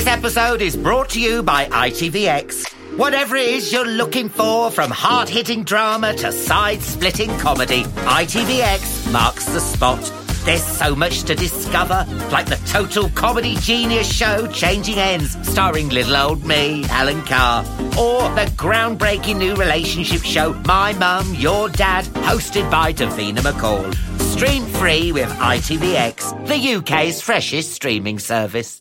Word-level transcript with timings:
This 0.00 0.08
episode 0.08 0.62
is 0.62 0.78
brought 0.78 1.10
to 1.10 1.20
you 1.20 1.42
by 1.42 1.66
ITVX. 1.66 2.72
Whatever 2.96 3.36
it 3.36 3.48
is 3.48 3.70
you're 3.70 3.84
looking 3.84 4.30
for, 4.30 4.70
from 4.70 4.90
hard 4.90 5.28
hitting 5.28 5.62
drama 5.62 6.14
to 6.14 6.32
side 6.32 6.80
splitting 6.80 7.28
comedy, 7.36 7.82
ITVX 7.82 9.12
marks 9.12 9.44
the 9.44 9.60
spot. 9.60 10.00
There's 10.46 10.64
so 10.64 10.96
much 10.96 11.24
to 11.24 11.34
discover, 11.34 12.06
like 12.32 12.46
the 12.46 12.56
total 12.66 13.10
comedy 13.10 13.56
genius 13.56 14.10
show 14.10 14.46
Changing 14.46 14.96
Ends, 14.96 15.36
starring 15.46 15.90
little 15.90 16.16
old 16.16 16.46
me, 16.46 16.82
Alan 16.88 17.20
Carr, 17.26 17.62
or 17.98 18.22
the 18.34 18.50
groundbreaking 18.56 19.36
new 19.36 19.54
relationship 19.54 20.22
show 20.22 20.54
My 20.64 20.94
Mum, 20.94 21.34
Your 21.34 21.68
Dad, 21.68 22.06
hosted 22.24 22.70
by 22.70 22.94
Davina 22.94 23.40
McCall. 23.40 23.94
Stream 24.18 24.64
free 24.64 25.12
with 25.12 25.28
ITVX, 25.28 26.46
the 26.48 26.76
UK's 26.76 27.20
freshest 27.20 27.74
streaming 27.74 28.18
service. 28.18 28.80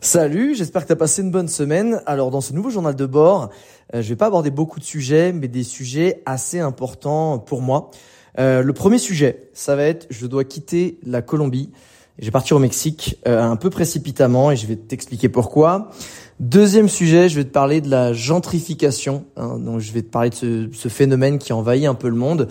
Salut, 0.00 0.54
j'espère 0.54 0.82
que 0.82 0.86
tu 0.86 0.92
as 0.92 0.96
passé 0.96 1.22
une 1.22 1.32
bonne 1.32 1.48
semaine. 1.48 2.02
Alors 2.06 2.30
dans 2.30 2.40
ce 2.40 2.52
nouveau 2.52 2.70
journal 2.70 2.94
de 2.94 3.04
bord, 3.04 3.50
euh, 3.94 4.00
je 4.00 4.08
vais 4.08 4.16
pas 4.16 4.26
aborder 4.26 4.52
beaucoup 4.52 4.78
de 4.78 4.84
sujets, 4.84 5.32
mais 5.32 5.48
des 5.48 5.64
sujets 5.64 6.22
assez 6.24 6.60
importants 6.60 7.40
pour 7.40 7.62
moi. 7.62 7.90
Euh, 8.38 8.62
le 8.62 8.72
premier 8.72 8.98
sujet, 8.98 9.50
ça 9.54 9.74
va 9.74 9.82
être 9.82 10.06
je 10.10 10.28
dois 10.28 10.44
quitter 10.44 11.00
la 11.04 11.20
Colombie. 11.20 11.72
Je 12.20 12.26
vais 12.26 12.30
partir 12.30 12.56
au 12.56 12.60
Mexique 12.60 13.18
euh, 13.26 13.42
un 13.42 13.56
peu 13.56 13.70
précipitamment 13.70 14.52
et 14.52 14.56
je 14.56 14.68
vais 14.68 14.76
t'expliquer 14.76 15.28
pourquoi. 15.28 15.90
Deuxième 16.38 16.88
sujet, 16.88 17.28
je 17.28 17.34
vais 17.34 17.44
te 17.44 17.50
parler 17.50 17.80
de 17.80 17.90
la 17.90 18.12
gentrification. 18.12 19.24
Hein, 19.36 19.58
donc 19.58 19.80
je 19.80 19.90
vais 19.90 20.02
te 20.02 20.10
parler 20.10 20.30
de 20.30 20.36
ce, 20.36 20.68
ce, 20.72 20.88
phénomène 20.88 21.38
qui 21.38 21.52
envahit 21.52 21.86
un 21.86 21.94
peu 21.94 22.08
le 22.08 22.14
monde 22.14 22.46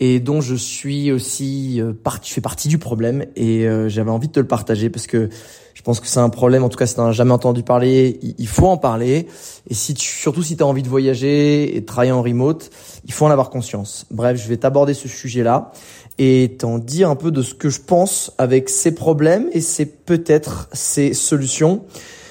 et 0.00 0.20
dont 0.20 0.40
je 0.40 0.54
suis 0.54 1.12
aussi 1.12 1.80
euh, 1.80 1.92
partie, 1.92 2.28
je 2.28 2.34
fais 2.34 2.40
partie 2.40 2.68
du 2.68 2.78
problème 2.78 3.26
et 3.36 3.66
euh, 3.66 3.88
j'avais 3.88 4.10
envie 4.10 4.28
de 4.28 4.32
te 4.32 4.40
le 4.40 4.46
partager 4.46 4.90
parce 4.90 5.06
que 5.06 5.28
je 5.74 5.82
pense 5.82 6.00
que 6.00 6.06
c'est 6.06 6.20
un 6.20 6.30
problème. 6.30 6.64
En 6.64 6.68
tout 6.68 6.78
cas, 6.78 6.86
si 6.86 6.94
tu 6.94 7.00
n'en 7.00 7.08
as 7.08 7.12
jamais 7.12 7.32
entendu 7.32 7.62
parler, 7.62 8.18
il, 8.38 8.48
faut 8.48 8.68
en 8.68 8.76
parler. 8.76 9.26
Et 9.68 9.74
si 9.74 9.94
tu, 9.94 10.06
surtout 10.08 10.42
si 10.42 10.56
tu 10.56 10.62
as 10.62 10.66
envie 10.66 10.82
de 10.82 10.88
voyager 10.88 11.76
et 11.76 11.80
de 11.80 11.86
travailler 11.86 12.12
en 12.12 12.22
remote, 12.22 12.70
il 13.04 13.12
faut 13.12 13.26
en 13.26 13.30
avoir 13.30 13.50
conscience. 13.50 14.06
Bref, 14.10 14.40
je 14.40 14.48
vais 14.48 14.56
t'aborder 14.56 14.94
ce 14.94 15.08
sujet-là 15.08 15.72
et 16.18 16.56
t'en 16.58 16.78
dire 16.78 17.10
un 17.10 17.16
peu 17.16 17.30
de 17.30 17.42
ce 17.42 17.54
que 17.54 17.68
je 17.68 17.80
pense 17.80 18.32
avec 18.38 18.68
ces 18.68 18.94
problèmes 18.94 19.48
et 19.52 19.60
c'est 19.60 20.04
peut-être 20.04 20.68
ces 20.72 21.12
solutions. 21.12 21.82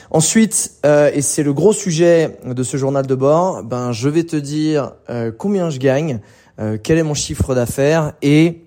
Ensuite, 0.10 0.74
euh, 0.86 1.10
et 1.14 1.22
c'est 1.22 1.44
le 1.44 1.54
gros 1.54 1.74
sujet 1.74 2.38
de 2.46 2.64
ce 2.64 2.78
journal 2.78 3.08
de 3.08 3.16
bord, 3.16 3.64
ben 3.64 3.92
je 3.92 4.10
vais 4.10 4.24
te 4.24 4.36
dire 4.36 4.94
euh, 5.10 5.32
combien 5.36 5.72
je 5.72 5.80
gagne, 5.80 6.22
euh, 6.60 6.78
quel 6.82 6.98
est 6.98 7.04
mon 7.04 7.14
chiffre 7.14 7.56
d'affaires 7.56 8.14
et 8.22 8.64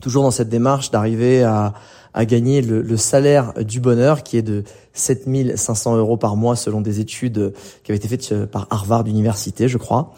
toujours 0.00 0.22
dans 0.22 0.30
cette 0.30 0.48
démarche 0.48 0.90
d'arriver 0.90 1.42
à, 1.42 1.74
à 2.12 2.24
gagner 2.24 2.60
le, 2.60 2.82
le, 2.82 2.96
salaire 2.96 3.54
du 3.64 3.80
bonheur 3.80 4.22
qui 4.22 4.36
est 4.36 4.42
de 4.42 4.64
7500 4.94 5.96
euros 5.96 6.16
par 6.16 6.36
mois 6.36 6.56
selon 6.56 6.80
des 6.80 7.00
études 7.00 7.52
qui 7.84 7.92
avaient 7.92 7.98
été 7.98 8.08
faites 8.08 8.46
par 8.46 8.66
Harvard 8.70 9.06
Université, 9.06 9.68
je 9.68 9.78
crois. 9.78 10.12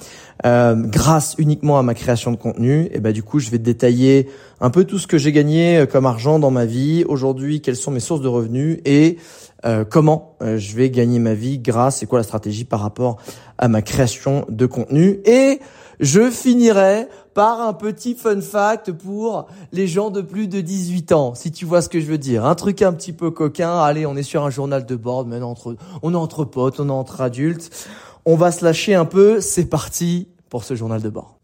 Euh, 0.45 0.75
grâce 0.75 1.37
uniquement 1.39 1.79
à 1.79 1.83
ma 1.83 1.95
création 1.95 2.33
de 2.33 2.37
contenu, 2.37 2.89
et 2.93 2.99
ben 2.99 3.13
du 3.13 3.23
coup 3.23 3.39
je 3.39 3.51
vais 3.51 3.59
détailler 3.59 4.29
un 4.61 4.71
peu 4.71 4.85
tout 4.85 4.99
ce 4.99 5.07
que 5.07 5.19
j'ai 5.19 5.31
gagné 5.31 5.85
comme 5.91 6.07
argent 6.07 6.39
dans 6.41 6.51
ma 6.51 6.65
vie 6.65 7.05
aujourd'hui, 7.07 7.61
quelles 7.61 7.77
sont 7.77 7.93
mes 7.93 8.01
sources 8.01 8.23
de 8.23 8.29
revenus 8.29 8.81
et 8.85 9.19
euh, 9.65 9.85
comment 9.85 10.37
euh, 10.43 10.59
je 10.59 10.77
vais 10.77 10.91
gagner 10.91 11.19
ma 11.19 11.35
vie 11.35 11.59
grâce, 11.59 11.99
c'est 11.99 12.07
quoi 12.07 12.19
la 12.19 12.25
stratégie 12.25 12.65
par 12.65 12.81
rapport 12.81 13.17
à 13.57 13.69
ma 13.69 13.81
création 13.81 14.45
de 14.49 14.67
contenu. 14.67 15.21
Et 15.25 15.59
je 16.01 16.31
finirai 16.31 17.09
par 17.35 17.61
un 17.61 17.73
petit 17.73 18.15
fun 18.15 18.41
fact 18.41 18.93
pour 18.93 19.47
les 19.73 19.87
gens 19.87 20.11
de 20.11 20.21
plus 20.21 20.49
de 20.49 20.61
18 20.61 21.13
ans, 21.13 21.35
si 21.35 21.51
tu 21.51 21.65
vois 21.65 21.83
ce 21.83 21.89
que 21.89 22.01
je 22.01 22.07
veux 22.07 22.19
dire. 22.19 22.45
Un 22.45 22.55
truc 22.55 22.83
un 22.83 22.93
petit 22.93 23.13
peu 23.13 23.31
coquin, 23.31 23.79
allez, 23.79 24.07
on 24.07 24.17
est 24.17 24.23
sur 24.23 24.45
un 24.45 24.51
journal 24.51 24.87
de 24.87 24.97
bord, 24.97 25.27
maintenant 25.27 25.51
entre, 25.51 25.77
on 26.03 26.13
est 26.13 26.17
entre 26.17 26.45
potes, 26.45 26.81
on 26.81 26.89
est 26.89 26.93
entre 26.93 27.21
adultes. 27.21 27.89
On 28.25 28.37
va 28.37 28.53
se 28.53 28.65
lâcher 28.65 28.95
un 28.95 29.05
peu, 29.05 29.41
c'est 29.41 29.67
parti 29.67 30.29
pour 30.49 30.65
ce 30.65 30.75
journal 30.75 31.03
de 31.03 31.11
bord. 31.11 31.39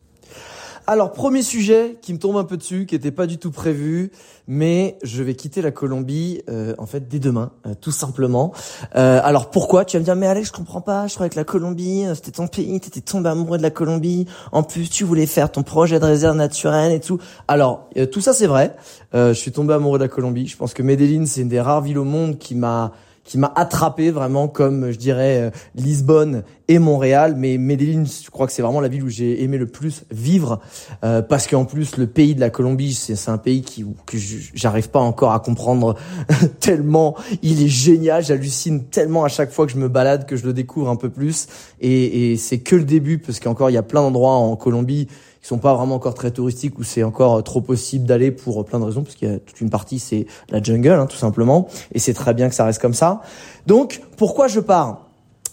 Alors, 0.92 1.12
premier 1.12 1.44
sujet 1.44 1.98
qui 2.02 2.12
me 2.12 2.18
tombe 2.18 2.36
un 2.36 2.42
peu 2.42 2.56
dessus, 2.56 2.84
qui 2.84 2.96
n'était 2.96 3.12
pas 3.12 3.28
du 3.28 3.38
tout 3.38 3.52
prévu, 3.52 4.10
mais 4.48 4.98
je 5.04 5.22
vais 5.22 5.34
quitter 5.36 5.62
la 5.62 5.70
Colombie 5.70 6.42
euh, 6.48 6.74
en 6.78 6.86
fait 6.86 7.06
dès 7.06 7.20
demain, 7.20 7.52
euh, 7.64 7.74
tout 7.80 7.92
simplement. 7.92 8.52
Euh, 8.96 9.20
alors 9.22 9.50
pourquoi? 9.50 9.84
Tu 9.84 9.96
vas 9.96 10.00
me 10.00 10.04
dire 10.04 10.16
mais 10.16 10.26
Alex, 10.26 10.48
je 10.48 10.52
comprends 10.52 10.80
pas. 10.80 11.06
Je 11.06 11.14
crois 11.14 11.28
que 11.28 11.36
la 11.36 11.44
Colombie, 11.44 12.06
c'était 12.16 12.32
ton 12.32 12.48
pays, 12.48 12.80
t'étais 12.80 13.02
tombé 13.02 13.28
amoureux 13.28 13.56
de 13.56 13.62
la 13.62 13.70
Colombie. 13.70 14.26
En 14.50 14.64
plus, 14.64 14.90
tu 14.90 15.04
voulais 15.04 15.26
faire 15.26 15.52
ton 15.52 15.62
projet 15.62 16.00
de 16.00 16.04
réserve 16.06 16.36
naturelle 16.36 16.90
et 16.90 16.98
tout. 16.98 17.20
Alors 17.46 17.88
tout 18.10 18.20
ça 18.20 18.32
c'est 18.32 18.48
vrai. 18.48 18.74
je 19.14 19.32
suis 19.32 19.52
tombé 19.52 19.74
amoureux 19.74 20.00
de 20.00 20.02
la 20.02 20.08
Colombie. 20.08 20.48
Je 20.48 20.56
pense 20.56 20.74
que 20.74 20.82
Medellin 20.82 21.24
c'est 21.24 21.42
une 21.42 21.48
des 21.48 21.60
rares 21.60 21.82
villes 21.82 21.98
au 21.98 22.04
monde 22.04 22.36
qui 22.36 22.56
m'a 22.56 22.90
qui 23.30 23.38
m'a 23.38 23.52
attrapé 23.54 24.10
vraiment 24.10 24.48
comme 24.48 24.90
je 24.90 24.98
dirais 24.98 25.40
euh, 25.40 25.50
Lisbonne 25.76 26.42
et 26.66 26.80
Montréal. 26.80 27.36
Mais 27.36 27.58
Medellin 27.58 28.02
je 28.04 28.28
crois 28.28 28.48
que 28.48 28.52
c'est 28.52 28.60
vraiment 28.60 28.80
la 28.80 28.88
ville 28.88 29.04
où 29.04 29.08
j'ai 29.08 29.44
aimé 29.44 29.56
le 29.56 29.68
plus 29.68 30.02
vivre 30.10 30.58
euh, 31.04 31.22
parce 31.22 31.46
qu'en 31.46 31.64
plus 31.64 31.96
le 31.96 32.08
pays 32.08 32.34
de 32.34 32.40
la 32.40 32.50
Colombie 32.50 32.92
c'est 32.92 33.30
un 33.30 33.38
pays 33.38 33.62
qui 33.62 33.86
que 34.04 34.18
j'arrive 34.52 34.90
pas 34.90 34.98
encore 34.98 35.30
à 35.30 35.38
comprendre 35.38 35.94
tellement 36.58 37.16
il 37.40 37.62
est 37.62 37.68
génial. 37.68 38.24
J'hallucine 38.24 38.86
tellement 38.86 39.22
à 39.22 39.28
chaque 39.28 39.52
fois 39.52 39.64
que 39.64 39.70
je 39.70 39.78
me 39.78 39.88
balade 39.88 40.26
que 40.26 40.34
je 40.34 40.44
le 40.44 40.52
découvre 40.52 40.90
un 40.90 40.96
peu 40.96 41.08
plus. 41.08 41.46
Et, 41.80 42.32
et 42.32 42.36
c'est 42.36 42.58
que 42.58 42.74
le 42.74 42.84
début 42.84 43.18
parce 43.18 43.38
qu'encore 43.38 43.70
il 43.70 43.74
y 43.74 43.78
a 43.78 43.84
plein 43.84 44.00
d'endroits 44.00 44.32
en 44.32 44.56
Colombie 44.56 45.06
qui 45.40 45.48
sont 45.48 45.58
pas 45.58 45.74
vraiment 45.74 45.94
encore 45.94 46.14
très 46.14 46.30
touristiques 46.30 46.78
où 46.78 46.82
c'est 46.82 47.02
encore 47.02 47.36
euh, 47.36 47.42
trop 47.42 47.60
possible 47.60 48.06
d'aller 48.06 48.30
pour 48.30 48.60
euh, 48.60 48.64
plein 48.64 48.78
de 48.78 48.84
raisons 48.84 49.02
parce 49.02 49.14
qu'il 49.14 49.28
y 49.28 49.32
a 49.32 49.38
toute 49.38 49.60
une 49.60 49.70
partie 49.70 49.98
c'est 49.98 50.26
la 50.50 50.62
jungle 50.62 50.90
hein, 50.90 51.06
tout 51.06 51.16
simplement 51.16 51.68
et 51.92 51.98
c'est 51.98 52.14
très 52.14 52.34
bien 52.34 52.48
que 52.48 52.54
ça 52.54 52.64
reste 52.64 52.80
comme 52.80 52.94
ça. 52.94 53.22
Donc 53.66 54.02
pourquoi 54.16 54.48
je 54.48 54.60
pars? 54.60 55.06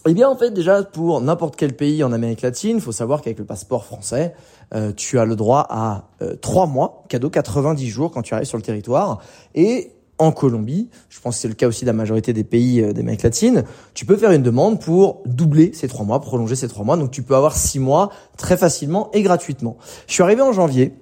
Eh 0.09 0.13
bien, 0.13 0.29
en 0.29 0.37
fait, 0.37 0.51
déjà, 0.51 0.83
pour 0.83 1.19
n'importe 1.19 1.57
quel 1.57 1.75
pays 1.75 2.01
en 2.01 2.13
Amérique 2.13 2.41
latine, 2.41 2.77
il 2.77 2.81
faut 2.81 2.93
savoir 2.93 3.21
qu'avec 3.21 3.39
le 3.39 3.43
passeport 3.43 3.83
français, 3.83 4.33
euh, 4.73 4.93
tu 4.95 5.19
as 5.19 5.25
le 5.25 5.35
droit 5.35 5.67
à 5.69 6.03
trois 6.41 6.65
mois, 6.65 7.03
cadeau 7.09 7.29
90 7.29 7.89
jours 7.89 8.11
quand 8.11 8.21
tu 8.21 8.33
arrives 8.33 8.47
sur 8.47 8.57
le 8.57 8.63
territoire. 8.63 9.19
Et 9.53 9.91
en 10.19 10.31
Colombie, 10.31 10.89
je 11.09 11.19
pense 11.19 11.35
que 11.35 11.41
c'est 11.41 11.47
le 11.47 11.53
cas 11.53 11.67
aussi 11.67 11.81
de 11.81 11.87
la 11.87 11.93
majorité 11.93 12.33
des 12.33 12.43
pays 12.43 12.81
euh, 12.81 12.93
d'Amérique 12.93 13.23
latine, 13.23 13.63
tu 13.93 14.05
peux 14.05 14.17
faire 14.17 14.31
une 14.31 14.43
demande 14.43 14.81
pour 14.81 15.21
doubler 15.25 15.71
ces 15.73 15.87
trois 15.87 16.05
mois, 16.05 16.19
prolonger 16.19 16.55
ces 16.55 16.67
trois 16.67 16.83
mois. 16.83 16.97
Donc 16.97 17.11
tu 17.11 17.21
peux 17.23 17.35
avoir 17.35 17.55
six 17.55 17.79
mois 17.79 18.11
très 18.37 18.57
facilement 18.57 19.09
et 19.13 19.21
gratuitement. 19.21 19.77
Je 20.07 20.13
suis 20.13 20.23
arrivé 20.23 20.41
en 20.41 20.53
janvier 20.53 20.93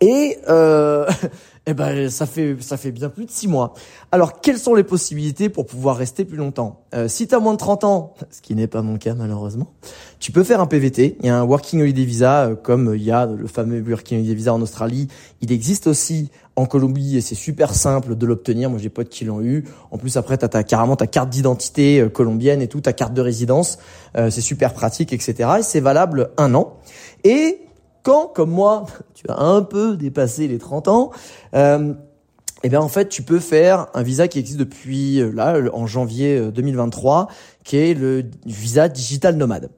et 0.00 0.38
euh, 0.48 1.06
eh 1.66 1.74
ben 1.74 2.10
ça 2.10 2.26
fait 2.26 2.56
ça 2.60 2.76
fait 2.76 2.90
bien 2.90 3.08
plus 3.08 3.24
de 3.24 3.30
six 3.30 3.48
mois. 3.48 3.74
Alors 4.12 4.40
quelles 4.40 4.58
sont 4.58 4.74
les 4.74 4.84
possibilités 4.84 5.48
pour 5.48 5.66
pouvoir 5.66 5.96
rester 5.96 6.24
plus 6.24 6.36
longtemps? 6.36 6.84
Euh, 6.94 7.08
Si 7.08 7.26
tu 7.26 7.34
as 7.34 7.38
moins 7.38 7.54
de 7.54 7.58
30 7.58 7.84
ans, 7.84 8.14
ce 8.30 8.40
qui 8.40 8.54
n'est 8.54 8.66
pas 8.66 8.82
mon 8.82 8.98
cas 8.98 9.14
malheureusement, 9.14 9.72
tu 10.18 10.32
peux 10.32 10.44
faire 10.44 10.60
un 10.60 10.66
PVT. 10.66 11.16
Il 11.20 11.26
y 11.26 11.28
a 11.28 11.38
un 11.38 11.44
Working 11.44 11.80
Holiday 11.80 12.04
Visa 12.04 12.46
euh, 12.46 12.54
comme 12.54 12.94
il 12.94 13.02
y 13.02 13.10
a 13.10 13.26
le 13.26 13.46
fameux 13.46 13.80
Working 13.80 14.18
Holiday 14.18 14.34
Visa 14.34 14.52
en 14.52 14.60
Australie. 14.60 15.08
Il 15.40 15.52
existe 15.52 15.86
aussi 15.86 16.30
en 16.56 16.66
Colombie 16.66 17.16
et 17.16 17.20
c'est 17.20 17.34
super 17.34 17.74
simple 17.74 18.16
de 18.16 18.26
l'obtenir. 18.26 18.70
Moi 18.70 18.78
j'ai 18.78 18.88
potes 18.88 19.08
qui 19.08 19.24
l'ont 19.24 19.40
eu. 19.40 19.64
En 19.90 19.98
plus 19.98 20.16
après 20.16 20.36
t'as 20.38 20.58
as 20.58 20.62
carrément 20.64 20.96
ta 20.96 21.06
carte 21.06 21.30
d'identité 21.30 22.00
euh, 22.00 22.08
colombienne 22.08 22.62
et 22.62 22.68
tout, 22.68 22.80
ta 22.80 22.92
carte 22.92 23.14
de 23.14 23.20
résidence. 23.20 23.78
c'est 24.14 24.40
super 24.40 24.74
pratique 24.74 25.12
etc. 25.12 25.50
Et 25.58 25.62
c'est 25.62 25.80
valable 25.80 26.30
un 26.36 26.54
an. 26.54 26.78
Et 27.24 27.60
quand, 28.04 28.26
comme 28.28 28.50
moi, 28.50 28.86
tu 29.14 29.24
as 29.28 29.40
un 29.40 29.62
peu 29.62 29.96
dépassé 29.96 30.46
les 30.46 30.58
30 30.58 30.88
ans, 30.88 31.10
euh, 31.54 31.94
eh 32.62 32.68
bien 32.70 32.80
en 32.80 32.88
fait 32.88 33.08
tu 33.08 33.22
peux 33.22 33.40
faire 33.40 33.88
un 33.92 34.02
visa 34.02 34.26
qui 34.26 34.38
existe 34.38 34.58
depuis 34.58 35.20
euh, 35.20 35.30
là 35.32 35.58
en 35.72 35.86
janvier 35.86 36.50
2023, 36.50 37.22
euh, 37.22 37.34
qui 37.64 37.76
est 37.76 37.94
le 37.94 38.24
visa 38.46 38.88
digital 38.88 39.36
nomade. 39.36 39.70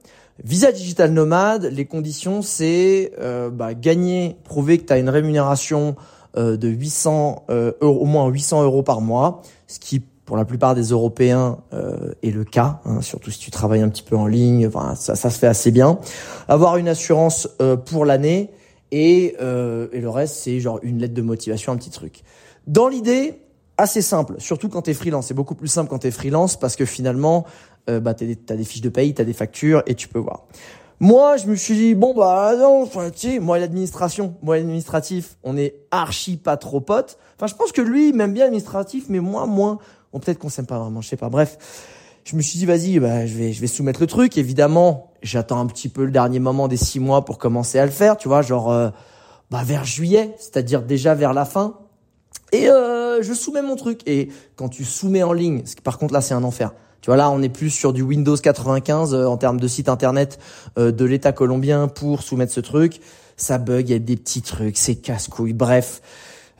Visa 0.43 0.71
digital 0.71 1.11
nomade, 1.11 1.65
les 1.65 1.85
conditions 1.85 2.41
c'est 2.41 3.11
euh, 3.19 3.49
bah, 3.49 3.73
gagner, 3.73 4.37
prouver 4.43 4.77
que 4.77 4.85
tu 4.85 4.93
as 4.93 4.99
une 4.99 5.09
rémunération 5.09 5.95
de 6.37 6.67
800 6.67 7.45
euros, 7.49 8.01
au 8.01 8.05
moins 8.05 8.27
800 8.29 8.63
euros 8.63 8.83
par 8.83 9.01
mois, 9.01 9.41
ce 9.67 9.79
qui 9.79 10.01
pour 10.27 10.35
la 10.35 10.43
plupart 10.43 10.75
des 10.75 10.89
Européens 10.89 11.57
euh, 11.73 12.11
est 12.21 12.31
le 12.31 12.43
cas, 12.43 12.81
hein, 12.83 13.01
surtout 13.01 13.31
si 13.31 13.39
tu 13.39 13.49
travailles 13.49 13.81
un 13.81 13.87
petit 13.87 14.03
peu 14.03 14.17
en 14.17 14.27
ligne, 14.27 14.67
enfin, 14.67 14.93
ça, 14.93 15.15
ça 15.15 15.29
se 15.29 15.39
fait 15.39 15.47
assez 15.47 15.71
bien. 15.71 15.99
Avoir 16.49 16.75
une 16.75 16.89
assurance 16.89 17.47
euh, 17.61 17.77
pour 17.77 18.03
l'année 18.03 18.51
et, 18.91 19.37
euh, 19.41 19.87
et 19.93 20.01
le 20.01 20.09
reste 20.09 20.35
c'est 20.35 20.59
genre 20.59 20.79
une 20.83 20.99
lettre 20.99 21.13
de 21.13 21.21
motivation, 21.21 21.71
un 21.71 21.77
petit 21.77 21.91
truc. 21.91 22.23
Dans 22.67 22.89
l'idée, 22.89 23.39
assez 23.77 24.01
simple, 24.01 24.35
surtout 24.39 24.67
quand 24.67 24.81
tu 24.81 24.91
es 24.91 24.93
freelance. 24.93 25.27
C'est 25.27 25.33
beaucoup 25.33 25.55
plus 25.55 25.69
simple 25.69 25.89
quand 25.89 25.99
tu 25.99 26.07
es 26.07 26.11
freelance 26.11 26.59
parce 26.59 26.75
que 26.75 26.83
finalement, 26.83 27.45
euh, 27.89 28.01
bah, 28.01 28.13
tu 28.13 28.37
as, 28.49 28.55
des 28.55 28.63
fiches 28.65 28.81
de 28.81 28.89
paye, 28.89 29.13
tu 29.13 29.21
as 29.21 29.25
des 29.25 29.33
factures 29.33 29.81
et 29.87 29.95
tu 29.95 30.09
peux 30.09 30.19
voir. 30.19 30.45
Moi, 30.99 31.37
je 31.37 31.45
me 31.45 31.55
suis 31.55 31.75
dit, 31.75 31.93
bon, 31.93 32.15
bah 32.15 32.55
non, 32.57 32.87
tu 32.87 32.99
sais, 33.15 33.39
moi 33.39 33.59
l'administration, 33.59 34.35
moi 34.41 34.57
l'administratif, 34.57 35.37
on 35.43 35.55
est 35.55 35.75
archi 35.91 36.37
pas 36.37 36.57
trop 36.57 36.81
potes. 36.81 37.19
Enfin, 37.35 37.45
je 37.45 37.53
pense 37.53 37.71
que 37.71 37.81
lui, 37.81 38.09
il 38.09 38.15
m'aime 38.15 38.33
bien 38.33 38.45
l'administratif, 38.45 39.05
mais 39.09 39.19
moi, 39.19 39.45
moins. 39.45 39.77
Bon, 40.11 40.19
peut-être 40.19 40.39
qu'on 40.39 40.49
s'aime 40.49 40.65
pas 40.65 40.79
vraiment, 40.79 41.01
je 41.01 41.09
sais 41.09 41.17
pas. 41.17 41.29
Bref, 41.29 41.59
je 42.23 42.35
me 42.35 42.41
suis 42.41 42.57
dit, 42.57 42.65
vas-y, 42.65 42.97
bah, 42.97 43.27
je 43.27 43.37
vais, 43.37 43.53
je 43.53 43.61
vais 43.61 43.67
soumettre 43.67 44.01
le 44.01 44.07
truc. 44.07 44.39
Évidemment, 44.39 45.11
j'attends 45.21 45.59
un 45.59 45.67
petit 45.67 45.87
peu 45.87 46.03
le 46.03 46.11
dernier 46.11 46.39
moment 46.39 46.67
des 46.67 46.77
six 46.77 46.99
mois 46.99 47.25
pour 47.25 47.37
commencer 47.37 47.77
à 47.77 47.85
le 47.85 47.91
faire, 47.91 48.17
tu 48.17 48.27
vois, 48.27 48.41
genre, 48.41 48.71
euh, 48.71 48.89
bah, 49.51 49.61
vers 49.63 49.85
juillet, 49.85 50.35
c'est-à-dire 50.39 50.81
déjà 50.81 51.13
vers 51.13 51.33
la 51.33 51.45
fin. 51.45 51.77
Et 52.51 52.69
euh, 52.69 53.21
je 53.21 53.33
soumets 53.33 53.61
mon 53.61 53.75
truc. 53.75 54.01
Et 54.07 54.29
quand 54.55 54.69
tu 54.69 54.83
soumets 54.83 55.21
en 55.21 55.33
ligne, 55.33 55.63
par 55.83 55.99
contre 55.99 56.15
là, 56.15 56.21
c'est 56.21 56.33
un 56.33 56.43
enfer. 56.43 56.73
Tu 57.01 57.07
vois 57.07 57.17
là, 57.17 57.29
on 57.29 57.41
est 57.41 57.49
plus 57.49 57.69
sur 57.69 57.93
du 57.93 58.01
Windows 58.01 58.35
95 58.35 59.13
euh, 59.13 59.25
en 59.25 59.37
termes 59.37 59.59
de 59.59 59.67
site 59.67 59.89
internet 59.89 60.39
euh, 60.77 60.91
de 60.91 61.05
l'État 61.05 61.31
colombien 61.31 61.87
pour 61.87 62.23
soumettre 62.23 62.51
ce 62.51 62.59
truc. 62.59 62.99
Ça 63.35 63.57
bug, 63.59 63.89
il 63.89 63.91
y 63.91 63.95
a 63.95 63.99
des 63.99 64.17
petits 64.17 64.41
trucs, 64.41 64.77
c'est 64.77 64.95
casse-couille. 64.95 65.53
Bref, 65.53 66.01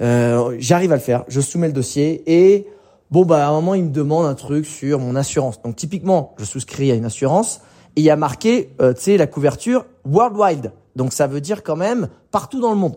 euh, 0.02 0.56
j'arrive 0.60 0.92
à 0.92 0.96
le 0.96 1.02
faire. 1.02 1.24
Je 1.28 1.42
soumets 1.42 1.68
le 1.68 1.74
dossier 1.74 2.24
et 2.28 2.68
bon 3.10 3.26
bah 3.26 3.48
à 3.48 3.50
un 3.50 3.54
moment 3.54 3.74
il 3.74 3.86
me 3.86 3.90
demande 3.90 4.26
un 4.26 4.36
truc 4.36 4.66
sur 4.66 5.00
mon 5.00 5.16
assurance. 5.16 5.62
Donc 5.64 5.76
typiquement, 5.76 6.36
je 6.38 6.46
souscris 6.46 6.92
à 6.92 6.96
une 6.96 7.06
assurance 7.06 7.62
et 7.96 8.02
il 8.02 8.04
y 8.04 8.12
a 8.12 8.16
marqué, 8.16 8.70
tu 8.80 8.86
sais, 8.98 9.18
la 9.18 9.26
couverture 9.26 9.86
worldwide. 10.06 10.72
Donc 10.96 11.14
ça 11.14 11.26
veut 11.26 11.42
dire 11.42 11.64
quand 11.64 11.76
même 11.76 12.10
partout 12.30 12.62
dans 12.62 12.72
le 12.72 12.78
monde. 12.78 12.96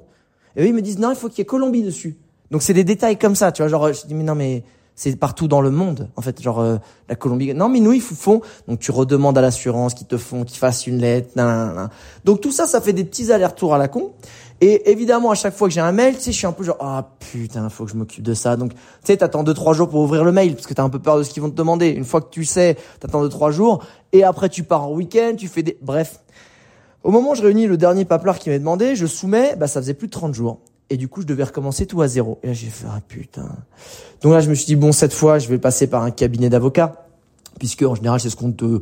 Et 0.56 0.64
eux 0.64 0.66
ils 0.66 0.74
me 0.74 0.82
disent 0.82 0.98
non, 0.98 1.10
il 1.10 1.16
faut 1.16 1.28
qu'il 1.28 1.38
y 1.38 1.42
ait 1.42 1.46
Colombie 1.46 1.82
dessus. 1.82 2.18
Donc 2.50 2.62
c'est 2.62 2.74
des 2.74 2.84
détails 2.84 3.16
comme 3.16 3.34
ça, 3.34 3.50
tu 3.50 3.62
vois, 3.62 3.68
genre 3.68 3.92
je 3.92 4.06
dis 4.06 4.14
mais 4.14 4.24
non 4.24 4.34
mais 4.34 4.62
c'est 5.00 5.16
partout 5.16 5.48
dans 5.48 5.62
le 5.62 5.70
monde 5.70 6.10
en 6.16 6.20
fait 6.20 6.42
genre 6.42 6.60
euh, 6.60 6.76
la 7.08 7.14
Colombie. 7.14 7.54
Non 7.54 7.70
mais 7.70 7.80
nous 7.80 7.94
ils 7.94 8.02
font 8.02 8.42
donc 8.68 8.80
tu 8.80 8.90
redemandes 8.90 9.38
à 9.38 9.40
l'assurance 9.40 9.94
qu'ils 9.94 10.06
te 10.06 10.18
font 10.18 10.44
qu'ils 10.44 10.58
fassent 10.58 10.86
une 10.86 10.98
lettre 10.98 11.30
nan, 11.36 11.88
donc 12.26 12.42
tout 12.42 12.52
ça 12.52 12.66
ça 12.66 12.82
fait 12.82 12.92
des 12.92 13.04
petits 13.04 13.32
allers-retours 13.32 13.74
à 13.74 13.78
la 13.78 13.88
con. 13.88 14.12
Et 14.60 14.90
évidemment 14.90 15.30
à 15.30 15.34
chaque 15.34 15.54
fois 15.54 15.68
que 15.68 15.72
j'ai 15.72 15.80
un 15.80 15.92
mail 15.92 16.16
tu 16.16 16.20
sais 16.20 16.32
je 16.32 16.36
suis 16.36 16.46
un 16.46 16.52
peu 16.52 16.64
genre 16.64 16.76
ah 16.80 17.12
putain 17.18 17.70
faut 17.70 17.86
que 17.86 17.92
je 17.92 17.96
m'occupe 17.96 18.22
de 18.22 18.34
ça. 18.34 18.56
Donc 18.56 18.74
tu 18.74 18.78
sais 19.04 19.16
t'attends 19.16 19.42
deux 19.42 19.54
trois 19.54 19.72
jours 19.72 19.88
pour 19.88 20.00
ouvrir 20.00 20.22
le 20.22 20.32
mail 20.32 20.54
parce 20.54 20.66
que 20.66 20.74
t'as 20.74 20.82
un 20.84 20.90
peu 20.90 20.98
peur 20.98 21.16
de 21.16 21.22
ce 21.22 21.30
qu'ils 21.30 21.42
vont 21.42 21.50
te 21.50 21.56
demander. 21.56 21.88
Une 21.88 22.04
fois 22.04 22.20
que 22.20 22.28
tu 22.28 22.44
sais 22.44 22.76
t'attends 23.00 23.22
deux 23.22 23.30
trois 23.30 23.52
jours. 23.52 23.82
Et 24.12 24.22
après 24.22 24.50
tu 24.50 24.64
pars 24.64 24.86
en 24.86 24.92
week-end 24.92 25.32
tu 25.34 25.48
fais 25.48 25.62
des 25.62 25.78
bref. 25.80 26.20
Au 27.04 27.10
moment 27.10 27.30
où 27.30 27.34
je 27.34 27.42
réunis 27.42 27.66
le 27.66 27.78
dernier 27.78 28.04
paplard 28.04 28.38
qui 28.38 28.50
m'a 28.50 28.58
demandé 28.58 28.96
je 28.96 29.06
soumets 29.06 29.56
bah 29.56 29.66
ça 29.66 29.80
faisait 29.80 29.94
plus 29.94 30.08
de 30.08 30.12
30 30.12 30.34
jours 30.34 30.58
et 30.90 30.96
du 30.96 31.06
coup, 31.06 31.22
je 31.22 31.26
devais 31.26 31.44
recommencer 31.44 31.86
tout 31.86 32.02
à 32.02 32.08
zéro. 32.08 32.40
Et 32.42 32.48
là, 32.48 32.52
j'ai 32.52 32.66
fait, 32.66 32.86
ah 32.88 33.00
putain. 33.06 33.48
Donc 34.22 34.32
là, 34.32 34.40
je 34.40 34.50
me 34.50 34.54
suis 34.54 34.66
dit, 34.66 34.76
bon, 34.76 34.90
cette 34.90 35.12
fois, 35.12 35.38
je 35.38 35.48
vais 35.48 35.58
passer 35.58 35.86
par 35.86 36.02
un 36.02 36.10
cabinet 36.10 36.50
d'avocats. 36.50 37.06
Puisque, 37.60 37.82
en 37.82 37.94
général, 37.94 38.18
c'est 38.18 38.30
ce 38.30 38.36
qu'on 38.36 38.50
te 38.50 38.80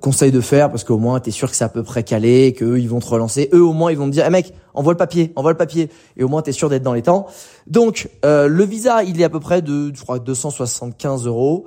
conseille 0.00 0.32
de 0.32 0.40
faire. 0.40 0.68
Parce 0.68 0.82
qu'au 0.82 0.98
moins, 0.98 1.20
tu 1.20 1.28
es 1.28 1.32
sûr 1.32 1.48
que 1.48 1.56
c'est 1.56 1.64
à 1.64 1.68
peu 1.68 1.84
près 1.84 2.02
calé, 2.02 2.54
qu'eux, 2.54 2.80
ils 2.80 2.88
vont 2.88 2.98
te 2.98 3.06
relancer. 3.06 3.50
Eux, 3.52 3.62
au 3.62 3.72
moins, 3.72 3.92
ils 3.92 3.98
vont 3.98 4.06
te 4.06 4.10
dire, 4.10 4.24
eh 4.26 4.30
mec, 4.30 4.52
envoie 4.74 4.92
le 4.92 4.96
papier, 4.96 5.32
envoie 5.36 5.52
le 5.52 5.56
papier. 5.56 5.90
Et 6.16 6.24
au 6.24 6.28
moins, 6.28 6.42
tu 6.42 6.50
es 6.50 6.52
sûr 6.52 6.68
d'être 6.68 6.82
dans 6.82 6.92
les 6.92 7.02
temps. 7.02 7.28
Donc, 7.68 8.10
euh, 8.24 8.48
le 8.48 8.64
visa, 8.64 9.04
il 9.04 9.20
est 9.20 9.24
à 9.24 9.30
peu 9.30 9.40
près 9.40 9.62
de, 9.62 9.94
je 9.94 10.02
crois, 10.02 10.18
275 10.18 11.26
euros. 11.28 11.66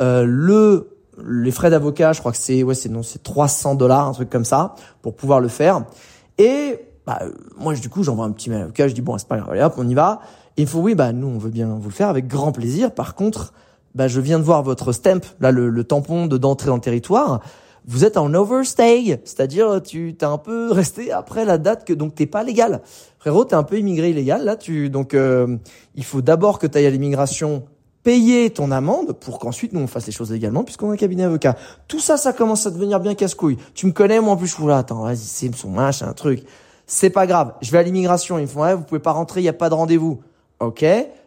Euh, 0.00 0.24
le, 0.26 0.98
les 1.24 1.52
frais 1.52 1.70
d'avocat, 1.70 2.12
je 2.12 2.18
crois 2.18 2.32
que 2.32 2.38
c'est, 2.38 2.64
ouais, 2.64 2.74
c'est, 2.74 2.88
non, 2.88 3.04
c'est 3.04 3.22
300 3.22 3.76
dollars, 3.76 4.08
un 4.08 4.12
truc 4.12 4.30
comme 4.30 4.44
ça, 4.44 4.74
pour 5.00 5.14
pouvoir 5.14 5.38
le 5.38 5.48
faire. 5.48 5.84
Et 6.38 6.87
bah, 7.08 7.22
moi, 7.56 7.72
du 7.72 7.88
coup, 7.88 8.02
j'envoie 8.02 8.26
un 8.26 8.32
petit 8.32 8.50
mail 8.50 8.58
à 8.58 8.60
l'avocat, 8.60 8.86
je 8.86 8.92
dis, 8.92 9.00
bon, 9.00 9.16
c'est 9.16 9.26
pas 9.26 9.38
grave, 9.38 9.50
allez 9.52 9.62
hop, 9.62 9.72
on 9.78 9.88
y 9.88 9.94
va. 9.94 10.20
Et 10.58 10.62
il 10.62 10.68
faut, 10.68 10.80
oui, 10.80 10.94
bah, 10.94 11.14
nous, 11.14 11.26
on 11.26 11.38
veut 11.38 11.48
bien 11.48 11.68
vous 11.68 11.88
le 11.88 11.94
faire 11.94 12.10
avec 12.10 12.28
grand 12.28 12.52
plaisir. 12.52 12.92
Par 12.92 13.14
contre, 13.14 13.54
bah, 13.94 14.08
je 14.08 14.20
viens 14.20 14.38
de 14.38 14.44
voir 14.44 14.62
votre 14.62 14.92
stamp, 14.92 15.20
là, 15.40 15.50
le, 15.50 15.70
le 15.70 15.84
tampon 15.84 16.26
de 16.26 16.36
d'entrée 16.36 16.66
dans 16.66 16.74
le 16.74 16.82
territoire. 16.82 17.40
Vous 17.86 18.04
êtes 18.04 18.18
en 18.18 18.34
overstay, 18.34 19.22
c'est-à-dire 19.24 19.80
tu 19.82 20.16
t'es 20.18 20.26
un 20.26 20.36
peu 20.36 20.70
resté 20.70 21.10
après 21.10 21.46
la 21.46 21.56
date 21.56 21.86
que 21.86 21.94
donc 21.94 22.14
t'es 22.14 22.26
pas 22.26 22.42
légal. 22.42 22.82
Frérot, 23.18 23.46
t'es 23.46 23.54
un 23.54 23.62
peu 23.62 23.78
immigré 23.78 24.10
illégal 24.10 24.44
là. 24.44 24.56
Tu 24.56 24.90
donc 24.90 25.14
euh, 25.14 25.56
il 25.94 26.04
faut 26.04 26.20
d'abord 26.20 26.58
que 26.58 26.66
tu 26.66 26.76
ailles 26.76 26.84
à 26.84 26.90
l'immigration 26.90 27.62
payer 28.02 28.50
ton 28.50 28.70
amende 28.72 29.14
pour 29.14 29.38
qu'ensuite 29.38 29.72
nous 29.72 29.80
on 29.80 29.86
fasse 29.86 30.04
les 30.04 30.12
choses 30.12 30.30
légalement 30.30 30.64
puisqu'on 30.64 30.90
a 30.90 30.92
un 30.92 30.96
cabinet 30.96 31.24
avocat. 31.24 31.56
Tout 31.86 32.00
ça, 32.00 32.18
ça 32.18 32.34
commence 32.34 32.66
à 32.66 32.70
devenir 32.70 33.00
bien 33.00 33.14
casse-couille. 33.14 33.56
Tu 33.72 33.86
me 33.86 33.92
connais 33.92 34.20
moi 34.20 34.34
en 34.34 34.36
plus 34.36 34.48
je 34.48 34.54
suis 34.54 34.66
là, 34.66 34.76
attends, 34.76 35.04
vas-y, 35.04 35.16
c'est 35.16 35.54
son 35.54 35.70
machin, 35.70 36.08
un 36.08 36.12
truc. 36.12 36.44
C'est 36.90 37.10
pas 37.10 37.26
grave. 37.26 37.52
Je 37.60 37.70
vais 37.70 37.78
à 37.78 37.82
l'immigration. 37.82 38.38
Ils 38.38 38.42
me 38.42 38.46
font, 38.46 38.62
ouais, 38.62 38.74
vous 38.74 38.82
pouvez 38.82 38.98
pas 38.98 39.12
rentrer, 39.12 39.40
il 39.40 39.44
n'y 39.44 39.48
a 39.48 39.52
pas 39.52 39.68
de 39.68 39.74
rendez-vous. 39.74 40.20
Ok. 40.58 40.84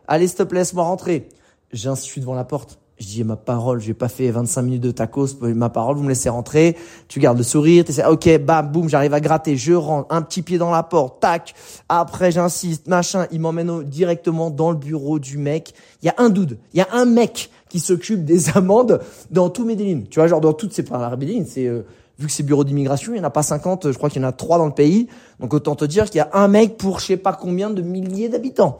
Allez, 0.07 0.27
s'il 0.27 0.37
te 0.37 0.43
plaît, 0.43 0.59
laisse-moi 0.59 0.83
rentrer. 0.83 1.29
J'ai 1.71 1.95
suis 1.95 2.19
devant 2.19 2.33
la 2.33 2.43
porte. 2.43 2.79
Je 2.97 3.05
dis, 3.05 3.23
ma 3.23 3.35
parole, 3.35 3.79
j'ai 3.79 3.95
pas 3.95 4.09
fait 4.09 4.29
25 4.29 4.61
minutes 4.61 4.83
de 4.83 4.91
tacos, 4.91 5.27
ma 5.41 5.69
parole, 5.69 5.95
vous 5.95 6.03
me 6.03 6.09
laissez 6.09 6.29
rentrer. 6.29 6.77
Tu 7.07 7.19
gardes 7.19 7.37
le 7.39 7.43
sourire, 7.43 7.83
tu 7.83 7.93
ok, 8.03 8.37
bam, 8.37 8.71
boum, 8.71 8.89
j'arrive 8.89 9.15
à 9.15 9.19
gratter, 9.19 9.57
je 9.57 9.73
rentre, 9.73 10.13
un 10.13 10.21
petit 10.21 10.43
pied 10.43 10.59
dans 10.59 10.69
la 10.69 10.83
porte, 10.83 11.19
tac. 11.19 11.55
Après, 11.89 12.31
j'insiste, 12.31 12.85
machin, 12.85 13.25
il 13.31 13.39
m'emmène 13.39 13.81
directement 13.85 14.51
dans 14.51 14.69
le 14.69 14.77
bureau 14.77 15.17
du 15.17 15.39
mec. 15.39 15.73
Il 16.03 16.05
y 16.05 16.09
a 16.09 16.15
un 16.19 16.29
dude, 16.29 16.59
il 16.73 16.77
y 16.77 16.81
a 16.81 16.89
un 16.91 17.05
mec 17.05 17.49
qui 17.69 17.79
s'occupe 17.79 18.23
des 18.23 18.49
amendes 18.55 19.01
dans 19.31 19.49
tous 19.49 19.65
mes 19.65 19.75
délines. 19.75 20.07
Tu 20.07 20.19
vois, 20.19 20.27
genre 20.27 20.41
dans 20.41 20.53
toutes, 20.53 20.73
ces 20.73 20.83
pas 20.83 20.99
la 20.99 21.17
c'est, 21.47 21.65
euh, 21.65 21.81
vu 22.21 22.27
que 22.27 22.33
c'est 22.33 22.43
bureau 22.43 22.63
d'immigration, 22.63 23.13
il 23.13 23.15
n'y 23.15 23.21
en 23.21 23.27
a 23.27 23.31
pas 23.31 23.43
50, 23.43 23.91
je 23.91 23.97
crois 23.97 24.09
qu'il 24.09 24.21
y 24.21 24.25
en 24.25 24.27
a 24.27 24.31
3 24.31 24.59
dans 24.59 24.67
le 24.67 24.73
pays. 24.73 25.07
Donc 25.39 25.53
autant 25.53 25.75
te 25.75 25.85
dire 25.85 26.05
qu'il 26.05 26.17
y 26.17 26.21
a 26.21 26.29
un 26.33 26.47
mec 26.47 26.77
pour 26.77 26.99
je 26.99 27.07
sais 27.07 27.17
pas 27.17 27.33
combien 27.33 27.71
de 27.71 27.81
milliers 27.81 28.29
d'habitants. 28.29 28.79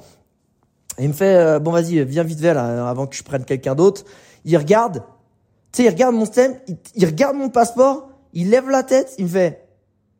Et 0.99 1.03
il 1.03 1.07
me 1.07 1.13
fait, 1.13 1.35
euh, 1.35 1.59
bon 1.59 1.71
vas-y, 1.71 2.03
viens 2.05 2.23
vite 2.23 2.39
vers 2.39 2.53
là, 2.53 2.87
avant 2.87 3.07
que 3.07 3.15
je 3.15 3.23
prenne 3.23 3.43
quelqu'un 3.43 3.73
d'autre. 3.73 4.03
Il 4.45 4.55
regarde, 4.57 5.03
tu 5.71 5.81
sais, 5.81 5.83
il 5.85 5.89
regarde 5.89 6.13
mon 6.13 6.25
stem, 6.25 6.53
il, 6.95 7.05
regarde 7.05 7.35
mon 7.35 7.49
passeport, 7.49 8.09
il 8.33 8.51
lève 8.51 8.69
la 8.69 8.83
tête, 8.83 9.15
il 9.17 9.25
me 9.25 9.29
fait, 9.29 9.67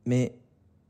mais 0.06 0.34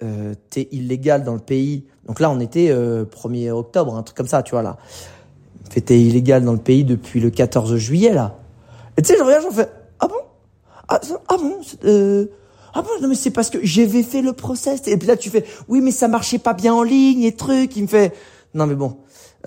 euh, 0.02 0.34
t'es 0.50 0.70
illégal 0.72 1.26
dans 1.26 1.34
le 1.34 1.40
pays. 1.40 1.86
Donc 2.06 2.22
là, 2.22 2.30
on 2.30 2.40
était 2.40 2.70
euh, 2.70 3.04
1er 3.04 3.52
octobre, 3.52 3.96
un 3.98 4.04
truc 4.04 4.16
comme 4.16 4.28
ça, 4.28 4.42
tu 4.42 4.52
vois 4.52 4.62
là. 4.62 4.78
Il 5.60 5.68
me 5.68 5.72
fait, 5.72 5.82
t'es 5.82 6.00
illégal 6.00 6.46
dans 6.46 6.54
le 6.54 6.60
pays 6.60 6.86
depuis 6.86 7.20
le 7.20 7.30
14 7.30 7.76
juillet 7.76 8.14
là. 8.14 8.38
Et 8.96 9.02
tu 9.02 9.10
sais, 9.10 9.18
je 9.18 9.24
regarde, 9.24 9.44
j'en 9.44 9.52
fais, 9.52 9.70
ah 10.92 11.00
bon 11.08 11.18
ah, 11.30 11.38
bon 11.38 11.62
euh, 11.86 12.26
ah 12.74 12.82
bon 12.82 12.90
non 13.02 13.08
mais 13.08 13.16
c'est 13.16 13.32
parce 13.32 13.50
que 13.50 13.60
j'avais 13.64 14.04
fait 14.04 14.22
le 14.22 14.34
process. 14.34 14.88
Et 14.88 14.98
puis 14.98 15.08
là 15.08 15.16
tu 15.16 15.30
fais 15.30 15.46
oui 15.70 15.80
mais 15.80 15.92
ça 15.92 16.10
marchait 16.10 16.38
pas 16.38 16.54
bien 16.54 16.74
en 16.74 16.84
ligne 16.84 17.24
et 17.24 17.34
truc. 17.34 17.78
Il 17.78 17.84
me 17.84 17.88
fait 17.88 18.14
non 18.54 18.68
mais 18.68 18.76
bon 18.76 18.98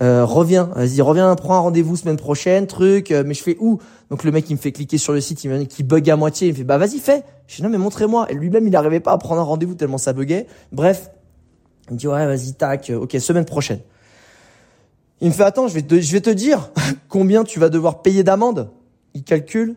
euh, 0.01 0.25
reviens 0.25 0.71
vas-y 0.75 1.01
reviens 1.01 1.33
prends 1.35 1.55
un 1.55 1.59
rendez-vous 1.59 1.95
semaine 1.95 2.17
prochaine 2.17 2.65
truc 2.65 3.11
euh, 3.11 3.23
mais 3.25 3.35
je 3.35 3.43
fais 3.43 3.57
où? 3.59 3.79
Donc 4.09 4.23
le 4.23 4.31
mec 4.31 4.49
il 4.49 4.53
me 4.53 4.59
fait 4.59 4.71
cliquer 4.71 4.97
sur 4.97 5.13
le 5.13 5.21
site 5.21 5.43
il 5.43 5.51
me 5.51 5.59
dit 5.59 5.67
qu'il 5.67 5.85
bug 5.85 6.09
à 6.09 6.15
moitié. 6.15 6.47
Il 6.47 6.53
me 6.53 6.57
fait 6.57 6.63
bah 6.63 6.79
vas-y 6.79 6.97
fais. 6.97 7.23
Je 7.45 7.57
dis 7.57 7.63
non 7.63 7.69
mais 7.69 7.77
montrez-moi. 7.77 8.25
Et 8.31 8.33
lui-même 8.33 8.65
il 8.65 8.71
n'arrivait 8.71 8.99
pas 8.99 9.11
à 9.11 9.17
prendre 9.19 9.39
un 9.39 9.45
rendez-vous 9.45 9.75
tellement 9.75 9.99
ça 9.99 10.13
buguait. 10.13 10.47
Bref 10.71 11.11
il 11.89 11.93
me 11.93 11.99
dit 11.99 12.07
ouais 12.07 12.25
vas-y 12.25 12.53
tac 12.53 12.91
ok 12.95 13.17
semaine 13.19 13.45
prochaine. 13.45 13.81
Il 15.21 15.27
me 15.27 15.33
fait 15.33 15.43
attends 15.43 15.67
je 15.67 15.75
vais 15.75 15.83
te, 15.83 15.99
je 15.99 16.11
vais 16.11 16.21
te 16.21 16.31
dire 16.31 16.71
combien 17.07 17.43
tu 17.43 17.59
vas 17.59 17.69
devoir 17.69 18.01
payer 18.01 18.23
d'amende. 18.23 18.71
Il 19.13 19.23
calcule 19.23 19.75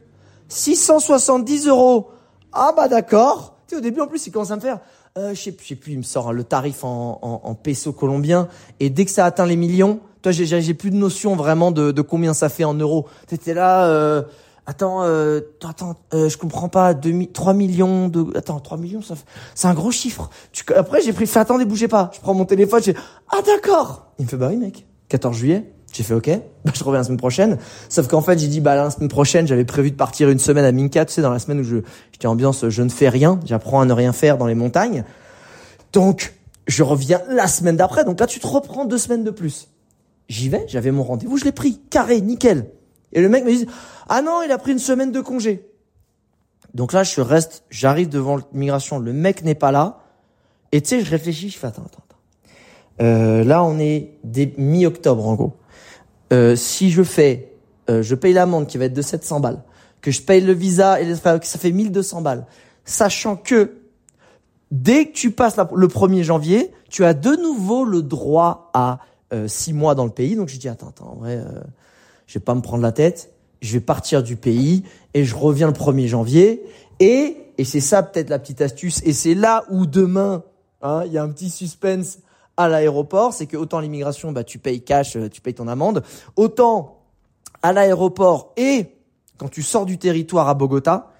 670 0.48 1.66
euros. 1.68 2.10
Ah 2.52 2.72
bah 2.76 2.88
d'accord. 2.88 3.58
Tu 3.66 3.74
sais, 3.74 3.78
au 3.78 3.82
début 3.82 4.00
en 4.00 4.06
plus 4.06 4.26
il 4.26 4.30
commence 4.32 4.50
à 4.50 4.56
me 4.56 4.60
faire, 4.60 4.80
euh, 5.16 5.34
je 5.34 5.42
sais, 5.42 5.52
plus, 5.52 5.92
il 5.92 5.98
me 5.98 6.02
sort 6.02 6.32
le 6.32 6.44
tarif 6.44 6.84
en, 6.84 7.18
en, 7.22 7.40
en 7.44 7.54
peso 7.54 7.92
colombien 7.92 8.48
et 8.80 8.90
dès 8.90 9.04
que 9.04 9.10
ça 9.10 9.24
atteint 9.24 9.46
les 9.46 9.56
millions, 9.56 10.00
toi 10.22 10.32
j'ai 10.32 10.46
j'ai 10.46 10.74
plus 10.74 10.90
de 10.90 10.96
notion 10.96 11.36
vraiment 11.36 11.70
de, 11.70 11.92
de 11.92 12.02
combien 12.02 12.34
ça 12.34 12.48
fait 12.48 12.64
en 12.64 12.74
euros. 12.74 13.06
T'étais 13.26 13.52
là, 13.52 13.86
euh, 13.86 14.22
attends, 14.66 15.02
euh, 15.02 15.40
attends, 15.62 15.96
euh, 16.14 16.28
je 16.28 16.38
comprends 16.38 16.68
pas, 16.68 16.94
2, 16.94 17.26
3 17.26 17.52
millions 17.52 18.08
de, 18.08 18.36
attends, 18.36 18.60
3 18.60 18.78
millions, 18.78 19.02
ça 19.02 19.14
c'est 19.54 19.68
un 19.68 19.74
gros 19.74 19.90
chiffre. 19.90 20.30
Tu, 20.52 20.64
après 20.74 21.02
j'ai 21.02 21.12
pris, 21.12 21.26
fait 21.26 21.40
attendez, 21.40 21.64
bougez 21.66 21.88
pas. 21.88 22.10
Je 22.14 22.20
prends 22.20 22.34
mon 22.34 22.46
téléphone, 22.46 22.82
j'ai, 22.82 22.94
ah 23.30 23.42
d'accord. 23.44 24.12
Il 24.18 24.24
me 24.24 24.30
fait 24.30 24.36
bah 24.36 24.48
oui 24.50 24.56
mec, 24.56 24.86
14 25.08 25.36
juillet. 25.36 25.72
J'ai 25.92 26.02
fait 26.02 26.14
OK, 26.14 26.28
bah, 26.64 26.72
je 26.74 26.84
reviens 26.84 27.00
la 27.00 27.04
semaine 27.04 27.18
prochaine. 27.18 27.58
Sauf 27.88 28.08
qu'en 28.08 28.20
fait, 28.20 28.38
j'ai 28.38 28.48
dit 28.48 28.60
bah 28.60 28.76
la 28.76 28.90
semaine 28.90 29.08
prochaine, 29.08 29.46
j'avais 29.46 29.64
prévu 29.64 29.90
de 29.90 29.96
partir 29.96 30.28
une 30.28 30.38
semaine 30.38 30.64
à 30.64 30.72
Minka, 30.72 31.04
tu 31.04 31.14
sais, 31.14 31.22
dans 31.22 31.30
la 31.32 31.38
semaine 31.38 31.60
où 31.60 31.64
je 31.64 31.76
j'étais 32.12 32.26
ambiance 32.26 32.68
je 32.68 32.82
ne 32.82 32.88
fais 32.88 33.08
rien, 33.08 33.40
j'apprends 33.44 33.80
à 33.80 33.84
ne 33.84 33.92
rien 33.92 34.12
faire 34.12 34.38
dans 34.38 34.46
les 34.46 34.54
montagnes. 34.54 35.04
Donc, 35.92 36.34
je 36.66 36.82
reviens 36.82 37.22
la 37.28 37.48
semaine 37.48 37.76
d'après. 37.76 38.04
Donc 38.04 38.20
là, 38.20 38.26
tu 38.26 38.40
te 38.40 38.46
reprends 38.46 38.84
deux 38.84 38.98
semaines 38.98 39.24
de 39.24 39.30
plus. 39.30 39.68
J'y 40.28 40.50
vais, 40.50 40.64
j'avais 40.68 40.90
mon 40.90 41.02
rendez-vous, 41.02 41.38
je 41.38 41.44
l'ai 41.44 41.52
pris, 41.52 41.80
carré, 41.90 42.20
nickel. 42.20 42.70
Et 43.12 43.22
le 43.22 43.28
mec 43.30 43.44
me 43.44 43.50
dit 43.50 43.66
ah 44.08 44.20
non, 44.20 44.42
il 44.44 44.52
a 44.52 44.58
pris 44.58 44.72
une 44.72 44.78
semaine 44.78 45.12
de 45.12 45.20
congé. 45.20 45.66
Donc 46.74 46.92
là, 46.92 47.02
je 47.02 47.20
reste, 47.22 47.64
j'arrive 47.70 48.10
devant 48.10 48.36
l'immigration, 48.52 48.98
le 48.98 49.12
mec 49.14 49.42
n'est 49.42 49.54
pas 49.54 49.72
là. 49.72 50.00
Et 50.72 50.82
tu 50.82 50.90
sais, 50.90 51.00
je 51.00 51.10
réfléchis, 51.10 51.48
je 51.48 51.58
fais 51.58 51.66
attends, 51.66 51.84
attends, 51.86 52.02
attends. 52.06 53.04
Euh, 53.04 53.42
là, 53.44 53.64
on 53.64 53.78
est 53.78 54.18
mi-octobre 54.58 55.26
en 55.26 55.34
gros. 55.34 55.56
Euh, 56.32 56.56
si 56.56 56.90
je 56.90 57.02
fais, 57.02 57.52
euh, 57.88 58.02
je 58.02 58.14
paye 58.14 58.32
l'amende 58.32 58.66
qui 58.66 58.78
va 58.78 58.84
être 58.84 58.94
de 58.94 59.02
700 59.02 59.40
balles, 59.40 59.62
que 60.00 60.10
je 60.10 60.22
paye 60.22 60.40
le 60.40 60.52
visa 60.52 61.00
et 61.00 61.14
ça 61.14 61.38
fait 61.40 61.72
1200 61.72 62.20
balles, 62.20 62.46
sachant 62.84 63.36
que 63.36 63.78
dès 64.70 65.06
que 65.06 65.12
tu 65.12 65.30
passes 65.30 65.56
le 65.56 65.88
1er 65.88 66.22
janvier, 66.22 66.70
tu 66.90 67.04
as 67.04 67.14
de 67.14 67.34
nouveau 67.36 67.84
le 67.84 68.02
droit 68.02 68.70
à 68.74 68.98
6 69.46 69.72
euh, 69.72 69.74
mois 69.74 69.94
dans 69.94 70.04
le 70.04 70.10
pays. 70.10 70.36
Donc 70.36 70.48
je 70.48 70.58
dis 70.58 70.68
attends, 70.68 70.88
attends, 70.88 71.12
en 71.12 71.16
vrai, 71.16 71.42
je 72.26 72.34
vais 72.34 72.44
pas 72.44 72.54
me 72.54 72.60
prendre 72.60 72.82
la 72.82 72.92
tête, 72.92 73.32
je 73.62 73.72
vais 73.72 73.80
partir 73.80 74.22
du 74.22 74.36
pays 74.36 74.84
et 75.14 75.24
je 75.24 75.34
reviens 75.34 75.66
le 75.66 75.72
1er 75.72 76.06
janvier. 76.06 76.62
Et, 77.00 77.36
et 77.56 77.64
c'est 77.64 77.80
ça 77.80 78.02
peut-être 78.02 78.28
la 78.28 78.38
petite 78.38 78.60
astuce, 78.60 79.00
et 79.04 79.12
c'est 79.12 79.34
là 79.34 79.64
où 79.70 79.86
demain, 79.86 80.42
hein, 80.82 81.04
il 81.06 81.12
y 81.12 81.18
a 81.18 81.22
un 81.22 81.28
petit 81.30 81.48
suspense 81.48 82.18
à 82.58 82.68
l'aéroport, 82.68 83.32
c'est 83.32 83.46
que 83.46 83.56
autant 83.56 83.80
l'immigration, 83.80 84.32
bah, 84.32 84.44
tu 84.44 84.58
payes 84.58 84.82
cash, 84.82 85.16
euh, 85.16 85.28
tu 85.30 85.40
payes 85.40 85.54
ton 85.54 85.68
amende, 85.68 86.02
autant 86.36 86.98
à 87.62 87.72
l'aéroport 87.72 88.52
et 88.56 88.86
quand 89.38 89.48
tu 89.48 89.62
sors 89.62 89.86
du 89.86 89.96
territoire 89.96 90.48
à 90.48 90.54
Bogota, 90.54 91.12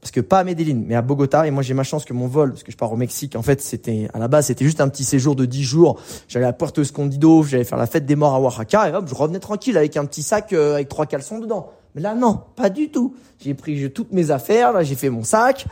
parce 0.00 0.12
que 0.12 0.20
pas 0.20 0.38
à 0.38 0.44
Medellin, 0.44 0.82
mais 0.86 0.94
à 0.94 1.02
Bogota. 1.02 1.46
Et 1.46 1.50
moi, 1.50 1.62
j'ai 1.62 1.74
ma 1.74 1.82
chance 1.82 2.04
que 2.04 2.12
mon 2.12 2.26
vol, 2.26 2.50
parce 2.50 2.62
que 2.62 2.70
je 2.72 2.76
pars 2.76 2.92
au 2.92 2.96
Mexique, 2.96 3.36
en 3.36 3.42
fait, 3.42 3.60
c'était 3.60 4.08
à 4.14 4.18
la 4.18 4.28
base, 4.28 4.46
c'était 4.46 4.64
juste 4.64 4.80
un 4.80 4.88
petit 4.88 5.04
séjour 5.04 5.34
de 5.36 5.44
10 5.44 5.62
jours. 5.62 6.00
J'allais 6.28 6.46
à 6.46 6.52
Puerto 6.52 6.80
Escondido, 6.80 7.42
j'allais 7.42 7.64
faire 7.64 7.78
la 7.78 7.86
fête 7.86 8.06
des 8.06 8.16
morts 8.16 8.34
à 8.34 8.40
Oaxaca, 8.40 8.88
et 8.88 8.94
hop, 8.94 9.06
je 9.08 9.14
revenais 9.14 9.40
tranquille 9.40 9.76
avec 9.76 9.96
un 9.96 10.04
petit 10.04 10.22
sac 10.22 10.52
euh, 10.52 10.74
avec 10.74 10.88
trois 10.88 11.06
caleçons 11.06 11.38
dedans. 11.38 11.70
Mais 11.94 12.02
là, 12.02 12.14
non, 12.14 12.40
pas 12.56 12.70
du 12.70 12.90
tout. 12.90 13.14
J'ai 13.42 13.54
pris 13.54 13.90
toutes 13.90 14.12
mes 14.12 14.30
affaires, 14.30 14.72
là, 14.72 14.82
j'ai 14.82 14.94
fait 14.94 15.10
mon 15.10 15.24
sac. 15.24 15.66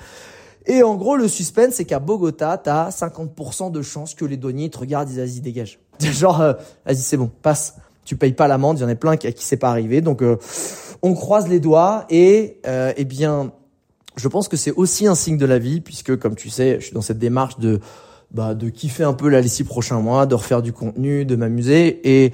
Et 0.69 0.83
en 0.83 0.95
gros, 0.95 1.17
le 1.17 1.27
suspense, 1.27 1.75
c'est 1.75 1.85
qu'à 1.85 1.99
Bogota, 1.99 2.59
t'as 2.59 2.91
50% 2.91 3.73
de 3.73 3.83
chances 3.83 4.15
que 4.15 4.25
les 4.25 4.37
douaniers 4.37 4.71
te 4.71 4.79
regardent, 4.79 5.11
ils 5.11 5.19
vas-y, 5.19 5.41
dégage. 5.41 5.81
Genre, 6.01 6.41
euh, 6.41 6.53
vas-y, 6.87 6.99
c'est 6.99 7.17
bon, 7.17 7.31
passe. 7.43 7.77
Tu 8.05 8.17
payes 8.17 8.33
pas 8.33 8.49
l'amende, 8.49 8.79
il 8.79 8.83
y 8.83 8.85
en 8.85 8.89
a 8.89 8.95
plein 8.95 9.17
qui, 9.17 9.33
qui 9.33 9.45
c'est 9.45 9.57
pas 9.57 9.71
arrivé. 9.71 10.01
Donc, 10.01 10.23
euh, 10.23 10.37
on 11.03 11.15
croise 11.15 11.49
les 11.49 11.61
doigts 11.61 12.07
et, 12.09 12.61
eh 12.65 13.05
bien, 13.05 13.53
je 14.17 14.29
pense 14.29 14.49
que 14.49 14.57
c'est 14.57 14.73
aussi 14.73 15.07
un 15.07 15.15
signe 15.15 15.37
de 15.37 15.47
la 15.47 15.59
vie, 15.59 15.81
puisque 15.81 16.17
comme 16.19 16.35
tu 16.35 16.51
sais, 16.51 16.77
je 16.81 16.87
suis 16.87 16.95
dans 16.95 17.03
cette 17.03 17.19
démarche 17.19 17.59
de 17.59 17.81
bah, 18.31 18.55
de 18.55 18.69
kiffer 18.69 19.05
un 19.05 19.15
peu 19.15 19.29
là 19.31 19.41
les 19.41 19.49
six 19.49 19.65
prochains 19.65 20.01
mois, 20.01 20.27
de 20.27 20.35
refaire 20.35 20.61
du 20.61 20.73
contenu, 20.73 21.25
de 21.25 21.35
m'amuser 21.35 22.01
et 22.05 22.33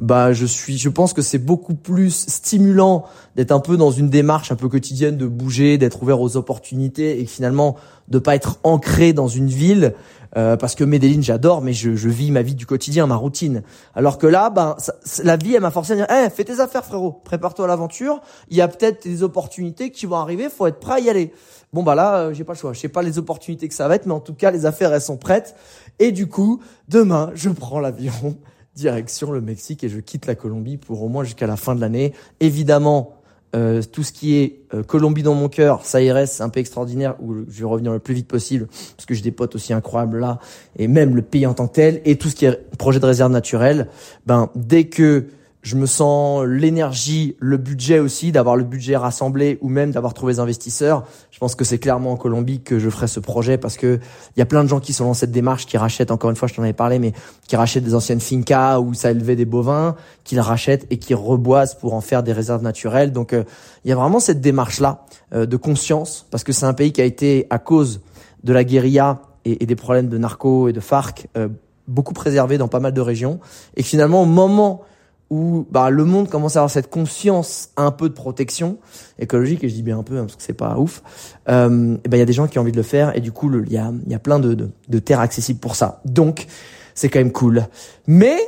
bah 0.00 0.32
je 0.32 0.44
suis 0.44 0.76
je 0.76 0.88
pense 0.88 1.12
que 1.12 1.22
c'est 1.22 1.38
beaucoup 1.38 1.74
plus 1.74 2.26
stimulant 2.28 3.04
d'être 3.34 3.52
un 3.52 3.60
peu 3.60 3.76
dans 3.76 3.90
une 3.90 4.10
démarche 4.10 4.52
un 4.52 4.56
peu 4.56 4.68
quotidienne 4.68 5.16
de 5.16 5.26
bouger, 5.26 5.78
d'être 5.78 6.02
ouvert 6.02 6.20
aux 6.20 6.36
opportunités 6.36 7.20
et 7.20 7.26
finalement 7.26 7.76
de 8.08 8.18
pas 8.18 8.34
être 8.34 8.58
ancré 8.62 9.12
dans 9.12 9.28
une 9.28 9.48
ville 9.48 9.94
euh, 10.36 10.56
parce 10.56 10.74
que 10.74 10.84
Medellin 10.84 11.22
j'adore 11.22 11.62
mais 11.62 11.72
je, 11.72 11.94
je, 11.94 12.08
vis 12.08 12.30
ma 12.30 12.42
vie 12.42 12.54
du 12.54 12.66
quotidien, 12.66 13.06
ma 13.06 13.16
routine. 13.16 13.62
Alors 13.94 14.18
que 14.18 14.26
là 14.26 14.50
ben 14.50 14.76
la 15.24 15.36
vie 15.36 15.54
elle 15.54 15.62
m'a 15.62 15.70
forcé 15.70 15.92
à 15.92 15.96
dire 15.96 16.06
"Eh, 16.10 16.28
fais 16.30 16.44
tes 16.44 16.60
affaires 16.60 16.84
frérot, 16.84 17.20
prépare-toi 17.24 17.64
à 17.64 17.68
l'aventure, 17.68 18.20
il 18.50 18.56
y 18.56 18.60
a 18.60 18.68
peut-être 18.68 19.04
des 19.04 19.22
opportunités 19.22 19.90
qui 19.90 20.06
vont 20.06 20.16
arriver, 20.16 20.48
faut 20.50 20.66
être 20.66 20.80
prêt 20.80 20.94
à 20.94 21.00
y 21.00 21.08
aller." 21.08 21.32
Bon 21.72 21.82
bah 21.82 21.94
là, 21.94 22.16
euh, 22.16 22.32
j'ai 22.32 22.44
pas 22.44 22.52
le 22.52 22.58
choix. 22.58 22.72
Je 22.72 22.80
sais 22.80 22.88
pas 22.88 23.02
les 23.02 23.18
opportunités 23.18 23.68
que 23.68 23.74
ça 23.74 23.88
va 23.88 23.96
être, 23.96 24.06
mais 24.06 24.14
en 24.14 24.20
tout 24.20 24.34
cas, 24.34 24.50
les 24.50 24.66
affaires 24.66 24.92
elles 24.94 25.00
sont 25.02 25.16
prêtes. 25.16 25.56
Et 25.98 26.12
du 26.12 26.28
coup, 26.28 26.60
demain, 26.88 27.30
je 27.34 27.50
prends 27.50 27.80
l'avion 27.80 28.36
direction 28.76 29.32
le 29.32 29.40
Mexique 29.40 29.82
et 29.82 29.88
je 29.88 29.98
quitte 29.98 30.26
la 30.26 30.34
Colombie 30.34 30.76
pour 30.76 31.02
au 31.02 31.08
moins 31.08 31.24
jusqu'à 31.24 31.46
la 31.46 31.56
fin 31.56 31.74
de 31.74 31.80
l'année. 31.80 32.12
Évidemment, 32.40 33.16
euh, 33.54 33.82
tout 33.90 34.02
ce 34.02 34.12
qui 34.12 34.36
est 34.36 34.60
euh, 34.74 34.82
Colombie 34.82 35.22
dans 35.22 35.34
mon 35.34 35.48
cœur, 35.48 35.84
ça 35.84 36.02
irait, 36.02 36.26
c'est 36.26 36.42
un 36.42 36.48
peu 36.48 36.60
extraordinaire 36.60 37.16
où 37.20 37.34
je 37.48 37.60
vais 37.60 37.64
revenir 37.64 37.92
le 37.92 37.98
plus 37.98 38.14
vite 38.14 38.28
possible 38.28 38.66
parce 38.96 39.06
que 39.06 39.14
j'ai 39.14 39.22
des 39.22 39.32
potes 39.32 39.54
aussi 39.54 39.72
incroyables 39.72 40.20
là 40.20 40.40
et 40.78 40.88
même 40.88 41.16
le 41.16 41.22
pays 41.22 41.46
en 41.46 41.54
tant 41.54 41.66
que 41.66 41.74
tel 41.74 42.02
et 42.04 42.16
tout 42.16 42.28
ce 42.28 42.36
qui 42.36 42.44
est 42.44 42.70
projet 42.76 43.00
de 43.00 43.06
réserve 43.06 43.32
naturelle. 43.32 43.88
Ben 44.26 44.50
dès 44.54 44.84
que 44.84 45.26
je 45.66 45.74
me 45.74 45.86
sens 45.86 46.44
l'énergie, 46.46 47.34
le 47.40 47.56
budget 47.56 47.98
aussi, 47.98 48.30
d'avoir 48.30 48.54
le 48.54 48.62
budget 48.62 48.96
rassemblé 48.96 49.58
ou 49.62 49.68
même 49.68 49.90
d'avoir 49.90 50.14
trouvé 50.14 50.34
des 50.34 50.38
investisseurs. 50.38 51.04
Je 51.36 51.40
pense 51.40 51.54
que 51.54 51.66
c'est 51.66 51.76
clairement 51.76 52.12
en 52.12 52.16
Colombie 52.16 52.62
que 52.62 52.78
je 52.78 52.88
ferai 52.88 53.08
ce 53.08 53.20
projet 53.20 53.58
parce 53.58 53.76
que 53.76 54.00
il 54.34 54.38
y 54.38 54.42
a 54.42 54.46
plein 54.46 54.64
de 54.64 54.70
gens 54.70 54.80
qui 54.80 54.94
sont 54.94 55.04
dans 55.04 55.12
cette 55.12 55.32
démarche, 55.32 55.66
qui 55.66 55.76
rachètent, 55.76 56.10
encore 56.10 56.30
une 56.30 56.36
fois, 56.36 56.48
je 56.48 56.54
t'en 56.54 56.62
avais 56.62 56.72
parlé, 56.72 56.98
mais 56.98 57.12
qui 57.46 57.56
rachètent 57.56 57.84
des 57.84 57.94
anciennes 57.94 58.22
fincas 58.22 58.80
où 58.80 58.94
ça 58.94 59.10
élevait 59.10 59.36
des 59.36 59.44
bovins, 59.44 59.96
qui 60.24 60.40
rachètent 60.40 60.86
et 60.88 60.96
qui 60.96 61.12
reboisent 61.12 61.74
pour 61.74 61.92
en 61.92 62.00
faire 62.00 62.22
des 62.22 62.32
réserves 62.32 62.62
naturelles. 62.62 63.12
Donc, 63.12 63.34
euh, 63.34 63.44
il 63.84 63.90
y 63.90 63.92
a 63.92 63.96
vraiment 63.96 64.18
cette 64.18 64.40
démarche-là 64.40 65.04
euh, 65.34 65.44
de 65.44 65.58
conscience 65.58 66.26
parce 66.30 66.42
que 66.42 66.54
c'est 66.54 66.64
un 66.64 66.72
pays 66.72 66.92
qui 66.92 67.02
a 67.02 67.04
été, 67.04 67.46
à 67.50 67.58
cause 67.58 68.00
de 68.42 68.54
la 68.54 68.64
guérilla 68.64 69.20
et, 69.44 69.66
des 69.66 69.76
problèmes 69.76 70.08
de 70.08 70.16
narco 70.16 70.68
et 70.68 70.72
de 70.72 70.80
FARC, 70.80 71.26
euh, 71.36 71.48
beaucoup 71.86 72.14
préservé 72.14 72.56
dans 72.56 72.68
pas 72.68 72.80
mal 72.80 72.94
de 72.94 73.00
régions. 73.02 73.40
Et 73.76 73.82
finalement, 73.82 74.22
au 74.22 74.26
moment 74.26 74.84
où 75.30 75.66
bah, 75.70 75.90
le 75.90 76.04
monde 76.04 76.28
commence 76.28 76.56
à 76.56 76.60
avoir 76.60 76.70
cette 76.70 76.88
conscience 76.88 77.70
un 77.76 77.90
peu 77.90 78.08
de 78.08 78.14
protection 78.14 78.78
écologique, 79.18 79.64
et 79.64 79.68
je 79.68 79.74
dis 79.74 79.82
bien 79.82 79.98
un 79.98 80.02
peu 80.02 80.18
hein, 80.18 80.22
parce 80.22 80.36
que 80.36 80.42
c'est 80.42 80.52
pas 80.52 80.78
ouf, 80.78 81.02
euh, 81.48 81.96
ben 82.08 82.16
il 82.16 82.18
y 82.18 82.22
a 82.22 82.26
des 82.26 82.32
gens 82.32 82.46
qui 82.46 82.58
ont 82.58 82.62
envie 82.62 82.72
de 82.72 82.76
le 82.76 82.82
faire, 82.82 83.16
et 83.16 83.20
du 83.20 83.32
coup 83.32 83.52
il 83.52 83.72
y 83.72 83.76
a, 83.76 83.92
y 84.06 84.14
a 84.14 84.18
plein 84.18 84.38
de, 84.38 84.54
de, 84.54 84.70
de 84.88 84.98
terres 84.98 85.20
accessibles 85.20 85.58
pour 85.58 85.74
ça. 85.74 86.00
Donc 86.04 86.46
c'est 86.94 87.08
quand 87.08 87.18
même 87.18 87.32
cool. 87.32 87.66
Mais 88.06 88.38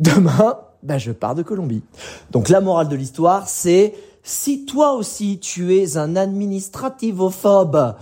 demain, 0.00 0.58
ben, 0.82 0.98
je 0.98 1.12
pars 1.12 1.34
de 1.34 1.42
Colombie. 1.42 1.82
Donc 2.30 2.48
la 2.48 2.60
morale 2.60 2.88
de 2.88 2.96
l'histoire, 2.96 3.48
c'est 3.48 3.94
si 4.22 4.64
toi 4.64 4.92
aussi 4.92 5.38
tu 5.40 5.74
es 5.76 5.96
un 5.96 6.14
administrativophobe, 6.14 7.96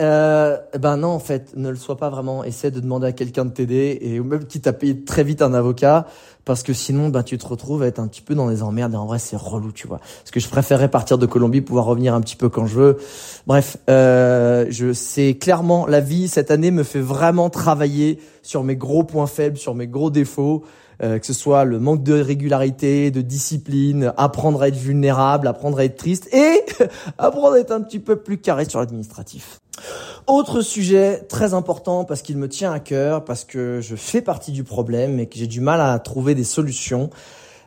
euh, 0.00 0.56
ben 0.78 0.96
non 0.96 1.08
en 1.08 1.18
fait, 1.18 1.52
ne 1.54 1.68
le 1.68 1.76
sois 1.76 1.96
pas 1.96 2.08
vraiment. 2.08 2.44
Essaie 2.44 2.70
de 2.70 2.80
demander 2.80 3.08
à 3.08 3.12
quelqu'un 3.12 3.44
de 3.44 3.50
t'aider 3.50 3.98
et 4.00 4.20
même 4.20 4.46
qui 4.46 4.60
t'a 4.60 4.72
payé 4.72 5.04
très 5.04 5.22
vite 5.22 5.42
un 5.42 5.52
avocat 5.52 6.06
parce 6.44 6.62
que 6.62 6.72
sinon 6.72 7.10
ben 7.10 7.22
tu 7.22 7.36
te 7.36 7.46
retrouves 7.46 7.82
à 7.82 7.86
être 7.86 7.98
un 7.98 8.08
petit 8.08 8.22
peu 8.22 8.34
dans 8.34 8.48
les 8.48 8.62
emmerdes 8.62 8.94
et 8.94 8.96
en 8.96 9.06
vrai 9.06 9.18
c'est 9.18 9.36
relou 9.36 9.70
tu 9.70 9.86
vois. 9.86 9.98
Parce 9.98 10.30
que 10.30 10.40
je 10.40 10.48
préférerais 10.48 10.88
partir 10.88 11.18
de 11.18 11.26
Colombie 11.26 11.60
pouvoir 11.60 11.84
revenir 11.84 12.14
un 12.14 12.22
petit 12.22 12.36
peu 12.36 12.48
quand 12.48 12.66
je 12.66 12.74
veux. 12.74 12.96
Bref, 13.46 13.76
euh, 13.90 14.66
je 14.70 14.92
sais 14.94 15.34
clairement 15.34 15.86
la 15.86 16.00
vie 16.00 16.26
cette 16.26 16.50
année 16.50 16.70
me 16.70 16.84
fait 16.84 17.00
vraiment 17.00 17.50
travailler 17.50 18.18
sur 18.42 18.64
mes 18.64 18.76
gros 18.76 19.04
points 19.04 19.26
faibles, 19.26 19.58
sur 19.58 19.74
mes 19.74 19.86
gros 19.86 20.10
défauts. 20.10 20.64
Euh, 21.02 21.18
que 21.18 21.26
ce 21.26 21.32
soit 21.32 21.64
le 21.64 21.80
manque 21.80 22.04
de 22.04 22.20
régularité, 22.20 23.10
de 23.10 23.22
discipline, 23.22 24.12
apprendre 24.16 24.62
à 24.62 24.68
être 24.68 24.76
vulnérable, 24.76 25.48
apprendre 25.48 25.78
à 25.78 25.84
être 25.84 25.96
triste 25.96 26.32
et 26.32 26.60
apprendre 27.18 27.54
à 27.54 27.58
être 27.58 27.72
un 27.72 27.80
petit 27.80 27.98
peu 27.98 28.16
plus 28.16 28.38
carré 28.38 28.66
sur 28.66 28.78
l'administratif. 28.78 29.61
Autre 30.26 30.60
sujet 30.60 31.24
très 31.28 31.54
important 31.54 32.04
parce 32.04 32.22
qu'il 32.22 32.36
me 32.36 32.48
tient 32.48 32.72
à 32.72 32.78
cœur, 32.78 33.24
parce 33.24 33.44
que 33.44 33.80
je 33.80 33.96
fais 33.96 34.20
partie 34.20 34.52
du 34.52 34.64
problème 34.64 35.18
et 35.18 35.26
que 35.26 35.36
j'ai 35.36 35.46
du 35.46 35.60
mal 35.60 35.80
à 35.80 35.98
trouver 35.98 36.34
des 36.34 36.44
solutions. 36.44 37.10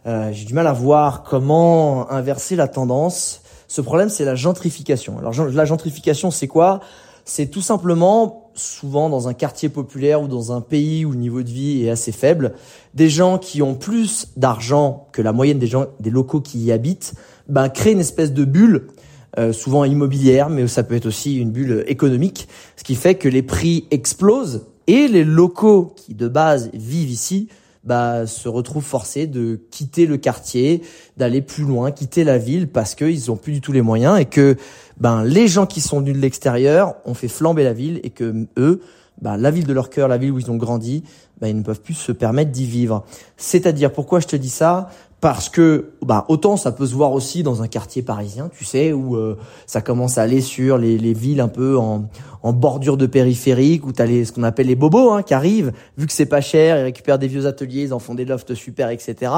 Euh, 0.06 0.32
j'ai 0.32 0.46
du 0.46 0.54
mal 0.54 0.68
à 0.68 0.74
voir 0.74 1.24
comment 1.24 2.10
inverser 2.12 2.56
la 2.56 2.68
tendance. 2.68 3.42
Ce 3.68 3.82
problème, 3.82 4.10
c'est 4.10 4.26
la 4.26 4.36
gentrification. 4.36 5.18
Alors 5.18 5.34
la 5.48 5.66
gentrification, 5.66 6.32
c'est 6.32 6.48
quoi? 6.48 6.80
C'est 7.26 7.48
tout 7.48 7.62
simplement 7.62 8.52
souvent 8.54 9.10
dans 9.10 9.28
un 9.28 9.34
quartier 9.34 9.68
populaire 9.68 10.22
ou 10.22 10.28
dans 10.28 10.52
un 10.52 10.62
pays 10.62 11.06
où 11.06 11.12
le 11.12 11.18
niveau 11.18 11.42
de 11.42 11.50
vie 11.50 11.86
est 11.86 11.90
assez 11.90 12.12
faible, 12.12 12.54
des 12.94 13.10
gens 13.10 13.38
qui 13.38 13.62
ont 13.62 13.74
plus 13.74 14.28
d'argent 14.38 15.08
que 15.12 15.22
la 15.22 15.34
moyenne 15.34 15.60
des 15.60 15.68
gens, 15.68 15.88
des 16.00 16.12
locaux 16.12 16.40
qui 16.40 16.60
y 16.60 16.72
habitent, 16.72 17.16
ben 17.50 17.68
créent 17.70 17.92
une 17.92 18.00
espèce 18.00 18.32
de 18.32 18.46
bulle, 18.46 18.88
euh, 19.38 19.54
souvent 19.54 19.84
immobilière, 19.84 20.50
mais 20.50 20.68
ça 20.68 20.84
peut 20.84 20.96
être 20.96 21.06
aussi 21.06 21.38
une 21.38 21.52
bulle 21.52 21.84
économique, 21.88 22.48
ce 22.78 22.84
qui 22.84 22.96
fait 22.96 23.16
que 23.16 23.28
les 23.28 23.42
prix 23.42 23.86
explosent 23.92 24.66
et 24.88 25.08
les 25.08 25.24
locaux 25.24 25.94
qui 25.96 26.14
de 26.14 26.28
base 26.28 26.70
vivent 26.74 27.10
ici 27.10 27.50
bah, 27.84 28.26
se 28.26 28.50
retrouvent 28.50 28.84
forcés 28.84 29.28
de 29.28 29.60
quitter 29.72 30.06
le 30.08 30.18
quartier, 30.18 30.82
d'aller 31.18 31.42
plus 31.42 31.64
loin, 31.64 31.92
quitter 31.92 32.24
la 32.24 32.38
ville 32.38 32.68
parce 32.68 32.96
qu'ils 32.96 33.32
ont 33.32 33.38
plus 33.38 33.54
du 33.54 33.62
tout 33.62 33.72
les 33.72 33.82
moyens 33.84 34.20
et 34.20 34.26
que 34.26 34.58
ben 35.00 35.24
les 35.24 35.48
gens 35.48 35.66
qui 35.66 35.82
sont 35.82 36.00
venus 36.00 36.16
de 36.16 36.22
l'extérieur 36.22 36.96
ont 37.06 37.14
fait 37.14 37.28
flamber 37.28 37.64
la 37.64 37.74
ville 37.74 38.00
et 38.04 38.10
que 38.10 38.48
eux, 38.58 38.82
ben, 39.22 39.38
la 39.38 39.52
ville 39.52 39.66
de 39.66 39.74
leur 39.74 39.90
cœur, 39.90 40.08
la 40.08 40.18
ville 40.18 40.32
où 40.32 40.40
ils 40.40 40.52
ont 40.52 40.58
grandi, 40.58 41.04
ben, 41.40 41.48
ils 41.48 41.56
ne 41.56 41.64
peuvent 41.64 41.82
plus 41.82 41.94
se 41.94 42.12
permettre 42.12 42.52
d'y 42.52 42.66
vivre. 42.66 43.06
C'est-à-dire, 43.38 43.92
pourquoi 43.92 44.20
je 44.20 44.28
te 44.28 44.36
dis 44.36 44.50
ça? 44.50 44.90
Parce 45.26 45.50
que 45.50 45.94
bah 46.04 46.26
autant 46.28 46.56
ça 46.56 46.72
peut 46.72 46.86
se 46.86 46.94
voir 46.94 47.12
aussi 47.12 47.42
dans 47.42 47.64
un 47.64 47.68
quartier 47.68 48.04
parisien, 48.04 48.52
tu 48.56 48.64
sais, 48.64 48.94
où 48.94 49.16
euh, 49.16 49.36
ça 49.66 49.82
commence 49.82 50.20
à 50.20 50.22
aller 50.22 50.40
sur 50.40 50.78
les, 50.78 51.00
les 51.00 51.14
villes 51.14 51.42
un 51.42 51.48
peu 51.48 51.80
en, 51.80 52.10
en 52.44 52.54
bordure 52.54 52.96
de 52.96 53.08
périphérique, 53.08 53.88
où 53.88 53.92
tu 53.92 54.04
as 54.04 54.06
les, 54.06 54.26
ce 54.26 54.32
qu'on 54.32 54.44
appelle 54.44 54.68
les 54.68 54.76
bobos 54.76 55.10
hein, 55.10 55.24
qui 55.24 55.34
arrivent, 55.34 55.72
vu 55.98 56.06
que 56.06 56.14
c'est 56.14 56.28
pas 56.28 56.42
cher, 56.42 56.78
ils 56.78 56.84
récupèrent 56.84 57.18
des 57.18 57.28
vieux 57.28 57.48
ateliers, 57.48 57.82
ils 57.82 57.94
en 57.96 57.98
font 57.98 58.14
des 58.14 58.24
lofts 58.24 58.54
super, 58.54 58.92
etc. 58.92 59.32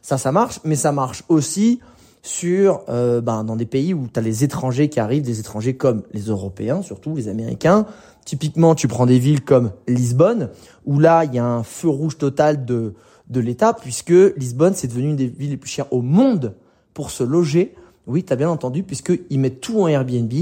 Ça, 0.00 0.16
ça 0.16 0.30
marche, 0.30 0.60
mais 0.62 0.76
ça 0.76 0.92
marche 0.92 1.24
aussi 1.28 1.80
sur 2.22 2.82
euh, 2.88 3.20
ben, 3.20 3.42
dans 3.42 3.56
des 3.56 3.66
pays 3.66 3.94
où 3.94 4.06
tu 4.06 4.20
as 4.20 4.22
les 4.22 4.44
étrangers 4.44 4.88
qui 4.88 5.00
arrivent, 5.00 5.24
des 5.24 5.40
étrangers 5.40 5.74
comme 5.74 6.04
les 6.12 6.26
Européens, 6.26 6.82
surtout 6.82 7.16
les 7.16 7.26
Américains. 7.26 7.86
Typiquement, 8.24 8.76
tu 8.76 8.86
prends 8.86 9.06
des 9.06 9.18
villes 9.18 9.42
comme 9.42 9.72
Lisbonne, 9.88 10.50
où 10.86 11.00
là, 11.00 11.24
il 11.24 11.34
y 11.34 11.40
a 11.40 11.44
un 11.44 11.64
feu 11.64 11.88
rouge 11.88 12.16
total 12.16 12.64
de 12.64 12.94
de 13.32 13.40
l'État, 13.40 13.72
puisque 13.72 14.12
Lisbonne, 14.36 14.74
c'est 14.74 14.88
devenu 14.88 15.10
une 15.10 15.16
des 15.16 15.26
villes 15.26 15.50
les 15.50 15.56
plus 15.56 15.70
chères 15.70 15.92
au 15.92 16.02
monde 16.02 16.54
pour 16.94 17.10
se 17.10 17.24
loger. 17.24 17.74
Oui, 18.08 18.24
tu 18.24 18.32
as 18.32 18.36
bien 18.36 18.50
entendu, 18.50 18.82
puisqu'ils 18.82 19.38
mettent 19.38 19.60
tout 19.60 19.80
en 19.80 19.86
Airbnb 19.86 20.32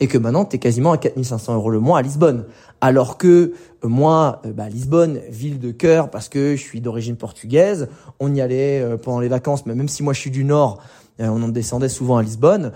et 0.00 0.06
que 0.06 0.16
maintenant, 0.16 0.46
tu 0.46 0.56
es 0.56 0.58
quasiment 0.58 0.92
à 0.92 0.98
4500 0.98 1.54
euros 1.54 1.70
le 1.70 1.78
mois 1.78 1.98
à 1.98 2.02
Lisbonne. 2.02 2.46
Alors 2.80 3.18
que 3.18 3.52
euh, 3.84 3.88
moi, 3.88 4.40
euh, 4.46 4.52
bah, 4.52 4.70
Lisbonne, 4.70 5.20
ville 5.28 5.58
de 5.58 5.70
cœur, 5.70 6.10
parce 6.10 6.30
que 6.30 6.56
je 6.56 6.62
suis 6.62 6.80
d'origine 6.80 7.16
portugaise, 7.16 7.88
on 8.20 8.34
y 8.34 8.40
allait 8.40 8.80
euh, 8.80 8.96
pendant 8.96 9.20
les 9.20 9.28
vacances, 9.28 9.66
mais 9.66 9.74
même 9.74 9.88
si 9.88 10.02
moi 10.02 10.14
je 10.14 10.20
suis 10.20 10.30
du 10.30 10.44
Nord, 10.44 10.82
on 11.22 11.42
en 11.42 11.48
descendait 11.48 11.90
souvent 11.90 12.16
à 12.16 12.22
Lisbonne, 12.22 12.72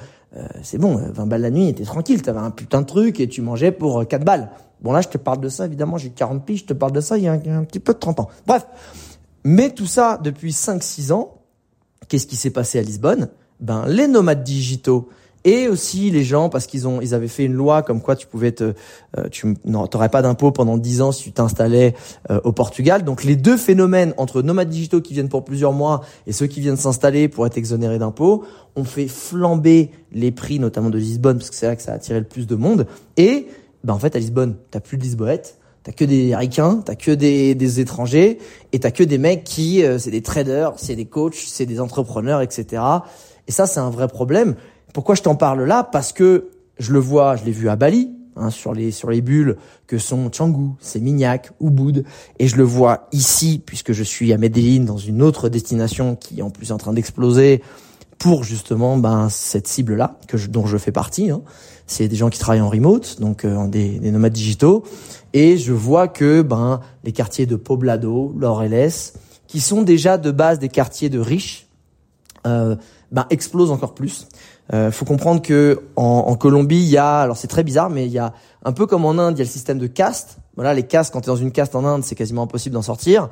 c'est 0.62 0.76
bon, 0.76 0.96
20 0.96 1.24
balles 1.24 1.40
la 1.40 1.50
nuit, 1.50 1.72
t'es 1.72 1.84
tranquille, 1.84 2.20
t'avais 2.20 2.40
un 2.40 2.50
putain 2.50 2.82
de 2.82 2.86
truc 2.86 3.18
et 3.18 3.26
tu 3.26 3.40
mangeais 3.40 3.72
pour 3.72 4.06
4 4.06 4.22
balles. 4.22 4.50
Bon 4.82 4.92
là, 4.92 5.00
je 5.00 5.08
te 5.08 5.16
parle 5.16 5.40
de 5.40 5.48
ça, 5.48 5.64
évidemment, 5.64 5.96
j'ai 5.96 6.10
40 6.10 6.44
piges, 6.44 6.58
je 6.58 6.64
te 6.66 6.74
parle 6.74 6.92
de 6.92 7.00
ça 7.00 7.16
il 7.16 7.24
y 7.24 7.28
a 7.28 7.32
un, 7.32 7.60
un 7.60 7.64
petit 7.64 7.80
peu 7.80 7.94
de 7.94 7.98
30 7.98 8.20
ans. 8.20 8.28
Bref, 8.46 8.66
mais 9.44 9.70
tout 9.70 9.86
ça 9.86 10.18
depuis 10.22 10.52
5-6 10.52 11.12
ans, 11.12 11.42
qu'est-ce 12.08 12.26
qui 12.26 12.36
s'est 12.36 12.50
passé 12.50 12.78
à 12.78 12.82
Lisbonne? 12.82 13.28
Ben 13.60 13.86
les 13.86 14.08
nomades 14.08 14.42
digitaux 14.42 15.08
et 15.44 15.68
aussi 15.68 16.10
les 16.10 16.24
gens 16.24 16.48
parce 16.48 16.66
qu'ils 16.66 16.88
ont 16.88 17.00
ils 17.00 17.14
avaient 17.14 17.28
fait 17.28 17.44
une 17.44 17.52
loi 17.52 17.82
comme 17.82 18.00
quoi 18.00 18.16
tu 18.16 18.26
pouvais 18.26 18.52
te 18.52 18.72
euh, 19.18 19.28
tu 19.30 19.54
n'aurais 19.64 20.08
pas 20.08 20.22
d'impôt 20.22 20.50
pendant 20.50 20.78
10 20.78 21.02
ans 21.02 21.12
si 21.12 21.24
tu 21.24 21.32
t'installais 21.32 21.94
euh, 22.30 22.40
au 22.44 22.52
Portugal. 22.52 23.04
Donc 23.04 23.24
les 23.24 23.36
deux 23.36 23.56
phénomènes 23.56 24.14
entre 24.16 24.42
nomades 24.42 24.70
digitaux 24.70 25.00
qui 25.00 25.12
viennent 25.12 25.28
pour 25.28 25.44
plusieurs 25.44 25.72
mois 25.72 26.00
et 26.26 26.32
ceux 26.32 26.46
qui 26.46 26.60
viennent 26.60 26.76
s'installer 26.76 27.28
pour 27.28 27.46
être 27.46 27.58
exonérés 27.58 27.98
d'impôts 27.98 28.44
ont 28.76 28.84
fait 28.84 29.08
flamber 29.08 29.90
les 30.12 30.32
prix 30.32 30.58
notamment 30.58 30.90
de 30.90 30.98
Lisbonne 30.98 31.38
parce 31.38 31.50
que 31.50 31.56
c'est 31.56 31.66
là 31.66 31.76
que 31.76 31.82
ça 31.82 31.92
a 31.92 31.96
attiré 31.96 32.18
le 32.18 32.26
plus 32.26 32.46
de 32.46 32.56
monde. 32.56 32.86
Et 33.16 33.46
ben 33.84 33.94
en 33.94 33.98
fait 33.98 34.16
à 34.16 34.18
Lisbonne, 34.18 34.56
t'as 34.70 34.80
plus 34.80 34.96
de 34.96 35.02
Lisboètes 35.02 35.58
T'as 35.84 35.92
que 35.92 36.04
des 36.06 36.34
ricains, 36.34 36.80
t'as 36.82 36.94
que 36.94 37.10
des, 37.10 37.54
des 37.54 37.80
étrangers, 37.80 38.38
et 38.72 38.80
t'as 38.80 38.90
que 38.90 39.04
des 39.04 39.18
mecs 39.18 39.44
qui, 39.44 39.84
euh, 39.84 39.98
c'est 39.98 40.10
des 40.10 40.22
traders, 40.22 40.72
c'est 40.76 40.96
des 40.96 41.04
coachs, 41.04 41.34
c'est 41.34 41.66
des 41.66 41.78
entrepreneurs, 41.78 42.40
etc. 42.40 42.82
Et 43.46 43.52
ça, 43.52 43.66
c'est 43.66 43.80
un 43.80 43.90
vrai 43.90 44.08
problème. 44.08 44.54
Pourquoi 44.94 45.14
je 45.14 45.20
t'en 45.20 45.36
parle 45.36 45.62
là? 45.64 45.84
Parce 45.84 46.14
que 46.14 46.48
je 46.78 46.92
le 46.92 46.98
vois, 46.98 47.36
je 47.36 47.44
l'ai 47.44 47.52
vu 47.52 47.68
à 47.68 47.76
Bali, 47.76 48.10
hein, 48.36 48.48
sur 48.48 48.72
les 48.72 48.90
sur 48.92 49.10
les 49.10 49.20
bulles 49.20 49.56
que 49.86 49.98
sont 49.98 50.30
Canggu, 50.30 50.70
Seminyak, 50.80 51.52
Ubud, 51.60 52.04
et 52.38 52.48
je 52.48 52.56
le 52.56 52.64
vois 52.64 53.08
ici 53.12 53.62
puisque 53.64 53.92
je 53.92 54.02
suis 54.02 54.32
à 54.32 54.38
Medellin 54.38 54.84
dans 54.84 54.96
une 54.96 55.20
autre 55.20 55.50
destination 55.50 56.16
qui 56.16 56.38
est 56.38 56.42
en 56.42 56.50
plus 56.50 56.72
en 56.72 56.78
train 56.78 56.94
d'exploser 56.94 57.62
pour 58.18 58.42
justement 58.44 58.96
ben 58.96 59.28
cette 59.28 59.66
cible 59.66 59.96
là 59.96 60.18
que 60.28 60.38
je, 60.38 60.48
dont 60.48 60.66
je 60.66 60.78
fais 60.78 60.92
partie. 60.92 61.30
Hein. 61.30 61.42
C'est 61.86 62.08
des 62.08 62.16
gens 62.16 62.30
qui 62.30 62.38
travaillent 62.38 62.62
en 62.62 62.70
remote, 62.70 63.20
donc 63.20 63.44
euh, 63.44 63.66
des, 63.66 63.98
des, 63.98 64.10
nomades 64.10 64.32
digitaux, 64.32 64.84
et 65.32 65.58
je 65.58 65.72
vois 65.72 66.08
que 66.08 66.42
ben 66.42 66.80
les 67.02 67.12
quartiers 67.12 67.46
de 67.46 67.56
Poblado, 67.56 68.34
Laureles, 68.38 68.92
qui 69.46 69.60
sont 69.60 69.82
déjà 69.82 70.16
de 70.16 70.30
base 70.30 70.58
des 70.58 70.68
quartiers 70.68 71.10
de 71.10 71.18
riches, 71.18 71.68
euh, 72.46 72.76
ben 73.12 73.26
explosent 73.30 73.70
encore 73.70 73.94
plus. 73.94 74.26
Euh, 74.72 74.90
faut 74.90 75.04
comprendre 75.04 75.42
que 75.42 75.82
en, 75.96 76.24
en 76.26 76.36
Colombie, 76.36 76.82
il 76.82 76.88
y 76.88 76.96
a, 76.96 77.20
alors 77.20 77.36
c'est 77.36 77.48
très 77.48 77.64
bizarre, 77.64 77.90
mais 77.90 78.06
il 78.06 78.12
y 78.12 78.18
a 78.18 78.32
un 78.64 78.72
peu 78.72 78.86
comme 78.86 79.04
en 79.04 79.18
Inde, 79.18 79.36
il 79.36 79.38
y 79.38 79.42
a 79.42 79.44
le 79.44 79.50
système 79.50 79.78
de 79.78 79.86
caste. 79.86 80.38
Voilà, 80.56 80.72
les 80.72 80.84
castes, 80.84 81.12
quand 81.12 81.20
tu 81.20 81.26
es 81.26 81.32
dans 81.32 81.36
une 81.36 81.52
caste 81.52 81.74
en 81.74 81.84
Inde, 81.84 82.02
c'est 82.02 82.14
quasiment 82.14 82.42
impossible 82.42 82.74
d'en 82.74 82.82
sortir. 82.82 83.28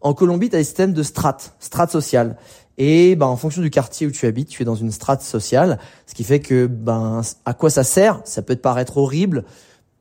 En 0.00 0.14
Colombie, 0.14 0.48
tu 0.48 0.54
as 0.54 0.60
des 0.60 0.64
systèmes 0.64 0.92
de 0.92 1.02
strates, 1.02 1.54
strates 1.58 1.90
sociales. 1.90 2.36
Et 2.78 3.16
ben, 3.16 3.26
en 3.26 3.36
fonction 3.36 3.60
du 3.60 3.70
quartier 3.70 4.06
où 4.06 4.10
tu 4.10 4.26
habites, 4.26 4.48
tu 4.48 4.62
es 4.62 4.64
dans 4.64 4.74
une 4.74 4.92
strate 4.92 5.22
sociale, 5.22 5.78
ce 6.06 6.14
qui 6.14 6.24
fait 6.24 6.40
que 6.40 6.66
ben, 6.66 7.20
à 7.44 7.52
quoi 7.52 7.70
ça 7.70 7.84
sert? 7.84 8.20
Ça 8.24 8.40
peut 8.42 8.56
te 8.56 8.60
paraître 8.60 8.96
horrible. 8.96 9.44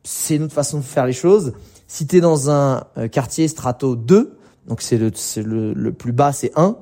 C'est 0.03 0.35
une 0.35 0.43
autre 0.43 0.53
façon 0.53 0.77
de 0.77 0.83
faire 0.83 1.05
les 1.05 1.13
choses. 1.13 1.53
Si 1.87 2.07
tu 2.07 2.17
es 2.17 2.21
dans 2.21 2.49
un 2.49 2.85
euh, 2.97 3.07
quartier 3.07 3.47
strato 3.47 3.95
2, 3.95 4.37
donc 4.67 4.81
c'est 4.81 4.97
le, 4.97 5.11
le, 5.37 5.73
le 5.73 5.93
plus 5.93 6.11
bas, 6.11 6.31
c'est 6.31 6.51
1, 6.55 6.77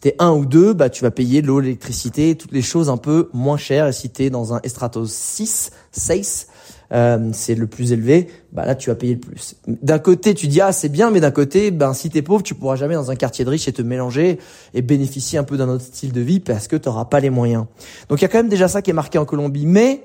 t'es 0.00 0.16
un 0.18 0.32
ou 0.32 0.46
deux, 0.46 0.72
bah 0.72 0.88
tu 0.88 1.02
vas 1.02 1.10
payer 1.10 1.42
l'eau, 1.42 1.60
l'électricité, 1.60 2.34
toutes 2.34 2.52
les 2.52 2.62
choses 2.62 2.88
un 2.88 2.96
peu 2.96 3.28
moins 3.32 3.58
chères. 3.58 3.86
Et 3.86 3.92
si 3.92 4.10
t'es 4.10 4.30
dans 4.30 4.54
un 4.54 4.60
estrato 4.62 5.06
6, 5.06 5.70
6, 5.92 6.48
euh, 6.92 7.30
c'est 7.32 7.54
le 7.54 7.66
plus 7.66 7.92
élevé, 7.92 8.28
bah 8.52 8.66
là 8.66 8.74
tu 8.74 8.90
vas 8.90 8.96
payer 8.96 9.14
le 9.14 9.20
plus. 9.20 9.56
D'un 9.66 9.98
côté 9.98 10.34
tu 10.34 10.48
dis 10.48 10.60
ah 10.60 10.72
c'est 10.72 10.88
bien, 10.88 11.10
mais 11.10 11.20
d'un 11.20 11.30
côté 11.30 11.70
ben 11.70 11.92
si 11.92 12.10
t'es 12.10 12.22
pauvre 12.22 12.42
tu 12.42 12.54
pourras 12.54 12.76
jamais 12.76 12.94
dans 12.94 13.10
un 13.10 13.16
quartier 13.16 13.44
de 13.44 13.50
riche 13.50 13.68
et 13.68 13.72
te 13.72 13.82
mélanger 13.82 14.38
et 14.74 14.82
bénéficier 14.82 15.38
un 15.38 15.44
peu 15.44 15.56
d'un 15.56 15.68
autre 15.68 15.84
style 15.84 16.12
de 16.12 16.20
vie 16.20 16.40
parce 16.40 16.68
que 16.68 16.76
t'auras 16.76 17.04
pas 17.04 17.20
les 17.20 17.30
moyens. 17.30 17.66
Donc 18.08 18.20
il 18.20 18.22
y 18.22 18.24
a 18.24 18.28
quand 18.28 18.38
même 18.38 18.48
déjà 18.48 18.68
ça 18.68 18.82
qui 18.82 18.90
est 18.90 18.94
marqué 18.94 19.18
en 19.18 19.24
Colombie, 19.24 19.66
mais 19.66 20.02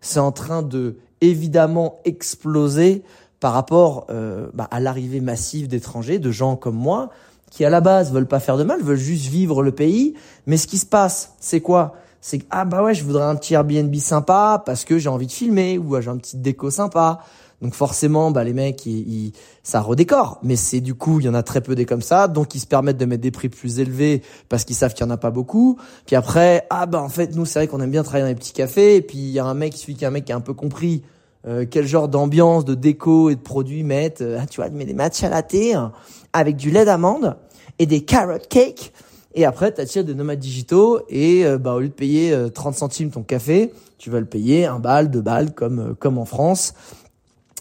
c'est 0.00 0.20
en 0.20 0.32
train 0.32 0.62
de 0.62 0.96
évidemment 1.20 2.00
exploser 2.04 3.02
par 3.40 3.52
rapport 3.52 4.06
euh, 4.10 4.48
bah, 4.54 4.68
à 4.70 4.80
l'arrivée 4.80 5.20
massive 5.20 5.68
d'étrangers, 5.68 6.18
de 6.18 6.30
gens 6.30 6.56
comme 6.56 6.76
moi, 6.76 7.10
qui 7.50 7.64
à 7.64 7.70
la 7.70 7.80
base 7.80 8.12
veulent 8.12 8.26
pas 8.26 8.40
faire 8.40 8.56
de 8.56 8.64
mal, 8.64 8.82
veulent 8.82 8.96
juste 8.96 9.26
vivre 9.26 9.62
le 9.62 9.72
pays. 9.72 10.14
Mais 10.46 10.56
ce 10.56 10.66
qui 10.66 10.78
se 10.78 10.86
passe, 10.86 11.34
c'est 11.40 11.60
quoi? 11.60 11.94
C'est 12.28 12.40
ah 12.50 12.64
bah 12.64 12.82
ouais, 12.82 12.92
je 12.92 13.04
voudrais 13.04 13.22
un 13.22 13.36
petit 13.36 13.54
Airbnb 13.54 13.94
sympa 13.94 14.60
parce 14.66 14.84
que 14.84 14.98
j'ai 14.98 15.08
envie 15.08 15.28
de 15.28 15.32
filmer 15.32 15.78
ou 15.78 16.00
j'ai 16.00 16.08
un 16.08 16.16
petit 16.16 16.36
déco 16.36 16.72
sympa. 16.72 17.20
Donc 17.62 17.74
forcément, 17.74 18.32
bah 18.32 18.42
les 18.42 18.52
mecs, 18.52 18.84
ils, 18.84 19.30
ça 19.62 19.80
redécore. 19.80 20.40
Mais 20.42 20.56
c'est 20.56 20.80
du 20.80 20.96
coup, 20.96 21.20
il 21.20 21.26
y 21.26 21.28
en 21.28 21.34
a 21.34 21.44
très 21.44 21.60
peu 21.60 21.76
des 21.76 21.84
comme 21.84 22.02
ça, 22.02 22.26
donc 22.26 22.56
ils 22.56 22.58
se 22.58 22.66
permettent 22.66 22.96
de 22.96 23.04
mettre 23.04 23.22
des 23.22 23.30
prix 23.30 23.48
plus 23.48 23.78
élevés 23.78 24.22
parce 24.48 24.64
qu'ils 24.64 24.74
savent 24.74 24.92
qu'il 24.92 25.06
y 25.06 25.08
en 25.08 25.12
a 25.12 25.18
pas 25.18 25.30
beaucoup. 25.30 25.78
Puis 26.04 26.16
après, 26.16 26.66
ah 26.68 26.86
bah 26.86 27.00
en 27.00 27.08
fait, 27.08 27.32
nous 27.36 27.46
c'est 27.46 27.60
vrai 27.60 27.68
qu'on 27.68 27.80
aime 27.80 27.92
bien 27.92 28.02
travailler 28.02 28.24
dans 28.24 28.30
les 28.30 28.34
petits 28.34 28.52
cafés. 28.52 28.96
Et 28.96 29.02
puis 29.02 29.18
il 29.18 29.30
y 29.30 29.38
a 29.38 29.44
un 29.44 29.54
mec, 29.54 29.76
celui 29.76 29.94
qui 29.94 30.04
a 30.04 30.08
un 30.08 30.10
mec 30.10 30.24
qui 30.24 30.32
a 30.32 30.36
un 30.36 30.40
peu 30.40 30.54
compris 30.54 31.04
euh, 31.46 31.64
quel 31.70 31.86
genre 31.86 32.08
d'ambiance, 32.08 32.64
de 32.64 32.74
déco 32.74 33.30
et 33.30 33.36
de 33.36 33.40
produits 33.40 33.84
mettent. 33.84 34.22
Euh, 34.22 34.40
ah, 34.42 34.46
tu 34.46 34.60
vois, 34.60 34.66
il 34.66 34.74
met 34.74 34.84
des 34.84 34.94
matchs 34.94 35.22
à 35.22 35.42
thé 35.44 35.74
hein, 35.74 35.92
avec 36.32 36.56
du 36.56 36.72
lait 36.72 36.84
d'amande 36.84 37.36
et 37.78 37.86
des 37.86 38.00
carrot 38.00 38.40
cake. 38.50 38.92
Et 39.36 39.44
après, 39.44 39.72
tu 39.72 39.80
attires 39.80 40.04
des 40.04 40.14
nomades 40.14 40.40
digitaux 40.40 41.00
et 41.08 41.44
euh, 41.44 41.58
bah, 41.58 41.74
au 41.74 41.80
lieu 41.80 41.88
de 41.88 41.92
payer 41.92 42.36
30 42.52 42.74
centimes 42.74 43.10
ton 43.10 43.22
café, 43.22 43.72
tu 43.98 44.10
vas 44.10 44.18
le 44.18 44.26
payer 44.26 44.66
un 44.66 44.80
bal, 44.80 45.10
deux 45.10 45.20
balles 45.20 45.54
comme 45.54 45.94
comme 45.94 46.18
en 46.18 46.24
France. 46.24 46.74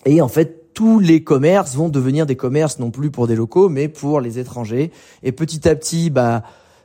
Et 0.06 0.22
en 0.22 0.28
fait, 0.28 0.74
tous 0.74 1.00
les 1.00 1.24
commerces 1.24 1.76
vont 1.76 1.90
devenir 1.90 2.26
des 2.26 2.36
commerces 2.36 2.80
non 2.80 2.90
plus 2.90 3.12
pour 3.12 3.28
des 3.28 3.36
locaux, 3.36 3.70
mais 3.70 3.88
pour 3.88 4.22
les 4.22 4.40
étrangers. 4.40 4.92
Et 5.22 5.32
petit 5.32 5.70
à 5.70 5.76
petit, 5.76 6.10
bah, 6.10 6.42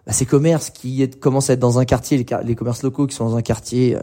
bah 0.07 0.13
ces 0.13 0.27
commerces 0.27 0.69
qui 0.71 1.09
commencent 1.09 1.49
à 1.49 1.55
être 1.55 1.61
dans 1.61 1.79
un 1.79 1.85
quartier, 1.85 2.19
les, 2.19 2.27
les 2.45 2.55
commerces 2.55 2.83
locaux 2.83 3.07
qui 3.07 3.17
sont 3.17 3.29
dans 3.31 3.37
un 3.37 3.43
quartier, 3.43 3.97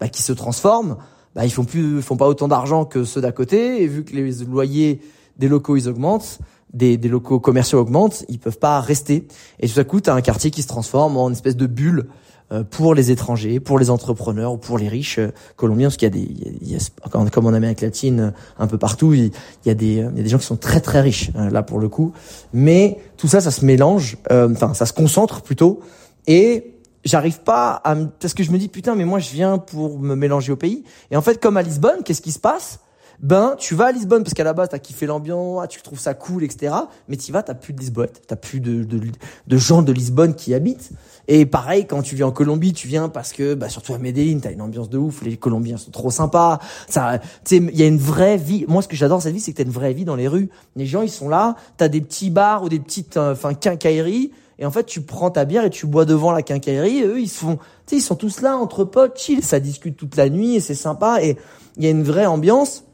bah, 0.00 0.08
qui 0.08 0.22
se 0.22 0.32
transforment 0.32 0.96
bah, 1.34 1.44
ils 1.44 1.50
font 1.50 1.64
plus, 1.64 2.02
font 2.02 2.16
pas 2.16 2.26
autant 2.26 2.48
d'argent 2.48 2.84
que 2.84 3.04
ceux 3.04 3.20
d'à 3.20 3.32
côté. 3.32 3.82
Et 3.82 3.86
vu 3.86 4.04
que 4.04 4.14
les 4.14 4.32
loyers 4.44 5.00
des 5.36 5.48
locaux 5.48 5.76
ils 5.76 5.88
augmentent, 5.88 6.38
des, 6.72 6.96
des 6.96 7.08
locaux 7.08 7.40
commerciaux 7.40 7.78
augmentent, 7.78 8.24
ils 8.28 8.38
peuvent 8.38 8.58
pas 8.58 8.80
rester. 8.80 9.26
Et 9.58 9.68
tout 9.68 9.78
à 9.78 9.84
coup, 9.84 10.00
tu 10.00 10.10
as 10.10 10.14
un 10.14 10.20
quartier 10.20 10.50
qui 10.50 10.62
se 10.62 10.68
transforme 10.68 11.16
en 11.16 11.28
une 11.28 11.34
espèce 11.34 11.56
de 11.56 11.66
bulle 11.66 12.06
euh, 12.52 12.64
pour 12.64 12.94
les 12.94 13.10
étrangers, 13.10 13.60
pour 13.60 13.78
les 13.78 13.90
entrepreneurs 13.90 14.52
ou 14.52 14.58
pour 14.58 14.76
les 14.76 14.88
riches 14.88 15.18
euh, 15.18 15.32
colombiens, 15.56 15.88
parce 15.88 15.96
qu'il 15.96 16.06
y 16.06 16.10
a 16.10 16.14
des, 16.14 16.58
il 16.60 16.72
y 16.72 16.76
a, 16.76 17.30
comme 17.30 17.46
en 17.46 17.52
Amérique 17.52 17.80
latine, 17.80 18.32
un 18.58 18.66
peu 18.66 18.78
partout, 18.78 19.14
il, 19.14 19.30
y 19.64 19.70
a 19.70 19.74
des, 19.74 19.86
il 19.86 19.96
y 19.96 20.02
a 20.02 20.22
des 20.22 20.28
gens 20.28 20.38
qui 20.38 20.46
sont 20.46 20.56
très 20.56 20.80
très 20.80 21.00
riches 21.00 21.30
euh, 21.36 21.48
là 21.50 21.62
pour 21.62 21.78
le 21.78 21.88
coup. 21.88 22.12
Mais 22.52 22.98
tout 23.16 23.28
ça, 23.28 23.40
ça 23.40 23.52
se 23.52 23.64
mélange, 23.64 24.16
enfin 24.28 24.74
ça 24.74 24.86
se 24.86 24.92
concentre 24.92 25.42
plutôt, 25.42 25.80
et 26.26 26.74
j'arrive 27.04 27.40
pas 27.40 27.80
à 27.84 27.94
parce 27.94 28.34
que 28.34 28.42
je 28.42 28.50
me 28.50 28.58
dis 28.58 28.68
putain 28.68 28.94
mais 28.94 29.04
moi 29.04 29.18
je 29.20 29.30
viens 29.30 29.58
pour 29.58 29.98
me 29.98 30.14
mélanger 30.14 30.52
au 30.52 30.56
pays 30.56 30.84
et 31.10 31.16
en 31.16 31.22
fait 31.22 31.40
comme 31.40 31.56
à 31.56 31.62
Lisbonne 31.62 32.02
qu'est-ce 32.04 32.20
qui 32.20 32.32
se 32.32 32.38
passe? 32.38 32.80
Ben 33.22 33.54
tu 33.58 33.74
vas 33.74 33.86
à 33.86 33.92
Lisbonne 33.92 34.22
parce 34.22 34.34
qu'à 34.34 34.44
la 34.44 34.52
base 34.54 34.70
t'as 34.70 34.78
kiffé 34.78 35.06
l'ambiance 35.06 35.68
tu 35.68 35.82
trouves 35.82 36.00
ça 36.00 36.14
cool 36.14 36.42
etc 36.42 36.74
mais 37.08 37.16
tu 37.16 37.32
vas 37.32 37.42
t'as 37.42 37.54
plus 37.54 37.72
de 37.72 37.80
Lisbonne 37.80 38.08
t'as 38.26 38.36
plus 38.36 38.60
de, 38.60 38.82
de, 38.84 39.00
de 39.46 39.56
gens 39.56 39.82
de 39.82 39.92
Lisbonne 39.92 40.34
qui 40.34 40.54
habitent. 40.54 40.90
Et 41.28 41.46
pareil 41.46 41.86
quand 41.86 42.02
tu 42.02 42.14
viens 42.14 42.28
en 42.28 42.32
Colombie 42.32 42.72
tu 42.72 42.88
viens 42.88 43.08
parce 43.08 43.32
que 43.32 43.54
bah 43.54 43.68
surtout 43.68 43.94
à 43.94 43.98
Medellin 43.98 44.38
t'as 44.40 44.52
une 44.52 44.62
ambiance 44.62 44.88
de 44.88 44.98
ouf 44.98 45.22
les 45.22 45.36
Colombiens 45.36 45.76
sont 45.76 45.90
trop 45.90 46.10
sympas. 46.10 46.58
Ça 46.88 47.20
il 47.50 47.78
y 47.78 47.82
a 47.82 47.86
une 47.86 47.98
vraie 47.98 48.36
vie. 48.36 48.64
Moi 48.68 48.82
ce 48.82 48.88
que 48.88 48.96
j'adore 48.96 49.20
cette 49.22 49.34
vie 49.34 49.40
c'est 49.40 49.52
que 49.52 49.58
t'as 49.58 49.64
une 49.64 49.70
vraie 49.70 49.92
vie 49.92 50.04
dans 50.04 50.16
les 50.16 50.28
rues. 50.28 50.48
Les 50.76 50.86
gens 50.86 51.02
ils 51.02 51.10
sont 51.10 51.28
là 51.28 51.56
t'as 51.76 51.88
des 51.88 52.00
petits 52.00 52.30
bars 52.30 52.62
ou 52.62 52.68
des 52.68 52.80
petites 52.80 53.16
euh, 53.16 53.32
enfin 53.32 53.54
quincailleries. 53.54 54.32
Et 54.60 54.66
en 54.66 54.70
fait, 54.70 54.84
tu 54.84 55.00
prends 55.00 55.30
ta 55.30 55.46
bière 55.46 55.64
et 55.64 55.70
tu 55.70 55.86
bois 55.86 56.04
devant 56.04 56.32
la 56.32 56.42
quincaillerie. 56.42 56.98
Et 56.98 57.06
eux, 57.06 57.18
ils 57.18 57.28
sais, 57.28 57.56
ils 57.92 58.02
sont 58.02 58.14
tous 58.14 58.42
là 58.42 58.58
entre 58.58 58.84
potes, 58.84 59.18
chill, 59.18 59.42
ça 59.42 59.58
discute 59.58 59.96
toute 59.96 60.16
la 60.16 60.28
nuit 60.28 60.54
et 60.54 60.60
c'est 60.60 60.74
sympa. 60.74 61.22
Et 61.22 61.38
il 61.78 61.84
y 61.84 61.86
a 61.86 61.90
une 61.90 62.02
vraie 62.02 62.26
ambiance. 62.26 62.84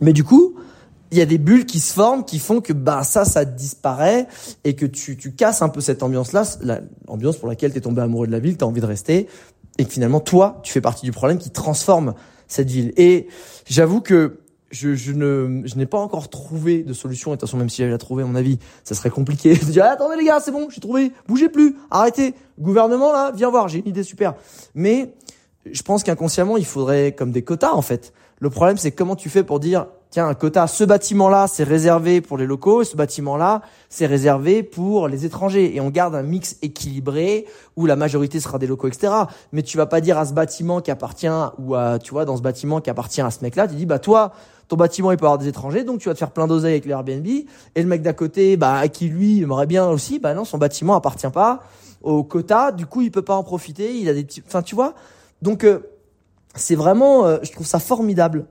Mais 0.00 0.12
du 0.12 0.24
coup, 0.24 0.54
il 1.10 1.18
y 1.18 1.20
a 1.20 1.26
des 1.26 1.38
bulles 1.38 1.66
qui 1.66 1.80
se 1.80 1.92
forment 1.92 2.24
qui 2.24 2.38
font 2.38 2.60
que 2.60 2.72
bah 2.72 3.02
ça 3.02 3.24
ça 3.24 3.44
disparaît 3.44 4.28
et 4.64 4.74
que 4.74 4.86
tu 4.86 5.16
tu 5.16 5.32
casses 5.32 5.60
un 5.60 5.68
peu 5.68 5.80
cette 5.80 6.02
ambiance 6.04 6.32
là 6.32 6.44
l'ambiance 7.08 7.36
pour 7.36 7.48
laquelle 7.48 7.72
tu 7.72 7.78
es 7.78 7.80
tombé 7.80 8.00
amoureux 8.00 8.28
de 8.28 8.32
la 8.32 8.38
ville 8.38 8.56
tu 8.56 8.62
as 8.62 8.66
envie 8.68 8.80
de 8.80 8.86
rester 8.86 9.26
et 9.78 9.84
que 9.84 9.92
finalement 9.92 10.20
toi 10.20 10.60
tu 10.62 10.72
fais 10.72 10.80
partie 10.80 11.04
du 11.04 11.10
problème 11.10 11.38
qui 11.38 11.50
transforme 11.50 12.14
cette 12.46 12.70
ville 12.70 12.92
et 12.96 13.26
j'avoue 13.66 14.00
que 14.00 14.38
je, 14.70 14.94
je 14.94 15.12
ne 15.12 15.62
je 15.64 15.74
n'ai 15.76 15.86
pas 15.86 15.98
encore 15.98 16.28
trouvé 16.28 16.82
de 16.82 16.92
solution. 16.92 17.32
Et 17.32 17.36
de 17.36 17.40
toute 17.40 17.48
façon, 17.48 17.56
même 17.56 17.68
si 17.68 17.78
j'avais 17.78 17.90
la 17.90 17.98
trouvé, 17.98 18.22
à 18.22 18.26
mon 18.26 18.36
avis, 18.36 18.58
ça 18.84 18.94
serait 18.94 19.10
compliqué 19.10 19.54
de 19.56 19.64
dire 19.64 19.84
attendez 19.84 20.16
les 20.16 20.24
gars, 20.24 20.40
c'est 20.40 20.52
bon, 20.52 20.68
j'ai 20.70 20.80
trouvé, 20.80 21.12
bougez 21.26 21.48
plus, 21.48 21.76
arrêtez. 21.90 22.34
Gouvernement 22.58 23.12
là, 23.12 23.32
viens 23.34 23.50
voir, 23.50 23.68
j'ai 23.68 23.80
une 23.80 23.88
idée 23.88 24.02
super. 24.02 24.34
Mais 24.74 25.12
je 25.70 25.82
pense 25.82 26.02
qu'inconsciemment, 26.02 26.56
il 26.56 26.64
faudrait 26.64 27.12
comme 27.12 27.32
des 27.32 27.42
quotas 27.42 27.72
en 27.72 27.82
fait. 27.82 28.12
Le 28.40 28.50
problème, 28.50 28.78
c'est 28.78 28.90
comment 28.90 29.16
tu 29.16 29.28
fais 29.28 29.44
pour 29.44 29.60
dire 29.60 29.86
tiens, 30.10 30.26
un 30.26 30.34
quota, 30.34 30.66
ce 30.66 30.82
bâtiment-là, 30.82 31.46
c'est 31.46 31.62
réservé 31.62 32.20
pour 32.20 32.36
les 32.36 32.46
locaux, 32.46 32.82
ce 32.82 32.96
bâtiment-là, 32.96 33.62
c'est 33.88 34.06
réservé 34.06 34.62
pour 34.62 35.06
les 35.06 35.24
étrangers. 35.24 35.76
Et 35.76 35.80
on 35.80 35.90
garde 35.90 36.14
un 36.14 36.22
mix 36.22 36.56
équilibré 36.62 37.46
où 37.76 37.86
la 37.86 37.96
majorité 37.96 38.40
sera 38.40 38.58
des 38.58 38.66
locaux, 38.66 38.88
etc. 38.88 39.12
Mais 39.52 39.62
tu 39.62 39.76
vas 39.76 39.86
pas 39.86 40.00
dire 40.00 40.18
à 40.18 40.24
ce 40.24 40.32
bâtiment 40.32 40.80
qui 40.80 40.90
appartient, 40.90 41.28
ou 41.58 41.74
à, 41.74 41.98
tu 41.98 42.10
vois, 42.10 42.24
dans 42.24 42.36
ce 42.36 42.42
bâtiment 42.42 42.80
qui 42.80 42.90
appartient 42.90 43.20
à 43.20 43.30
ce 43.30 43.42
mec-là, 43.42 43.68
tu 43.68 43.76
dis, 43.76 43.86
bah, 43.86 44.00
toi, 44.00 44.32
ton 44.68 44.76
bâtiment 44.76 45.10
il 45.10 45.18
peut 45.18 45.26
avoir 45.26 45.38
des 45.38 45.48
étrangers, 45.48 45.84
donc 45.84 46.00
tu 46.00 46.08
vas 46.08 46.14
te 46.14 46.18
faire 46.18 46.30
plein 46.30 46.46
d'oseilles 46.46 46.72
avec 46.72 46.84
les 46.84 46.92
Airbnb. 46.92 47.26
Et 47.26 47.46
le 47.82 47.86
mec 47.86 48.02
d'à 48.02 48.12
côté, 48.12 48.56
bah 48.56 48.86
qui 48.88 49.08
lui 49.08 49.42
aimerait 49.42 49.66
bien 49.66 49.88
aussi, 49.88 50.18
bah 50.18 50.32
non, 50.32 50.44
son 50.44 50.58
bâtiment 50.58 50.94
appartient 50.94 51.30
pas 51.30 51.60
au 52.02 52.24
quota, 52.24 52.72
du 52.72 52.86
coup 52.86 53.02
il 53.02 53.10
peut 53.10 53.22
pas 53.22 53.34
en 53.34 53.42
profiter. 53.42 53.94
Il 53.96 54.08
a 54.08 54.14
des 54.14 54.24
petits, 54.24 54.42
enfin 54.46 54.62
tu 54.62 54.74
vois. 54.74 54.94
Donc 55.42 55.64
euh, 55.64 55.80
c'est 56.54 56.74
vraiment, 56.74 57.26
euh, 57.26 57.38
je 57.42 57.52
trouve 57.52 57.66
ça 57.66 57.78
formidable 57.78 58.46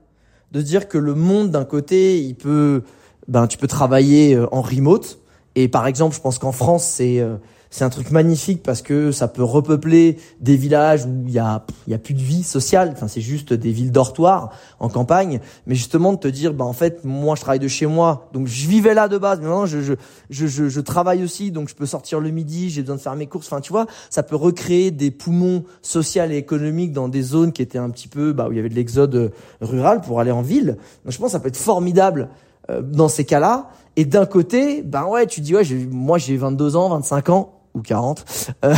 de 0.52 0.62
dire 0.62 0.88
que 0.88 0.98
le 0.98 1.14
monde 1.14 1.50
d'un 1.50 1.64
côté, 1.64 2.20
il 2.20 2.34
peut, 2.34 2.82
ben 3.28 3.46
tu 3.46 3.58
peux 3.58 3.66
travailler 3.66 4.34
euh, 4.34 4.46
en 4.52 4.62
remote. 4.62 5.20
Et 5.54 5.68
par 5.68 5.86
exemple, 5.86 6.14
je 6.14 6.20
pense 6.20 6.38
qu'en 6.38 6.52
France 6.52 6.84
c'est 6.84 7.20
c'est 7.70 7.84
un 7.84 7.88
truc 7.88 8.10
magnifique 8.10 8.64
parce 8.64 8.82
que 8.82 9.12
ça 9.12 9.28
peut 9.28 9.44
repeupler 9.44 10.18
des 10.40 10.56
villages 10.56 11.06
où 11.06 11.22
il 11.26 11.32
y 11.32 11.38
a 11.38 11.64
il 11.86 11.92
y 11.92 11.94
a 11.94 11.98
plus 11.98 12.14
de 12.14 12.20
vie 12.20 12.42
sociale. 12.42 12.90
Enfin, 12.92 13.06
c'est 13.06 13.20
juste 13.20 13.52
des 13.52 13.70
villes 13.70 13.92
dortoirs 13.92 14.50
en 14.80 14.88
campagne. 14.88 15.40
Mais 15.66 15.76
justement 15.76 16.12
de 16.12 16.18
te 16.18 16.26
dire, 16.26 16.52
bah 16.52 16.64
en 16.64 16.72
fait, 16.72 17.04
moi 17.04 17.36
je 17.36 17.42
travaille 17.42 17.60
de 17.60 17.68
chez 17.68 17.86
moi, 17.86 18.28
donc 18.32 18.48
je 18.48 18.68
vivais 18.68 18.92
là 18.92 19.06
de 19.06 19.18
base. 19.18 19.38
Mais 19.40 19.46
maintenant, 19.46 19.66
je 19.66 19.80
je 19.80 19.94
je 20.30 20.48
je, 20.48 20.68
je 20.68 20.80
travaille 20.80 21.22
aussi, 21.22 21.52
donc 21.52 21.68
je 21.68 21.76
peux 21.76 21.86
sortir 21.86 22.18
le 22.18 22.30
midi, 22.30 22.70
j'ai 22.70 22.80
besoin 22.80 22.96
de 22.96 23.00
faire 23.00 23.14
mes 23.14 23.28
courses. 23.28 23.46
Enfin, 23.46 23.60
tu 23.60 23.72
vois, 23.72 23.86
ça 24.10 24.24
peut 24.24 24.36
recréer 24.36 24.90
des 24.90 25.12
poumons 25.12 25.64
sociaux 25.80 26.24
et 26.28 26.36
économiques 26.36 26.92
dans 26.92 27.08
des 27.08 27.22
zones 27.22 27.52
qui 27.52 27.62
étaient 27.62 27.78
un 27.78 27.90
petit 27.90 28.08
peu 28.08 28.32
bah 28.32 28.48
où 28.48 28.52
il 28.52 28.56
y 28.56 28.58
avait 28.58 28.68
de 28.68 28.74
l'exode 28.74 29.32
rural 29.60 30.00
pour 30.00 30.18
aller 30.18 30.32
en 30.32 30.42
ville. 30.42 30.76
Donc 31.04 31.12
je 31.12 31.18
pense 31.18 31.26
que 31.26 31.32
ça 31.32 31.40
peut 31.40 31.48
être 31.48 31.56
formidable 31.56 32.30
euh, 32.68 32.82
dans 32.82 33.08
ces 33.08 33.24
cas-là. 33.24 33.70
Et 33.94 34.04
d'un 34.04 34.26
côté, 34.26 34.82
ben 34.82 35.04
ouais, 35.04 35.26
tu 35.26 35.40
dis 35.40 35.54
ouais, 35.54 35.62
moi 35.88 36.18
j'ai 36.18 36.36
22 36.36 36.74
ans, 36.74 36.88
25 36.88 37.28
ans 37.28 37.59
ou 37.74 37.82
40 37.82 38.24
euh, 38.64 38.74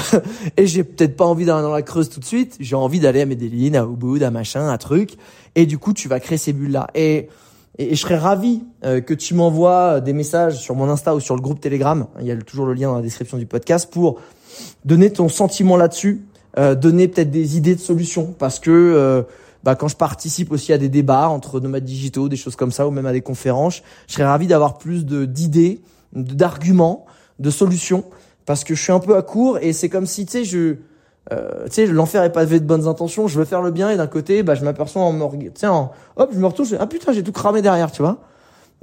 et 0.57 0.67
j'ai 0.67 0.85
peut-être 0.85 1.17
pas 1.17 1.25
envie 1.25 1.45
d'aller 1.45 1.63
dans 1.63 1.73
la 1.73 1.83
creuse 1.83 2.09
tout 2.09 2.21
de 2.21 2.25
suite. 2.25 2.57
J'ai 2.61 2.77
envie 2.77 3.01
d'aller 3.01 3.23
à 3.23 3.27
Medellin 3.27 3.75
à 3.75 3.85
Ubud 3.85 4.23
à 4.23 4.31
machin 4.31 4.69
à 4.69 4.79
truc. 4.79 5.17
Et 5.55 5.67
du 5.67 5.79
coup 5.79 5.93
tu 5.93 6.09
vas 6.09 6.21
créer 6.21 6.39
ces 6.39 6.53
bulles 6.53 6.73
là 6.73 6.89
et 6.95 7.29
et, 7.79 7.95
je 7.95 8.01
serais 8.03 8.19
ravi 8.19 8.65
euh, 8.85 9.01
que 9.01 9.15
tu 9.15 9.33
m'envoies 9.33 10.03
des 10.03 10.13
messages 10.13 10.59
sur 10.59 10.75
mon 10.75 10.91
Insta 10.91 11.15
ou 11.15 11.21
sur 11.21 11.35
le 11.35 11.41
groupe 11.41 11.59
Telegram. 11.59 12.07
Il 12.21 12.27
y 12.27 12.31
a 12.31 12.37
toujours 12.37 12.67
le 12.67 12.75
lien 12.75 12.89
dans 12.89 12.97
la 12.97 13.03
description 13.03 13.39
du 13.39 13.47
podcast 13.47 13.91
pour 13.91 14.21
donner 14.85 15.11
ton 15.11 15.31
sentiment 15.31 15.79
là-dessus 15.79 16.23
euh, 16.59 16.75
donner 16.75 17.09
peut-être 17.09 17.31
des 17.31 17.57
idées 17.57 17.75
de 17.75 17.81
solutions. 17.81 18.35
Parce 18.39 18.59
que 18.59 18.71
euh, 18.71 19.23
bah, 19.65 19.75
quand 19.75 19.89
je 19.89 19.97
participe 19.97 20.53
aussi 20.53 20.75
à 20.75 20.79
des 20.79 20.91
débats 20.91 21.29
entre 21.29 21.61
nomades 21.61 21.85
digitaux 21.85 22.29
des 22.29 22.37
choses 22.37 22.57
comme 22.57 22.73
ça 22.73 22.87
ou 22.87 22.91
même 22.91 23.07
à 23.07 23.13
des 23.13 23.23
conférences 23.23 23.81
je 24.07 24.15
serais 24.15 24.25
ravi 24.25 24.49
d'avoir 24.49 24.77
plus 24.77 25.07
de 25.07 25.25
d'idées 25.25 25.81
d'arguments 26.13 27.07
de 27.39 27.49
solutions 27.49 28.05
parce 28.47 28.65
que 28.65 28.75
je 28.75 28.83
suis 28.83 28.93
un 28.93 29.01
peu 29.01 29.17
à 29.17 29.23
court 29.23 29.59
et 29.61 29.73
c'est 29.73 29.89
comme 29.89 30.07
si 30.07 30.27
tu 30.27 30.33
sais 30.33 30.45
je 30.45 30.77
euh, 31.33 31.65
tu 31.67 31.73
sais 31.73 31.87
l'enfer 31.87 32.25
est 32.25 32.33
pavé 32.33 32.59
de 32.59 32.65
bonnes 32.65 32.89
intentions 32.89 33.29
je 33.29 33.39
veux 33.39 33.45
faire 33.45 33.63
le 33.63 33.71
bien 33.71 33.91
et 33.91 33.97
d'un 33.97 34.09
côté 34.09 34.43
bah 34.43 34.55
je 34.55 34.65
m'aperçois 34.65 35.03
en 35.03 35.13
me 35.13 35.51
tu 35.51 35.67
hop 35.67 36.31
je 36.33 36.39
me 36.39 36.47
retourne 36.47 36.69
je, 36.69 36.77
ah 36.79 36.87
putain 36.87 37.13
j'ai 37.13 37.23
tout 37.23 37.33
cramé 37.33 37.63
derrière 37.63 37.93
tu 37.93 38.03
vois. 38.03 38.19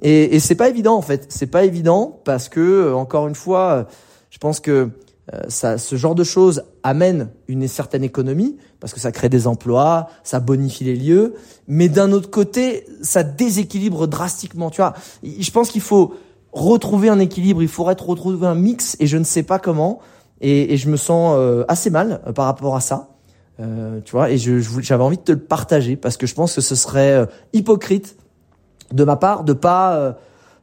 Et, 0.01 0.35
et 0.35 0.39
c'est 0.39 0.55
pas 0.55 0.69
évident 0.69 0.95
en 0.95 1.01
fait. 1.01 1.25
C'est 1.29 1.47
pas 1.47 1.65
évident 1.65 2.21
parce 2.23 2.49
que 2.49 2.59
euh, 2.59 2.95
encore 2.95 3.27
une 3.27 3.35
fois 3.35 3.71
euh, 3.71 3.83
je 4.29 4.37
pense 4.37 4.59
que 4.59 4.89
euh, 5.33 5.41
ça, 5.47 5.77
ce 5.77 5.95
genre 5.95 6.15
de 6.15 6.23
choses 6.23 6.63
amène 6.83 7.29
une 7.47 7.67
certaine 7.67 8.03
économie 8.03 8.57
parce 8.79 8.93
que 8.93 8.99
ça 8.99 9.11
crée 9.11 9.29
des 9.29 9.45
emplois, 9.45 10.07
ça 10.23 10.39
bonifie 10.39 10.85
les 10.85 10.95
lieux, 10.95 11.35
mais 11.67 11.89
d'un 11.89 12.11
autre 12.13 12.29
côté, 12.29 12.85
ça 13.01 13.23
déséquilibre 13.23 14.07
drastiquement. 14.07 14.69
Tu 14.69 14.77
vois, 14.77 14.93
je 15.23 15.51
pense 15.51 15.69
qu'il 15.69 15.81
faut 15.81 16.13
retrouver 16.51 17.09
un 17.09 17.19
équilibre, 17.19 17.61
il 17.61 17.67
faudrait 17.67 17.95
retrouver 17.99 18.47
un 18.47 18.55
mix 18.55 18.95
et 18.99 19.07
je 19.07 19.17
ne 19.17 19.23
sais 19.23 19.43
pas 19.43 19.59
comment. 19.59 19.99
Et, 20.41 20.73
et 20.73 20.77
je 20.77 20.89
me 20.89 20.97
sens 20.97 21.35
euh, 21.37 21.65
assez 21.67 21.89
mal 21.89 22.21
euh, 22.25 22.31
par 22.31 22.45
rapport 22.45 22.75
à 22.75 22.81
ça. 22.81 23.09
Euh, 23.59 23.99
tu 24.05 24.11
vois, 24.11 24.31
et 24.31 24.37
je, 24.37 24.59
j'avais 24.59 25.03
envie 25.03 25.17
de 25.17 25.23
te 25.23 25.31
le 25.33 25.39
partager 25.39 25.97
parce 25.97 26.15
que 26.15 26.25
je 26.25 26.33
pense 26.33 26.55
que 26.55 26.61
ce 26.61 26.75
serait 26.75 27.27
hypocrite 27.51 28.15
de 28.93 29.03
ma 29.03 29.17
part 29.17 29.43
de 29.43 29.51
pas 29.51 30.15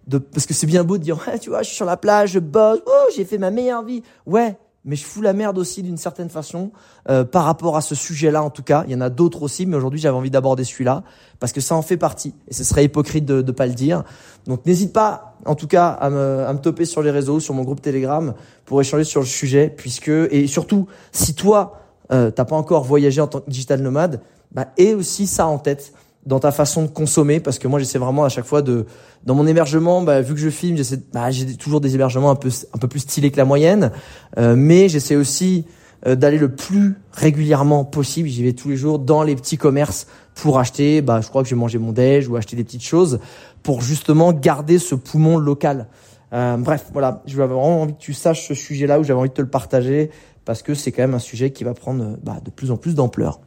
de 0.07 0.17
parce 0.19 0.47
que 0.47 0.55
c'est 0.55 0.67
bien 0.67 0.83
beau 0.83 0.97
de 0.97 1.03
dire 1.03 1.19
ouais 1.27 1.39
tu 1.39 1.51
vois 1.51 1.63
je 1.63 1.69
suis 1.69 1.77
sur 1.77 1.85
la 1.85 1.99
plage 1.99 2.31
je 2.31 2.39
bosse 2.39 2.81
oh 2.87 3.11
j'ai 3.15 3.25
fait 3.25 3.39
ma 3.39 3.51
meilleure 3.51 3.85
vie 3.85 4.03
ouais 4.25 4.57
mais 4.87 4.97
je 4.97 5.05
fous 5.05 5.21
la 5.21 5.33
merde 5.33 5.59
aussi 5.59 5.83
d'une 5.83 5.99
certaine 5.99 6.31
façon 6.31 6.71
euh, 7.11 7.25
par 7.25 7.45
rapport 7.45 7.77
à 7.77 7.81
ce 7.81 7.95
sujet-là 7.95 8.43
en 8.43 8.51
tout 8.51 8.63
cas. 8.63 8.85
Il 8.87 8.93
y 8.93 8.95
en 8.95 9.01
a 9.01 9.11
d'autres 9.11 9.43
aussi, 9.43 9.67
mais 9.67 9.77
aujourd'hui 9.77 10.01
j'avais 10.01 10.17
envie 10.17 10.31
d'aborder 10.31 10.65
celui-là 10.65 11.03
parce 11.41 11.53
que 11.53 11.61
ça 11.61 11.75
en 11.75 11.83
fait 11.83 11.97
partie 11.97 12.35
et 12.49 12.55
ce 12.55 12.65
serait 12.65 12.85
hypocrite 12.85 13.27
de 13.27 13.43
ne 13.43 13.51
pas 13.51 13.67
le 13.67 13.75
dire. 13.75 14.05
Donc 14.47 14.65
n'hésite 14.65 14.93
pas 14.93 15.26
en 15.47 15.55
tout 15.55 15.67
cas 15.67 15.89
à 15.89 16.11
me, 16.11 16.45
à 16.47 16.53
me 16.53 16.59
toper 16.59 16.85
sur 16.85 17.03
les 17.03 17.11
réseaux, 17.11 17.41
sur 17.41 17.55
mon 17.55 17.63
groupe 17.63 17.81
Telegram 17.81 18.35
pour 18.65 18.81
échanger 18.81 19.05
sur 19.05 19.21
le 19.21 19.27
sujet 19.27 19.73
puisque 19.75 20.09
et 20.09 20.47
surtout 20.47 20.87
si 21.13 21.35
toi 21.35 21.81
euh, 22.13 22.31
t'as 22.31 22.45
pas 22.45 22.57
encore 22.57 22.85
voyagé 22.85 23.21
en 23.21 23.27
tant 23.27 23.41
que 23.41 23.51
digital 23.51 23.81
nomade, 23.81 24.21
bah 24.53 24.69
et 24.77 24.95
aussi 24.95 25.27
ça 25.27 25.47
en 25.47 25.59
tête 25.59 25.93
dans 26.25 26.41
ta 26.41 26.51
façon 26.51 26.83
de 26.83 26.89
consommer 26.89 27.41
parce 27.41 27.59
que 27.59 27.69
moi 27.69 27.79
j'essaie 27.79 27.99
vraiment 27.99 28.25
à 28.25 28.29
chaque 28.29 28.45
fois 28.45 28.63
de 28.63 28.87
dans 29.25 29.35
mon 29.35 29.47
hébergement 29.47 30.03
bah, 30.03 30.21
vu 30.21 30.35
que 30.35 30.41
je 30.41 30.51
filme 30.51 30.77
j'essaie 30.77 31.01
bah, 31.13 31.31
j'ai 31.31 31.57
toujours 31.57 31.81
des 31.81 31.95
hébergements 31.95 32.31
un 32.31 32.37
peu 32.37 32.51
un 32.73 32.79
peu 32.79 32.89
plus 32.89 33.01
stylés 33.01 33.31
que 33.31 33.37
la 33.37 33.45
moyenne 33.45 33.93
euh, 34.39 34.55
mais 34.57 34.89
j'essaie 34.89 35.17
aussi 35.17 35.67
d'aller 36.15 36.39
le 36.39 36.55
plus 36.55 36.95
régulièrement 37.13 37.85
possible. 37.85 38.29
J'y 38.29 38.45
vais 38.45 38.53
tous 38.53 38.69
les 38.69 38.77
jours 38.77 38.99
dans 38.99 39.23
les 39.23 39.35
petits 39.35 39.59
commerces 39.59 40.07
pour 40.35 40.59
acheter 40.59 41.01
bah 41.03 41.21
je 41.21 41.29
crois 41.29 41.43
que 41.43 41.49
je 41.49 41.55
vais 41.55 41.61
manger 41.61 41.79
mon 41.79 41.93
déj 41.93 42.29
ou 42.29 42.37
acheter 42.37 42.55
des 42.55 42.65
petites 42.65 42.85
choses 42.85 43.19
pour 43.63 43.81
justement 43.81 44.33
garder 44.33 44.79
ce 44.79 44.95
poumon 44.95 45.39
local. 45.39 45.89
Euh, 46.33 46.57
bref 46.57 46.87
voilà. 46.93 47.23
J'avais 47.27 47.47
vraiment 47.47 47.83
envie 47.83 47.95
que 47.95 48.01
tu 48.01 48.15
saches 48.15 48.47
ce 48.47 48.55
sujet 48.55 48.87
là 48.87 49.01
où 49.01 49.05
j'avais 49.05 49.19
envie 49.19 49.31
de 49.31 49.35
te 49.35 49.43
le 49.43 49.51
partager 49.51 50.11
parce 50.45 50.63
que 50.63 50.75
c'est 50.75 50.93
quand 50.93 51.03
même 51.03 51.15
un 51.15 51.19
sujet 51.19 51.51
qui 51.51 51.65
va 51.65 51.75
prendre 51.75 52.17
bah, 52.23 52.37
de 52.43 52.51
plus 52.51 52.71
en 52.71 52.77
plus 52.77 52.95
d'ampleur. 52.95 53.41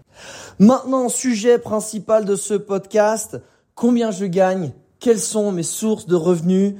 Maintenant, 0.59 1.09
sujet 1.09 1.57
principal 1.57 2.25
de 2.25 2.35
ce 2.35 2.53
podcast, 2.53 3.41
combien 3.73 4.11
je 4.11 4.25
gagne, 4.25 4.73
quelles 4.99 5.19
sont 5.19 5.51
mes 5.51 5.63
sources 5.63 6.05
de 6.05 6.15
revenus? 6.15 6.75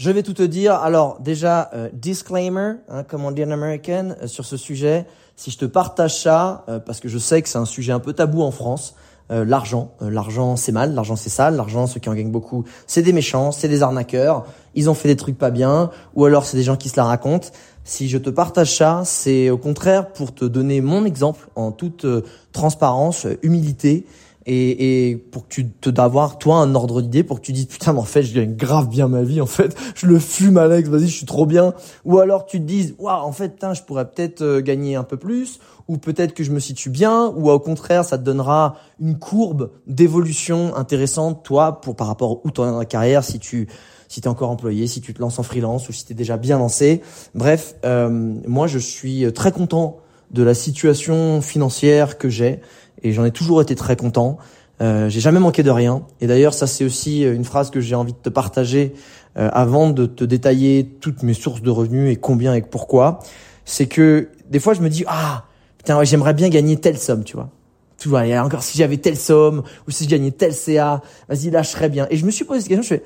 Je 0.00 0.10
vais 0.10 0.22
tout 0.22 0.32
te 0.32 0.42
dire. 0.42 0.76
Alors 0.76 1.18
déjà, 1.20 1.68
euh, 1.74 1.90
disclaimer, 1.92 2.76
hein, 2.88 3.02
comme 3.06 3.22
on 3.26 3.32
dit 3.32 3.44
en 3.44 3.50
euh, 3.50 4.26
sur 4.26 4.46
ce 4.46 4.56
sujet. 4.56 5.06
Si 5.36 5.50
je 5.50 5.58
te 5.58 5.66
partage 5.66 6.22
ça, 6.22 6.64
euh, 6.70 6.78
parce 6.78 7.00
que 7.00 7.10
je 7.10 7.18
sais 7.18 7.42
que 7.42 7.50
c'est 7.50 7.58
un 7.58 7.66
sujet 7.66 7.92
un 7.92 7.98
peu 7.98 8.14
tabou 8.14 8.40
en 8.40 8.50
France, 8.50 8.94
l'argent, 9.28 9.92
l'argent 10.00 10.56
c'est 10.56 10.72
mal, 10.72 10.92
l'argent 10.92 11.14
c'est 11.14 11.30
sale, 11.30 11.54
l'argent 11.54 11.86
ceux 11.86 12.00
qui 12.00 12.08
en 12.08 12.14
gagnent 12.14 12.32
beaucoup, 12.32 12.64
c'est 12.88 13.02
des 13.02 13.12
méchants, 13.12 13.52
c'est 13.52 13.68
des 13.68 13.84
arnaqueurs, 13.84 14.44
ils 14.74 14.90
ont 14.90 14.94
fait 14.94 15.06
des 15.06 15.14
trucs 15.14 15.38
pas 15.38 15.52
bien, 15.52 15.90
ou 16.16 16.24
alors 16.24 16.44
c'est 16.44 16.56
des 16.56 16.64
gens 16.64 16.76
qui 16.76 16.88
se 16.88 16.96
la 16.96 17.04
racontent. 17.04 17.46
Si 17.84 18.08
je 18.08 18.18
te 18.18 18.30
partage 18.30 18.76
ça, 18.76 19.02
c'est 19.04 19.50
au 19.50 19.58
contraire 19.58 20.12
pour 20.12 20.34
te 20.34 20.44
donner 20.44 20.80
mon 20.80 21.04
exemple 21.04 21.48
en 21.56 21.72
toute 21.72 22.04
euh, 22.04 22.22
transparence, 22.52 23.26
euh, 23.26 23.38
humilité 23.42 24.06
et, 24.46 25.10
et 25.10 25.16
pour 25.16 25.44
que 25.44 25.54
tu 25.54 25.68
te 25.68 25.90
d'avoir 25.90 26.38
toi 26.38 26.56
un 26.56 26.74
ordre 26.74 27.02
d'idée 27.02 27.22
pour 27.22 27.40
que 27.40 27.46
tu 27.46 27.52
dises 27.52 27.66
putain 27.66 27.92
mais 27.92 28.00
en 28.00 28.04
fait 28.04 28.22
je 28.22 28.34
gagne 28.34 28.54
grave 28.54 28.88
bien 28.88 29.08
ma 29.08 29.22
vie 29.22 29.40
en 29.40 29.46
fait. 29.46 29.76
Je 29.94 30.06
le 30.06 30.18
fume 30.18 30.56
Alex 30.56 30.88
vas-y 30.88 31.08
je 31.08 31.16
suis 31.16 31.26
trop 31.26 31.46
bien. 31.46 31.74
Ou 32.04 32.18
alors 32.18 32.46
tu 32.46 32.58
te 32.58 32.64
dises 32.64 32.94
waouh 32.98 33.22
en 33.22 33.32
fait 33.32 33.50
putain 33.50 33.74
je 33.74 33.82
pourrais 33.82 34.08
peut-être 34.08 34.42
euh, 34.42 34.60
gagner 34.60 34.96
un 34.96 35.04
peu 35.04 35.16
plus. 35.16 35.60
Ou 35.88 35.98
peut-être 35.98 36.34
que 36.34 36.44
je 36.44 36.52
me 36.52 36.60
situe 36.60 36.90
bien. 36.90 37.32
Ou 37.36 37.50
au 37.50 37.58
contraire 37.58 38.04
ça 38.04 38.16
te 38.16 38.22
donnera 38.22 38.76
une 38.98 39.18
courbe 39.18 39.70
d'évolution 39.86 40.74
intéressante 40.74 41.44
toi 41.44 41.80
pour 41.80 41.94
par 41.94 42.06
rapport 42.06 42.44
où 42.44 42.50
tu 42.50 42.60
es 42.62 42.64
dans 42.64 42.78
la 42.78 42.84
carrière 42.86 43.24
si 43.24 43.38
tu 43.38 43.68
si 44.08 44.20
tu 44.20 44.26
es 44.26 44.30
encore 44.30 44.50
employé, 44.50 44.88
si 44.88 45.00
tu 45.00 45.14
te 45.14 45.20
lances 45.20 45.38
en 45.38 45.44
freelance 45.44 45.88
ou 45.88 45.92
si 45.92 46.04
tu 46.04 46.14
déjà 46.14 46.36
bien 46.36 46.58
lancé. 46.58 47.02
Bref, 47.34 47.76
euh, 47.84 48.08
moi 48.46 48.66
je 48.66 48.78
suis 48.78 49.32
très 49.32 49.52
content 49.52 49.98
de 50.32 50.42
la 50.42 50.54
situation 50.54 51.40
financière 51.40 52.18
que 52.18 52.28
j'ai 52.28 52.60
et 53.02 53.12
j'en 53.12 53.24
ai 53.24 53.30
toujours 53.30 53.62
été 53.62 53.74
très 53.74 53.96
content. 53.96 54.38
Euh, 54.80 55.08
j'ai 55.08 55.20
jamais 55.20 55.40
manqué 55.40 55.62
de 55.62 55.70
rien. 55.70 56.02
Et 56.20 56.26
d'ailleurs, 56.26 56.54
ça 56.54 56.66
c'est 56.66 56.84
aussi 56.84 57.22
une 57.22 57.44
phrase 57.44 57.70
que 57.70 57.80
j'ai 57.80 57.94
envie 57.94 58.12
de 58.12 58.18
te 58.18 58.30
partager 58.30 58.94
euh, 59.38 59.48
avant 59.52 59.90
de 59.90 60.06
te 60.06 60.24
détailler 60.24 60.84
toutes 61.00 61.22
mes 61.22 61.34
sources 61.34 61.62
de 61.62 61.70
revenus 61.70 62.10
et 62.12 62.16
combien 62.16 62.54
et 62.54 62.62
pourquoi. 62.62 63.20
C'est 63.64 63.86
que 63.86 64.28
des 64.48 64.58
fois 64.58 64.74
je 64.74 64.80
me 64.80 64.88
dis 64.88 65.04
ah 65.06 65.44
putain 65.78 66.02
j'aimerais 66.02 66.34
bien 66.34 66.48
gagner 66.48 66.76
telle 66.76 66.98
somme, 66.98 67.24
tu 67.24 67.36
vois. 67.36 67.50
Tu 67.96 68.08
vois, 68.08 68.22
encore 68.42 68.62
si 68.62 68.78
j'avais 68.78 68.96
telle 68.96 69.18
somme 69.18 69.62
ou 69.86 69.90
si 69.90 70.04
je 70.04 70.08
gagnais 70.08 70.30
tel 70.30 70.54
CA, 70.54 71.02
vas-y 71.28 71.50
là 71.50 71.62
je 71.62 71.68
serais 71.68 71.90
bien. 71.90 72.06
Et 72.10 72.16
je 72.16 72.24
me 72.24 72.30
suis 72.30 72.44
posé 72.44 72.60
cette 72.60 72.68
question, 72.68 72.82
je 72.82 72.88
fais 72.88 73.04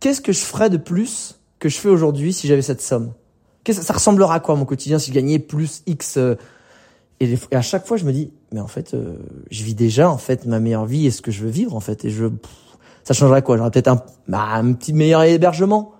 qu'est-ce 0.00 0.20
que 0.20 0.32
je 0.32 0.40
ferais 0.40 0.70
de 0.70 0.78
plus 0.78 1.38
que 1.58 1.68
je 1.68 1.76
fais 1.76 1.90
aujourd'hui 1.90 2.32
si 2.32 2.48
j'avais 2.48 2.62
cette 2.62 2.80
somme? 2.80 3.12
Qu'est-ce 3.62 3.82
ça 3.82 3.92
ressemblera 3.92 4.34
à 4.34 4.40
quoi 4.40 4.56
mon 4.56 4.64
quotidien 4.64 4.98
si 4.98 5.10
je 5.10 5.14
gagnais 5.14 5.38
plus 5.38 5.82
X 5.86 6.16
euh, 6.16 6.34
et, 7.20 7.38
à 7.52 7.62
chaque 7.62 7.86
fois 7.86 7.96
je 7.96 8.04
me 8.04 8.12
dis 8.12 8.32
mais 8.52 8.60
en 8.60 8.66
fait 8.66 8.94
euh, 8.94 9.16
je 9.50 9.62
vis 9.64 9.74
déjà 9.74 10.10
en 10.10 10.18
fait 10.18 10.46
ma 10.46 10.60
meilleure 10.60 10.86
vie 10.86 11.06
et 11.06 11.10
ce 11.10 11.22
que 11.22 11.30
je 11.30 11.42
veux 11.42 11.50
vivre 11.50 11.74
en 11.74 11.80
fait 11.80 12.04
et 12.04 12.10
je 12.10 12.26
ça 13.04 13.14
changerait 13.14 13.42
quoi? 13.42 13.56
J'aurais 13.56 13.70
peut-être 13.70 13.88
un, 13.88 14.02
bah, 14.28 14.48
un 14.52 14.72
petit 14.72 14.92
meilleur 14.92 15.22
hébergement 15.22 15.92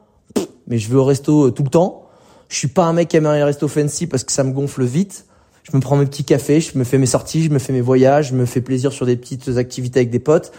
mais 0.67 0.79
je 0.79 0.89
vais 0.89 0.97
au 0.97 1.05
resto 1.05 1.47
euh, 1.47 1.51
tout 1.51 1.65
le 1.65 1.69
temps. 1.69 2.07
Je 2.49 2.57
suis 2.57 2.69
pas 2.69 2.85
un 2.85 2.93
mec 2.93 3.09
qui 3.09 3.17
aime 3.17 3.27
un 3.27 3.45
resto 3.45 3.69
fancy 3.69 4.07
parce 4.07 4.25
que 4.25 4.33
ça 4.33 4.45
me 4.45 4.53
gonfle 4.53 4.85
vite. 4.85 5.27
Je 5.63 5.77
me 5.77 5.81
prends 5.81 5.97
mes 5.97 6.07
petits 6.07 6.25
cafés, 6.25 6.61
je 6.61 6.77
me 6.79 6.85
fais 6.85 6.99
mes 6.99 7.07
sorties, 7.07 7.45
je 7.45 7.51
me 7.51 7.59
fais 7.59 7.73
mes 7.73 7.81
voyages, 7.81 8.29
je 8.29 8.35
me 8.35 8.47
fais 8.47 8.61
plaisir 8.61 8.93
sur 8.93 9.07
des 9.07 9.17
petites 9.17 9.49
activités 9.57 10.01
avec 10.01 10.11
des 10.11 10.19
potes. 10.19 10.53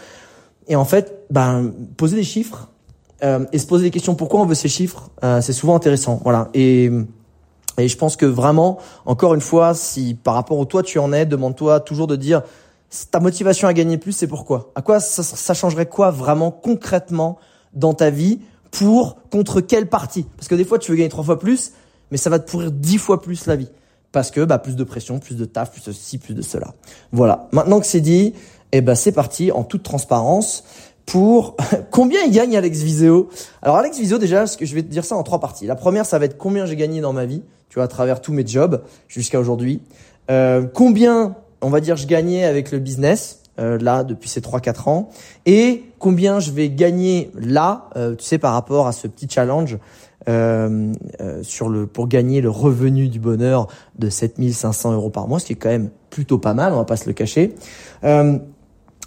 Et 0.68 0.76
en 0.76 0.84
fait, 0.84 1.24
ben 1.30 1.72
poser 1.96 2.16
des 2.16 2.22
chiffres, 2.22 2.68
euh, 3.22 3.44
et 3.52 3.58
se 3.58 3.66
poser 3.66 3.84
des 3.84 3.90
questions 3.90 4.14
pourquoi 4.14 4.40
on 4.40 4.46
veut 4.46 4.54
ces 4.54 4.68
chiffres, 4.68 5.10
euh, 5.22 5.40
c'est 5.40 5.52
souvent 5.52 5.76
intéressant. 5.76 6.20
Voilà. 6.24 6.50
Et 6.54 6.90
et 7.78 7.88
je 7.88 7.96
pense 7.96 8.16
que 8.16 8.26
vraiment, 8.26 8.78
encore 9.06 9.34
une 9.34 9.40
fois, 9.40 9.74
si 9.74 10.14
par 10.14 10.34
rapport 10.34 10.58
au 10.58 10.64
toi 10.64 10.82
tu 10.82 10.98
en 10.98 11.12
es, 11.12 11.24
demande-toi 11.26 11.80
toujours 11.80 12.06
de 12.06 12.16
dire 12.16 12.42
ta 13.10 13.20
motivation 13.20 13.68
à 13.68 13.72
gagner 13.72 13.96
plus, 13.96 14.12
c'est 14.12 14.26
pourquoi 14.26 14.70
À 14.74 14.82
quoi 14.82 15.00
ça, 15.00 15.54
changerait 15.54 15.86
quoi 15.86 16.10
vraiment 16.10 16.50
concrètement 16.50 17.38
dans 17.72 17.94
ta 17.94 18.10
vie 18.10 18.40
pour 18.70 19.16
contre 19.30 19.60
quelle 19.60 19.88
partie? 19.88 20.26
Parce 20.36 20.48
que 20.48 20.54
des 20.54 20.64
fois 20.64 20.78
tu 20.78 20.90
veux 20.90 20.96
gagner 20.96 21.08
trois 21.08 21.24
fois 21.24 21.38
plus, 21.38 21.72
mais 22.10 22.18
ça 22.18 22.28
va 22.28 22.38
te 22.38 22.50
pourrir 22.50 22.70
dix 22.70 22.98
fois 22.98 23.22
plus 23.22 23.46
la 23.46 23.56
vie. 23.56 23.68
Parce 24.12 24.30
que 24.30 24.44
bah 24.44 24.58
plus 24.58 24.76
de 24.76 24.84
pression, 24.84 25.18
plus 25.18 25.36
de 25.36 25.46
taf, 25.46 25.72
plus 25.72 25.84
de 25.84 25.92
ci, 25.92 26.18
plus 26.18 26.34
de 26.34 26.42
cela. 26.42 26.74
Voilà. 27.12 27.48
Maintenant 27.52 27.80
que 27.80 27.86
c'est 27.86 28.02
dit, 28.02 28.34
eh 28.72 28.82
ben 28.82 28.94
c'est 28.94 29.12
parti 29.12 29.50
en 29.50 29.64
toute 29.64 29.82
transparence 29.82 30.64
pour 31.06 31.56
combien 31.90 32.20
il 32.22 32.32
gagne 32.32 32.54
Alex 32.54 32.80
Viseo? 32.80 33.30
Alors 33.62 33.76
Alex 33.76 33.98
Viseo 33.98 34.18
déjà, 34.18 34.44
je 34.44 34.74
vais 34.74 34.82
te 34.82 34.88
dire 34.88 35.06
ça 35.06 35.16
en 35.16 35.22
trois 35.22 35.40
parties. 35.40 35.66
La 35.66 35.76
première, 35.76 36.04
ça 36.04 36.18
va 36.18 36.26
être 36.26 36.36
combien 36.36 36.66
j'ai 36.66 36.76
gagné 36.76 37.00
dans 37.00 37.14
ma 37.14 37.24
vie. 37.24 37.42
Tu 37.72 37.76
vois, 37.76 37.84
à 37.84 37.88
travers 37.88 38.20
tous 38.20 38.34
mes 38.34 38.46
jobs 38.46 38.82
jusqu'à 39.08 39.40
aujourd'hui. 39.40 39.80
Euh, 40.30 40.66
combien, 40.74 41.36
on 41.62 41.70
va 41.70 41.80
dire, 41.80 41.96
je 41.96 42.06
gagnais 42.06 42.44
avec 42.44 42.70
le 42.70 42.78
business 42.78 43.40
euh, 43.58 43.78
là 43.78 44.04
depuis 44.04 44.28
ces 44.28 44.42
3-4 44.42 44.90
ans 44.90 45.08
et 45.46 45.82
combien 45.98 46.38
je 46.38 46.50
vais 46.50 46.68
gagner 46.68 47.30
là, 47.34 47.88
euh, 47.96 48.14
tu 48.14 48.24
sais, 48.24 48.36
par 48.36 48.52
rapport 48.52 48.86
à 48.86 48.92
ce 48.92 49.08
petit 49.08 49.26
challenge 49.26 49.78
euh, 50.28 50.92
euh, 51.22 51.42
sur 51.42 51.70
le 51.70 51.86
pour 51.86 52.08
gagner 52.08 52.42
le 52.42 52.50
revenu 52.50 53.08
du 53.08 53.18
bonheur 53.18 53.68
de 53.98 54.10
7500 54.10 54.92
euros 54.92 55.08
par 55.08 55.26
mois, 55.26 55.38
ce 55.38 55.46
qui 55.46 55.54
est 55.54 55.56
quand 55.56 55.70
même 55.70 55.88
plutôt 56.10 56.36
pas 56.36 56.52
mal, 56.52 56.74
on 56.74 56.76
va 56.76 56.84
pas 56.84 56.96
se 56.96 57.06
le 57.06 57.14
cacher. 57.14 57.54
Euh, 58.04 58.36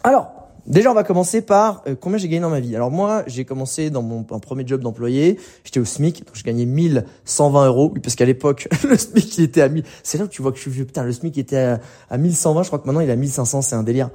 alors, 0.03 0.31
Déjà, 0.67 0.89
on 0.89 0.95
va 0.95 1.03
commencer 1.03 1.41
par 1.41 1.83
euh, 1.87 1.95
combien 1.99 2.17
j'ai 2.17 2.27
gagné 2.27 2.41
dans 2.41 2.49
ma 2.49 2.59
vie. 2.59 2.75
Alors 2.75 2.89
moi, 2.89 3.23
j'ai 3.27 3.45
commencé 3.45 3.91
dans 3.91 4.01
mon 4.01 4.23
premier 4.23 4.65
job 4.65 4.81
d'employé. 4.81 5.39
J'étais 5.63 5.79
au 5.79 5.85
SMIC, 5.85 6.25
donc 6.25 6.35
je 6.35 6.43
gagnais 6.43 6.65
1120 6.65 7.67
euros. 7.67 7.91
Oui, 7.93 7.99
parce 7.99 8.15
qu'à 8.15 8.25
l'époque, 8.25 8.67
le 8.89 8.97
SMIC 8.97 9.37
il 9.37 9.43
était 9.43 9.61
à 9.61 9.69
1000. 9.69 9.83
C'est 10.01 10.17
là 10.17 10.25
que 10.25 10.31
tu 10.31 10.41
vois 10.41 10.51
que 10.51 10.57
je 10.57 10.63
suis 10.63 10.71
vieux. 10.71 10.85
Putain, 10.85 11.03
le 11.03 11.11
SMIC 11.11 11.37
était 11.37 11.57
à, 11.57 11.79
à 12.09 12.17
1120. 12.17 12.63
Je 12.63 12.67
crois 12.69 12.79
que 12.79 12.87
maintenant 12.87 13.01
il 13.01 13.09
est 13.09 13.13
à 13.13 13.15
1500. 13.15 13.61
C'est 13.61 13.75
un 13.75 13.83
délire. 13.83 14.09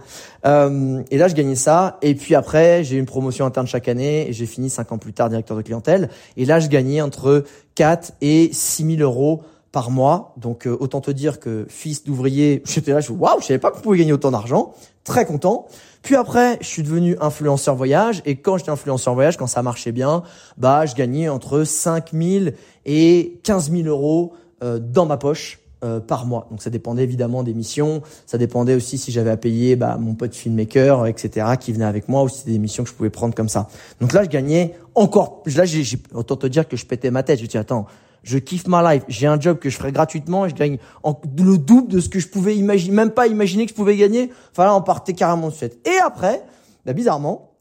Euh, 0.45 1.03
et 1.13 1.19
là, 1.19 1.29
je 1.29 1.35
gagnais 1.35 1.55
ça. 1.55 1.99
Et 2.03 2.17
puis 2.17 2.35
après, 2.35 2.83
j'ai 2.83 2.97
eu 2.97 2.99
une 2.99 3.07
promotion 3.07 3.47
interne 3.47 3.69
chaque 3.69 3.87
année 3.87 4.29
et 4.29 4.33
j'ai 4.33 4.47
fini 4.47 4.71
cinq 4.71 4.91
ans 4.91 4.99
plus 4.99 5.13
tard 5.13 5.29
directeur 5.29 5.57
de 5.57 5.63
clientèle. 5.63 6.11
Et 6.37 6.47
là, 6.47 6.59
je 6.59 6.67
gagnais 6.67 7.01
entre 7.01 7.45
4 7.77 8.13
et 8.23 8.51
6000 8.53 9.03
euros 9.03 9.43
par 9.73 9.91
mois. 9.91 10.35
Donc 10.37 10.67
euh, 10.67 10.77
autant 10.81 11.01
te 11.01 11.11
dire 11.11 11.41
que 11.41 11.67
fils 11.69 12.05
d'ouvrier, 12.05 12.63
j'étais 12.67 12.93
là, 12.93 13.01
je 13.01 13.13
waouh, 13.13 13.41
je 13.41 13.47
savais 13.47 13.59
pas 13.59 13.71
qu'on 13.71 13.81
pouvait 13.81 13.99
gagner 13.99 14.13
autant 14.13 14.31
d'argent. 14.31 14.75
Très 15.05 15.25
content. 15.25 15.67
Puis 16.03 16.17
après, 16.17 16.59
je 16.61 16.67
suis 16.67 16.83
devenu 16.83 17.17
influenceur 17.21 17.75
voyage 17.75 18.23
et 18.25 18.37
quand 18.37 18.57
j'étais 18.57 18.71
influenceur 18.71 19.15
voyage, 19.15 19.37
quand 19.37 19.47
ça 19.47 19.63
marchait 19.63 19.93
bien, 19.93 20.23
bah 20.57 20.87
je 20.87 20.95
gagnais 20.95 21.29
entre 21.29 21.65
5 21.65 22.13
000 22.13 22.45
et 22.87 23.41
15 23.43 23.71
000 23.71 23.83
euros 23.85 24.33
euh, 24.63 24.79
dans 24.79 25.07
ma 25.07 25.17
poche 25.17 25.61
euh, 25.83 25.99
par 25.99 26.27
mois. 26.27 26.47
Donc 26.51 26.61
ça 26.61 26.69
dépendait 26.69 27.05
évidemment 27.05 27.43
des 27.43 27.55
missions, 27.55 28.03
ça 28.27 28.37
dépendait 28.37 28.75
aussi 28.75 28.99
si 28.99 29.13
j'avais 29.13 29.31
à 29.31 29.39
payer 29.39 29.77
bah, 29.77 29.97
mon 29.99 30.15
pote 30.15 30.35
filmmaker, 30.35 31.07
etc., 31.07 31.47
qui 31.59 31.73
venait 31.73 31.87
avec 31.87 32.07
moi, 32.07 32.23
ou 32.23 32.29
si 32.29 32.45
des 32.45 32.59
missions 32.59 32.85
que 32.85 32.91
je 32.91 32.95
pouvais 32.95 33.09
prendre 33.09 33.35
comme 33.35 33.49
ça. 33.49 33.67
Donc 33.99 34.13
là, 34.13 34.23
je 34.23 34.29
gagnais 34.29 34.75
encore. 34.95 35.43
Là, 35.47 35.65
j'ai 35.65 35.85
autant 36.13 36.37
te 36.37 36.47
dire 36.47 36.69
que 36.69 36.77
je 36.77 36.85
pétais 36.85 37.11
ma 37.11 37.23
tête. 37.23 37.39
Je 37.39 37.45
me 37.45 37.49
dis 37.49 37.57
attends, 37.57 37.87
je 38.23 38.39
kiffe 38.39 38.67
ma 38.67 38.95
life, 38.95 39.05
j'ai 39.09 39.27
un 39.27 39.41
job 39.41 39.59
que 39.59 39.71
je 39.71 39.77
ferais 39.77 39.93
gratuitement 39.93 40.47
et 40.47 40.51
je 40.51 40.55
gagne 40.55 40.79
le 41.05 41.59
double 41.59 41.89
de 41.89 42.01
ce 42.01 42.09
que 42.09 42.19
je 42.19 42.29
pouvais 42.29 42.57
imaginer, 42.57 42.95
même 42.95 43.11
pas 43.11 43.27
imaginer 43.27 43.65
que 43.65 43.71
je 43.71 43.77
pouvais 43.77 43.97
gagner. 43.97 44.31
Enfin 44.53 44.65
là, 44.65 44.75
on 44.75 44.83
partait 44.83 45.15
carrément 45.15 45.49
de 45.49 45.55
suite. 45.55 45.79
Et 45.87 45.99
après, 46.05 46.43
bah, 46.85 46.93
bizarrement, 46.93 47.53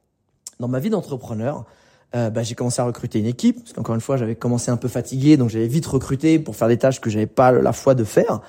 dans 0.59 0.67
ma 0.67 0.79
vie 0.79 0.89
d'entrepreneur, 0.89 1.65
euh, 2.15 2.29
bah, 2.29 2.43
j'ai 2.43 2.55
commencé 2.55 2.81
à 2.81 2.85
recruter 2.85 3.19
une 3.19 3.27
équipe 3.27 3.59
parce 3.59 3.73
qu'encore 3.73 3.95
une 3.95 4.01
fois, 4.01 4.17
j'avais 4.17 4.35
commencé 4.35 4.71
un 4.71 4.77
peu 4.77 4.87
fatigué, 4.87 5.37
donc 5.37 5.49
j'avais 5.49 5.67
vite 5.67 5.85
recruté 5.85 6.39
pour 6.39 6.55
faire 6.55 6.67
des 6.67 6.77
tâches 6.77 6.99
que 6.99 7.09
j'avais 7.09 7.27
pas 7.27 7.51
la 7.51 7.71
foi 7.71 7.95
de 7.95 8.03
faire. 8.03 8.41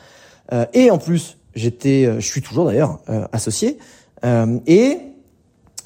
Euh, 0.52 0.66
et 0.72 0.90
en 0.90 0.98
plus, 0.98 1.36
j'étais, 1.54 2.06
euh, 2.06 2.20
je 2.20 2.26
suis 2.26 2.42
toujours 2.42 2.66
d'ailleurs 2.66 3.00
euh, 3.08 3.26
associé. 3.32 3.78
Euh, 4.24 4.58
et 4.66 4.98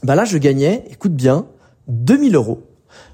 bah 0.02 0.14
là, 0.14 0.24
je 0.24 0.38
gagnais, 0.38 0.84
écoute 0.90 1.14
bien, 1.14 1.46
2000 1.88 2.34
euros. 2.34 2.62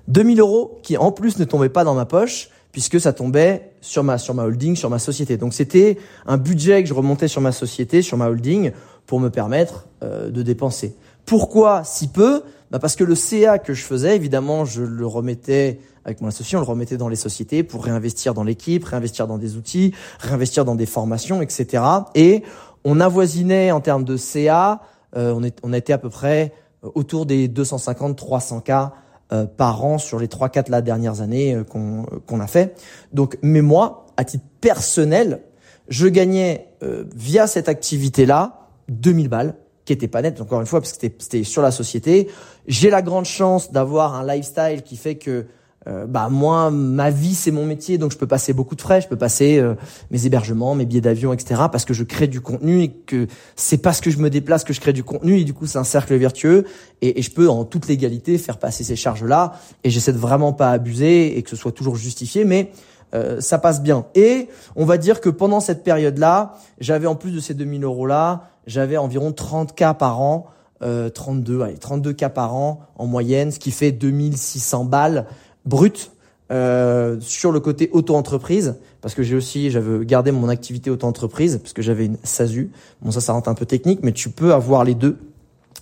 2000 0.09 0.41
euros 0.41 0.81
qui 0.83 0.97
en 0.97 1.13
plus 1.13 1.39
ne 1.39 1.45
tombaient 1.45 1.69
pas 1.69 1.85
dans 1.85 1.95
ma 1.95 2.05
poche 2.05 2.51
puisque 2.73 3.01
ça 3.01 3.13
tombait 3.13 3.73
sur 3.81 4.05
ma 4.05 4.19
sur 4.19 4.35
ma 4.35 4.45
holding, 4.45 4.77
sur 4.77 4.91
ma 4.91 4.99
société. 4.99 5.37
Donc 5.37 5.55
c'était 5.55 5.99
un 6.27 6.37
budget 6.37 6.83
que 6.83 6.89
je 6.89 6.95
remontais 6.95 7.29
sur 7.29 7.41
ma 7.41 7.53
société, 7.53 8.03
sur 8.03 8.17
ma 8.17 8.29
holding, 8.29 8.73
pour 9.07 9.21
me 9.21 9.31
permettre 9.31 9.87
euh, 10.03 10.31
de 10.31 10.43
dépenser. 10.43 10.95
Pourquoi 11.27 11.85
si 11.85 12.09
peu? 12.09 12.43
Bah 12.71 12.79
Parce 12.79 12.95
que 12.95 13.03
le 13.03 13.17
CA 13.17 13.59
que 13.59 13.75
je 13.75 13.83
faisais, 13.83 14.15
évidemment, 14.15 14.65
je 14.65 14.83
le 14.83 15.07
remettais 15.07 15.81
avec 16.05 16.21
mon 16.21 16.29
associé, 16.29 16.57
on 16.57 16.61
le 16.61 16.67
remettait 16.67 16.97
dans 16.97 17.09
les 17.09 17.17
sociétés 17.17 17.63
pour 17.63 17.85
réinvestir 17.85 18.33
dans 18.33 18.45
l'équipe, 18.45 18.85
réinvestir 18.85 19.27
dans 19.27 19.39
des 19.39 19.57
outils, 19.57 19.93
réinvestir 20.21 20.65
dans 20.65 20.77
des 20.77 20.87
formations, 20.87 21.43
etc. 21.43 21.83
Et 22.15 22.43
on 22.85 23.01
avoisinait 23.01 23.73
en 23.73 23.81
termes 23.81 24.05
de 24.05 24.17
CA, 24.17 24.81
euh, 25.17 25.33
on, 25.35 25.43
est, 25.43 25.59
on 25.63 25.73
était 25.73 25.93
à 25.93 25.99
peu 25.99 26.09
près 26.09 26.53
autour 26.83 27.27
des 27.27 27.49
250-300 27.49 28.63
cas 28.63 28.93
euh, 29.33 29.47
par 29.47 29.85
an 29.85 29.99
sur 29.99 30.19
les 30.19 30.29
trois 30.29 30.49
quatre 30.49 30.69
la 30.69 30.83
dernières 30.83 31.21
années 31.21 31.55
euh, 31.55 31.65
qu'on 31.65 32.05
qu'on 32.27 32.41
a 32.41 32.47
fait. 32.47 32.75
Donc, 33.13 33.39
mais 33.43 33.63
moi, 33.63 34.07
à 34.17 34.25
titre 34.25 34.45
personnel, 34.61 35.43
je 35.89 36.07
gagnais 36.07 36.69
euh, 36.83 37.05
via 37.15 37.47
cette 37.47 37.69
activité-là 37.69 38.69
2000 38.89 39.29
balles, 39.29 39.55
qui 39.85 39.93
était 39.93 40.09
pas 40.09 40.23
net, 40.23 40.41
encore 40.41 40.61
une 40.61 40.67
fois, 40.67 40.81
parce 40.81 40.93
que 40.93 41.07
c'était 41.19 41.45
sur 41.45 41.63
la 41.63 41.71
société. 41.71 42.29
J'ai 42.67 42.91
la 42.91 43.03
grande 43.03 43.25
chance 43.25 43.73
d'avoir 43.73 44.15
un 44.15 44.27
lifestyle 44.27 44.83
qui 44.85 44.97
fait 44.97 45.17
que 45.17 45.47
euh, 45.89 46.07
bah 46.07 46.29
moi 46.31 46.71
ma 46.71 47.09
vie 47.09 47.35
c'est 47.35 47.51
mon 47.51 47.65
métier 47.65 47.97
donc 47.97 48.13
je 48.13 48.19
peux 48.19 48.27
passer 48.27 48.53
beaucoup 48.53 48.77
de 48.77 48.83
frais. 48.83 49.01
Je 49.01 49.09
peux 49.09 49.17
passer 49.17 49.59
euh, 49.59 49.75
mes 50.11 50.27
hébergements 50.27 50.75
mes 50.75 50.85
billets 50.85 51.01
d'avion 51.01 51.33
etc 51.33 51.63
parce 51.73 51.87
que 51.87 51.95
je 51.95 52.05
crée 52.05 52.27
du 52.27 52.43
contenu 52.43 52.83
et 52.83 52.89
que 52.91 53.27
c'est 53.57 53.79
parce 53.79 54.03
que 54.03 54.11
je 54.11 54.19
me 54.19 54.29
déplace 54.29 54.63
que 54.65 54.75
je 54.75 54.81
crée 54.81 54.93
du 54.93 55.05
contenu. 55.05 55.39
Et 55.39 55.45
du 55.45 55.55
coup 55.55 55.67
c'est 55.67 55.79
un 55.79 55.85
cercle 55.85 56.15
vertueux. 56.17 56.67
Et, 57.01 57.19
et, 57.19 57.23
je 57.23 57.31
peux 57.31 57.49
en 57.49 57.65
toute 57.65 57.89
légalité 57.89 58.37
faire 58.37 58.59
passer 58.59 58.85
ces 58.85 58.97
charges 58.97 59.25
là 59.25 59.53
et 59.83 59.91
j'essaie 59.91 60.13
de 60.13 60.19
vraiment 60.19 60.53
pas 60.53 60.71
abuser 60.71 61.39
et 61.39 61.43
que 61.43 61.49
ce 61.49 61.57
soit 61.57 61.73
toujours 61.73 61.97
justifié 61.97 62.45
mais 62.45 62.73
euh, 63.15 63.41
ça 63.41 63.59
passe 63.59 63.83
bien. 63.83 64.05
Et 64.15 64.49
on 64.77 64.85
va 64.85 64.97
dire 64.97 65.21
que 65.21 65.29
pendant 65.29 65.61
cette 65.61 65.83
période 65.83 66.19
là 66.19 66.55
j'avais 66.79 67.07
en 67.07 67.17
plus 67.17 67.33
de 67.33 67.41
ces 67.41 67.55
2000 67.55 67.85
euros 67.85 68.07
là 68.07 68.45
j'avais 68.67 68.97
environ 68.97 69.33
30 69.33 69.75
cas 69.75 69.95
par 69.95 70.21
an 70.21 70.47
euh, 70.83 71.11
32 71.11 71.63
allez, 71.63 71.79
32 71.79 72.13
cas 72.13 72.29
par 72.29 72.55
an 72.55 72.81
en 72.97 73.07
moyenne 73.07 73.51
ce 73.51 73.59
qui 73.59 73.71
fait 73.71 73.93
2600 73.93 74.85
balles 74.85 75.27
brut 75.65 76.13
euh, 76.51 77.19
sur 77.21 77.53
le 77.53 77.61
côté 77.61 77.91
auto-entreprise, 77.93 78.77
parce 79.01 79.15
que 79.15 79.23
j'ai 79.23 79.37
aussi, 79.37 79.71
j'avais 79.71 80.05
gardé 80.05 80.33
mon 80.33 80.49
activité 80.49 80.91
auto-entreprise, 80.91 81.59
parce 81.63 81.73
que 81.73 81.83
j'avais 81.83 82.07
une 82.07 82.17
SASU. 82.25 82.73
Bon, 83.03 83.11
ça, 83.11 83.21
ça 83.21 83.33
rentre 83.33 83.49
un 83.49 83.55
peu 83.55 83.67
technique, 83.67 84.01
mais 84.03 84.13
tu 84.13 84.31
peux 84.31 84.53
avoir 84.53 84.85
les 84.85 84.95
deux 84.95 85.19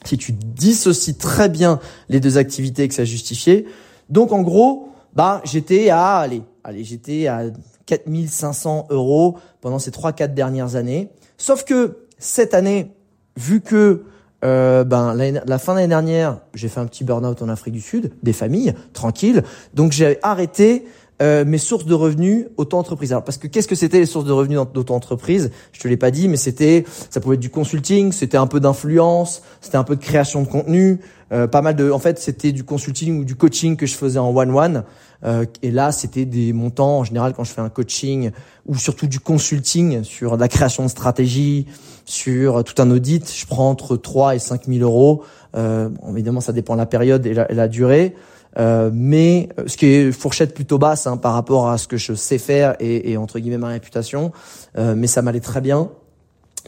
si 0.05 0.17
tu 0.17 0.33
dissocies 0.33 1.17
très 1.17 1.49
bien 1.49 1.81
les 2.09 2.21
deux 2.21 2.39
activités 2.39 2.85
et 2.85 2.89
que 2.89 2.95
ça 2.95 3.05
justifié. 3.05 3.67
Donc, 4.11 4.33
en 4.33 4.43
gros, 4.43 4.91
bah, 5.15 5.41
j'étais 5.45 5.89
à, 5.91 6.19
allez, 6.19 6.43
allez, 6.65 6.85
j'étais 6.85 7.27
à 7.27 7.45
4500 7.87 8.89
euros 8.91 9.39
pendant 9.61 9.79
ces 9.79 9.91
trois, 9.91 10.13
quatre 10.13 10.35
dernières 10.35 10.77
années. 10.77 11.09
Sauf 11.39 11.65
que 11.65 11.99
cette 12.19 12.55
année, 12.55 12.93
vu 13.37 13.61
que 13.61 14.05
euh, 14.45 14.85
ben 14.85 15.15
la 15.15 15.59
fin 15.59 15.75
d'année 15.75 15.89
dernière, 15.89 16.39
j'ai 16.55 16.69
fait 16.69 16.81
un 16.81 16.87
petit 16.87 17.05
burn-out 17.05 17.43
en 17.43 17.49
Afrique 17.49 17.75
du 17.75 17.81
Sud, 17.81 18.13
des 18.23 18.33
familles, 18.33 18.75
tranquille. 18.93 19.43
Donc 19.75 19.93
j'ai 19.93 20.19
arrêté 20.23 20.85
euh, 21.21 21.45
mes 21.45 21.59
sources 21.59 21.85
de 21.85 21.95
revenus 21.95 22.47
auto-entreprise. 22.57 23.13
Alors 23.13 23.25
parce 23.25 23.39
que 23.39 23.49
qu'est-ce 23.49 23.67
que 23.67 23.75
c'était 23.75 23.99
les 23.99 24.07
sources 24.07 24.25
de 24.25 24.33
revenus 24.33 24.61
d'auto-entreprise 24.73 25.51
Je 25.73 25.81
te 25.81 25.89
l'ai 25.89 25.97
pas 25.97 26.13
dit, 26.13 26.29
mais 26.29 26.37
c'était, 26.37 26.85
ça 27.11 27.21
pouvait 27.21 27.35
être 27.35 27.41
du 27.41 27.51
consulting, 27.51 28.13
c'était 28.13 28.37
un 28.37 28.47
peu 28.47 28.61
d'influence, 28.61 29.43
c'était 29.61 29.79
un 29.79 29.83
peu 29.83 29.97
de 29.97 30.01
création 30.01 30.43
de 30.43 30.47
contenu, 30.47 31.01
euh, 31.33 31.49
pas 31.49 31.61
mal 31.61 31.75
de, 31.75 31.91
en 31.91 31.99
fait 31.99 32.21
c'était 32.21 32.53
du 32.53 32.63
consulting 32.63 33.21
ou 33.21 33.25
du 33.25 33.35
coaching 33.35 33.77
que 33.77 33.87
je 33.87 33.95
faisais 33.95 34.21
en 34.21 34.31
one-one. 34.35 34.85
Euh, 35.25 35.45
et 35.63 35.71
là 35.71 35.91
c'était 35.91 36.25
des 36.25 36.53
montants 36.53 36.99
en 36.99 37.05
général 37.05 37.33
quand 37.35 37.43
je 37.43 37.53
fais 37.53 37.61
un 37.61 37.69
coaching 37.71 38.31
ou 38.67 38.77
surtout 38.77 39.09
du 39.09 39.19
consulting 39.19 40.05
sur 40.05 40.37
la 40.37 40.47
création 40.47 40.85
de 40.85 40.89
stratégie, 40.89 41.67
sur 42.05 42.63
tout 42.63 42.81
un 42.81 42.91
audit, 42.91 43.29
je 43.35 43.47
prends 43.47 43.69
entre 43.69 43.97
3 43.97 44.37
et 44.37 44.39
5 44.39 44.67
000 44.67 44.81
euros. 44.81 45.25
Euh, 45.57 45.89
évidemment 46.11 46.41
ça 46.41 46.53
dépend 46.53 46.75
de 46.75 46.79
la 46.79 46.87
période 46.87 47.27
et 47.27 47.35
la, 47.35 47.49
la 47.49 47.69
durée. 47.69 48.15
Euh, 48.59 48.91
mais 48.93 49.49
euh, 49.59 49.65
ce 49.67 49.77
qui 49.77 49.87
est 49.87 50.13
fourchette 50.13 50.55
plutôt 50.55 50.79
basse 50.79 51.07
hein, 51.07 51.17
par 51.17 51.35
rapport 51.35 51.69
à 51.69 51.79
ce 51.79 51.87
que 51.87 51.97
je 51.97 52.15
sais 52.15 52.39
faire 52.39 52.77
et, 52.81 53.13
et 53.13 53.17
entre 53.17 53.39
guillemets 53.39 53.59
ma 53.59 53.69
réputation, 53.69 54.33
euh, 54.77 54.95
mais 54.97 55.07
ça 55.07 55.23
m'allait 55.23 55.41
très 55.41 55.61
bien. 55.61 55.91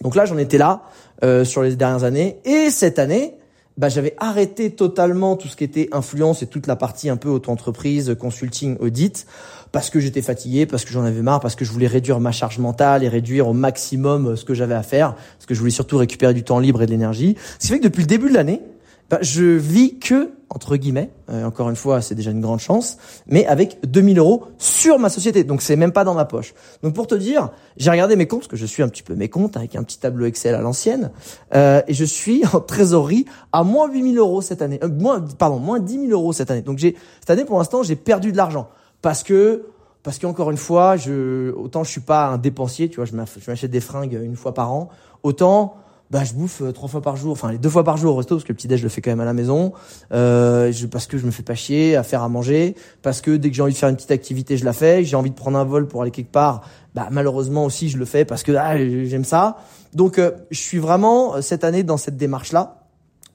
Donc 0.02 0.14
là, 0.14 0.24
j'en 0.24 0.38
étais 0.38 0.58
là 0.58 0.82
euh, 1.24 1.44
sur 1.44 1.62
les 1.62 1.76
dernières 1.76 2.04
années 2.04 2.38
et 2.44 2.70
cette 2.70 2.98
année, 2.98 3.34
bah, 3.80 3.88
j'avais 3.88 4.14
arrêté 4.18 4.70
totalement 4.70 5.36
tout 5.36 5.48
ce 5.48 5.56
qui 5.56 5.64
était 5.64 5.88
influence 5.90 6.42
et 6.42 6.46
toute 6.46 6.66
la 6.66 6.76
partie 6.76 7.08
un 7.08 7.16
peu 7.16 7.30
auto-entreprise, 7.30 8.14
consulting, 8.20 8.76
audit, 8.78 9.26
parce 9.72 9.88
que 9.88 10.00
j'étais 10.00 10.20
fatigué, 10.20 10.66
parce 10.66 10.84
que 10.84 10.92
j'en 10.92 11.02
avais 11.02 11.22
marre, 11.22 11.40
parce 11.40 11.54
que 11.54 11.64
je 11.64 11.72
voulais 11.72 11.86
réduire 11.86 12.20
ma 12.20 12.30
charge 12.30 12.58
mentale 12.58 13.04
et 13.04 13.08
réduire 13.08 13.48
au 13.48 13.54
maximum 13.54 14.36
ce 14.36 14.44
que 14.44 14.52
j'avais 14.52 14.74
à 14.74 14.82
faire, 14.82 15.14
parce 15.14 15.46
que 15.46 15.54
je 15.54 15.60
voulais 15.60 15.70
surtout 15.70 15.96
récupérer 15.96 16.34
du 16.34 16.44
temps 16.44 16.58
libre 16.58 16.82
et 16.82 16.86
de 16.86 16.90
l'énergie. 16.90 17.36
Ce 17.58 17.68
qui 17.68 17.72
fait 17.72 17.78
que 17.78 17.84
depuis 17.84 18.02
le 18.02 18.06
début 18.06 18.28
de 18.28 18.34
l'année, 18.34 18.60
je 19.22 19.44
vis 19.44 19.98
que 19.98 20.30
entre 20.52 20.76
guillemets, 20.76 21.10
euh, 21.30 21.44
encore 21.44 21.70
une 21.70 21.76
fois, 21.76 22.02
c'est 22.02 22.16
déjà 22.16 22.32
une 22.32 22.40
grande 22.40 22.58
chance, 22.58 22.98
mais 23.28 23.46
avec 23.46 23.78
2000 23.88 24.18
euros 24.18 24.46
sur 24.58 24.98
ma 24.98 25.08
société. 25.08 25.44
Donc 25.44 25.62
c'est 25.62 25.76
même 25.76 25.92
pas 25.92 26.02
dans 26.02 26.14
ma 26.14 26.24
poche. 26.24 26.54
Donc 26.82 26.92
pour 26.92 27.06
te 27.06 27.14
dire, 27.14 27.50
j'ai 27.76 27.90
regardé 27.90 28.16
mes 28.16 28.26
comptes, 28.26 28.40
parce 28.40 28.48
que 28.48 28.56
je 28.56 28.66
suis 28.66 28.82
un 28.82 28.88
petit 28.88 29.04
peu 29.04 29.14
mes 29.14 29.28
comptes 29.28 29.56
avec 29.56 29.76
un 29.76 29.84
petit 29.84 30.00
tableau 30.00 30.26
Excel 30.26 30.56
à 30.56 30.60
l'ancienne, 30.60 31.12
euh, 31.54 31.82
et 31.86 31.94
je 31.94 32.04
suis 32.04 32.42
en 32.52 32.58
trésorerie 32.58 33.26
à 33.52 33.62
moins 33.62 33.88
8000 33.88 34.18
euros 34.18 34.42
cette 34.42 34.60
année, 34.60 34.80
euh, 34.82 34.88
moins, 34.88 35.20
pardon, 35.20 35.60
moins 35.60 35.78
10 35.78 36.08
000 36.08 36.10
euros 36.10 36.32
cette 36.32 36.50
année. 36.50 36.62
Donc 36.62 36.78
j'ai 36.78 36.96
cette 37.20 37.30
année 37.30 37.44
pour 37.44 37.58
l'instant 37.58 37.84
j'ai 37.84 37.96
perdu 37.96 38.32
de 38.32 38.36
l'argent 38.36 38.68
parce 39.02 39.22
que 39.22 39.66
parce 40.02 40.18
qu'encore 40.18 40.50
une 40.50 40.56
fois, 40.56 40.96
je 40.96 41.52
autant 41.52 41.84
je 41.84 41.90
suis 41.90 42.00
pas 42.00 42.26
un 42.26 42.38
dépensier, 42.38 42.88
tu 42.88 42.96
vois, 42.96 43.04
je 43.04 43.14
m'achète 43.14 43.70
des 43.70 43.80
fringues 43.80 44.18
une 44.20 44.34
fois 44.34 44.54
par 44.54 44.72
an, 44.72 44.88
autant 45.22 45.76
bah 46.10 46.24
je 46.24 46.34
bouffe 46.34 46.62
trois 46.74 46.88
fois 46.88 47.00
par 47.00 47.16
jour, 47.16 47.32
enfin 47.32 47.52
les 47.52 47.58
deux 47.58 47.68
fois 47.68 47.84
par 47.84 47.96
jour 47.96 48.14
au 48.14 48.16
resto 48.16 48.34
parce 48.34 48.44
que 48.44 48.48
le 48.48 48.56
petit 48.56 48.66
déj 48.66 48.80
je 48.80 48.84
le 48.84 48.88
fais 48.88 49.00
quand 49.00 49.10
même 49.10 49.20
à 49.20 49.24
la 49.24 49.32
maison, 49.32 49.72
euh, 50.12 50.72
je, 50.72 50.86
parce 50.86 51.06
que 51.06 51.18
je 51.18 51.24
me 51.24 51.30
fais 51.30 51.44
pas 51.44 51.54
chier 51.54 51.94
à 51.94 52.02
faire 52.02 52.22
à 52.22 52.28
manger, 52.28 52.74
parce 53.02 53.20
que 53.20 53.36
dès 53.36 53.50
que 53.50 53.56
j'ai 53.56 53.62
envie 53.62 53.72
de 53.72 53.78
faire 53.78 53.88
une 53.88 53.96
petite 53.96 54.10
activité 54.10 54.56
je 54.56 54.64
la 54.64 54.72
fais, 54.72 55.04
j'ai 55.04 55.16
envie 55.16 55.30
de 55.30 55.36
prendre 55.36 55.56
un 55.56 55.64
vol 55.64 55.86
pour 55.86 56.02
aller 56.02 56.10
quelque 56.10 56.32
part, 56.32 56.62
bah 56.94 57.08
malheureusement 57.12 57.64
aussi 57.64 57.88
je 57.88 57.96
le 57.96 58.04
fais 58.04 58.24
parce 58.24 58.42
que 58.42 58.52
ah, 58.52 58.76
j'aime 58.76 59.24
ça. 59.24 59.58
Donc 59.94 60.20
je 60.50 60.58
suis 60.58 60.78
vraiment 60.78 61.40
cette 61.42 61.62
année 61.62 61.84
dans 61.84 61.96
cette 61.96 62.16
démarche 62.16 62.52
là. 62.52 62.86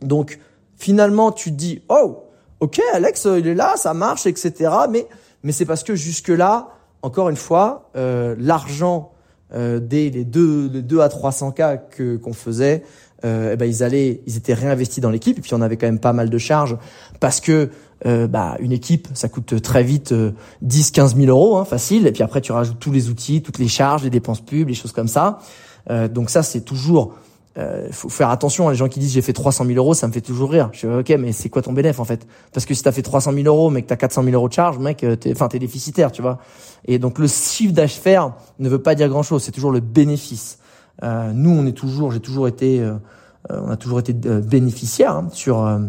Donc 0.01 0.39
finalement 0.75 1.31
tu 1.31 1.51
te 1.51 1.55
dis 1.55 1.81
oh 1.87 2.23
ok 2.59 2.81
Alex 2.93 3.27
il 3.37 3.47
est 3.47 3.55
là, 3.55 3.75
ça 3.77 3.93
marche 3.93 4.25
etc. 4.25 4.71
Mais 4.89 5.07
mais 5.43 5.53
c'est 5.53 5.65
parce 5.65 5.83
que 5.83 5.95
jusque 5.95 6.27
là 6.27 6.69
encore 7.01 7.29
une 7.29 7.37
fois 7.37 7.89
euh, 7.95 8.35
l'argent 8.37 9.11
euh, 9.55 9.79
dès 9.79 10.09
les 10.09 10.25
2 10.25 10.69
les 10.73 10.81
deux 10.81 10.99
à 10.99 11.09
300 11.09 11.51
cas 11.51 11.77
que 11.77 12.17
qu'on 12.17 12.33
faisait, 12.33 12.83
euh, 13.23 13.51
eh 13.53 13.55
ben 13.55 13.65
ils 13.65 13.83
allaient, 13.83 14.21
ils 14.27 14.37
étaient 14.37 14.53
réinvestis 14.53 15.01
dans 15.01 15.09
l'équipe. 15.09 15.37
Et 15.37 15.41
puis 15.41 15.53
on 15.53 15.61
avait 15.61 15.77
quand 15.77 15.87
même 15.87 15.99
pas 15.99 16.13
mal 16.13 16.29
de 16.29 16.37
charges 16.37 16.77
parce 17.19 17.39
que 17.39 17.69
euh, 18.05 18.27
bah 18.27 18.57
une 18.59 18.71
équipe, 18.71 19.07
ça 19.13 19.29
coûte 19.29 19.61
très 19.61 19.83
vite 19.83 20.13
10, 20.61 20.91
15 20.91 21.15
000 21.15 21.27
euros, 21.27 21.57
hein, 21.57 21.65
facile. 21.65 22.07
Et 22.07 22.11
puis 22.11 22.23
après 22.23 22.41
tu 22.41 22.51
rajoutes 22.51 22.79
tous 22.79 22.91
les 22.91 23.09
outils, 23.09 23.41
toutes 23.41 23.59
les 23.59 23.67
charges, 23.67 24.03
les 24.03 24.09
dépenses 24.09 24.41
pubs, 24.41 24.67
les 24.67 24.73
choses 24.73 24.91
comme 24.91 25.07
ça. 25.07 25.39
donc 26.11 26.29
ça 26.29 26.43
c'est 26.43 26.61
toujours 26.61 27.13
euh, 27.57 27.87
faut 27.91 28.09
faire 28.09 28.29
attention. 28.29 28.69
Les 28.69 28.75
gens 28.75 28.89
qui 28.89 28.99
disent 28.99 29.13
j'ai 29.13 29.21
fait 29.21 29.33
300 29.33 29.65
000 29.65 29.77
euros, 29.77 29.93
ça 29.93 30.07
me 30.07 30.13
fait 30.13 30.21
toujours 30.21 30.51
rire. 30.51 30.69
Je 30.73 30.79
suis 30.79 30.87
ok, 30.87 31.09
mais 31.17 31.31
c'est 31.31 31.49
quoi 31.49 31.61
ton 31.61 31.71
bénéfice 31.71 31.99
en 31.99 32.05
fait? 32.05 32.27
Parce 32.53 32.65
que 32.65 32.73
si 32.73 32.83
t'as 32.83 32.91
fait 32.91 33.01
300 33.01 33.31
000 33.31 33.45
euros, 33.45 33.69
mais 33.69 33.81
que 33.81 33.87
t'as 33.87 33.95
400 33.95 34.23
000 34.23 34.35
euros 34.35 34.49
de 34.49 34.53
charge, 34.53 34.77
mec, 34.77 35.03
euh, 35.03 35.15
t'es, 35.15 35.31
enfin 35.31 35.47
t'es 35.47 35.59
déficitaire, 35.59 36.11
tu 36.11 36.21
vois. 36.21 36.39
Et 36.85 36.99
donc 36.99 37.17
le 37.17 37.27
chiffre 37.27 37.73
d'affaires 37.73 38.33
ne 38.59 38.67
veut 38.67 38.81
pas 38.81 38.95
dire 38.95 39.07
grand 39.07 39.23
chose. 39.23 39.43
C'est 39.43 39.53
toujours 39.53 39.71
le 39.71 39.79
bénéfice. 39.79 40.59
Euh, 41.03 41.31
nous, 41.33 41.51
on 41.51 41.65
est 41.65 41.73
toujours, 41.73 42.11
j'ai 42.11 42.19
toujours 42.19 42.47
été, 42.47 42.81
euh, 42.81 42.95
on 43.49 43.69
a 43.69 43.77
toujours 43.77 43.99
été 43.99 44.11
bénéficiaire 44.13 45.11
hein, 45.11 45.29
sur 45.31 45.79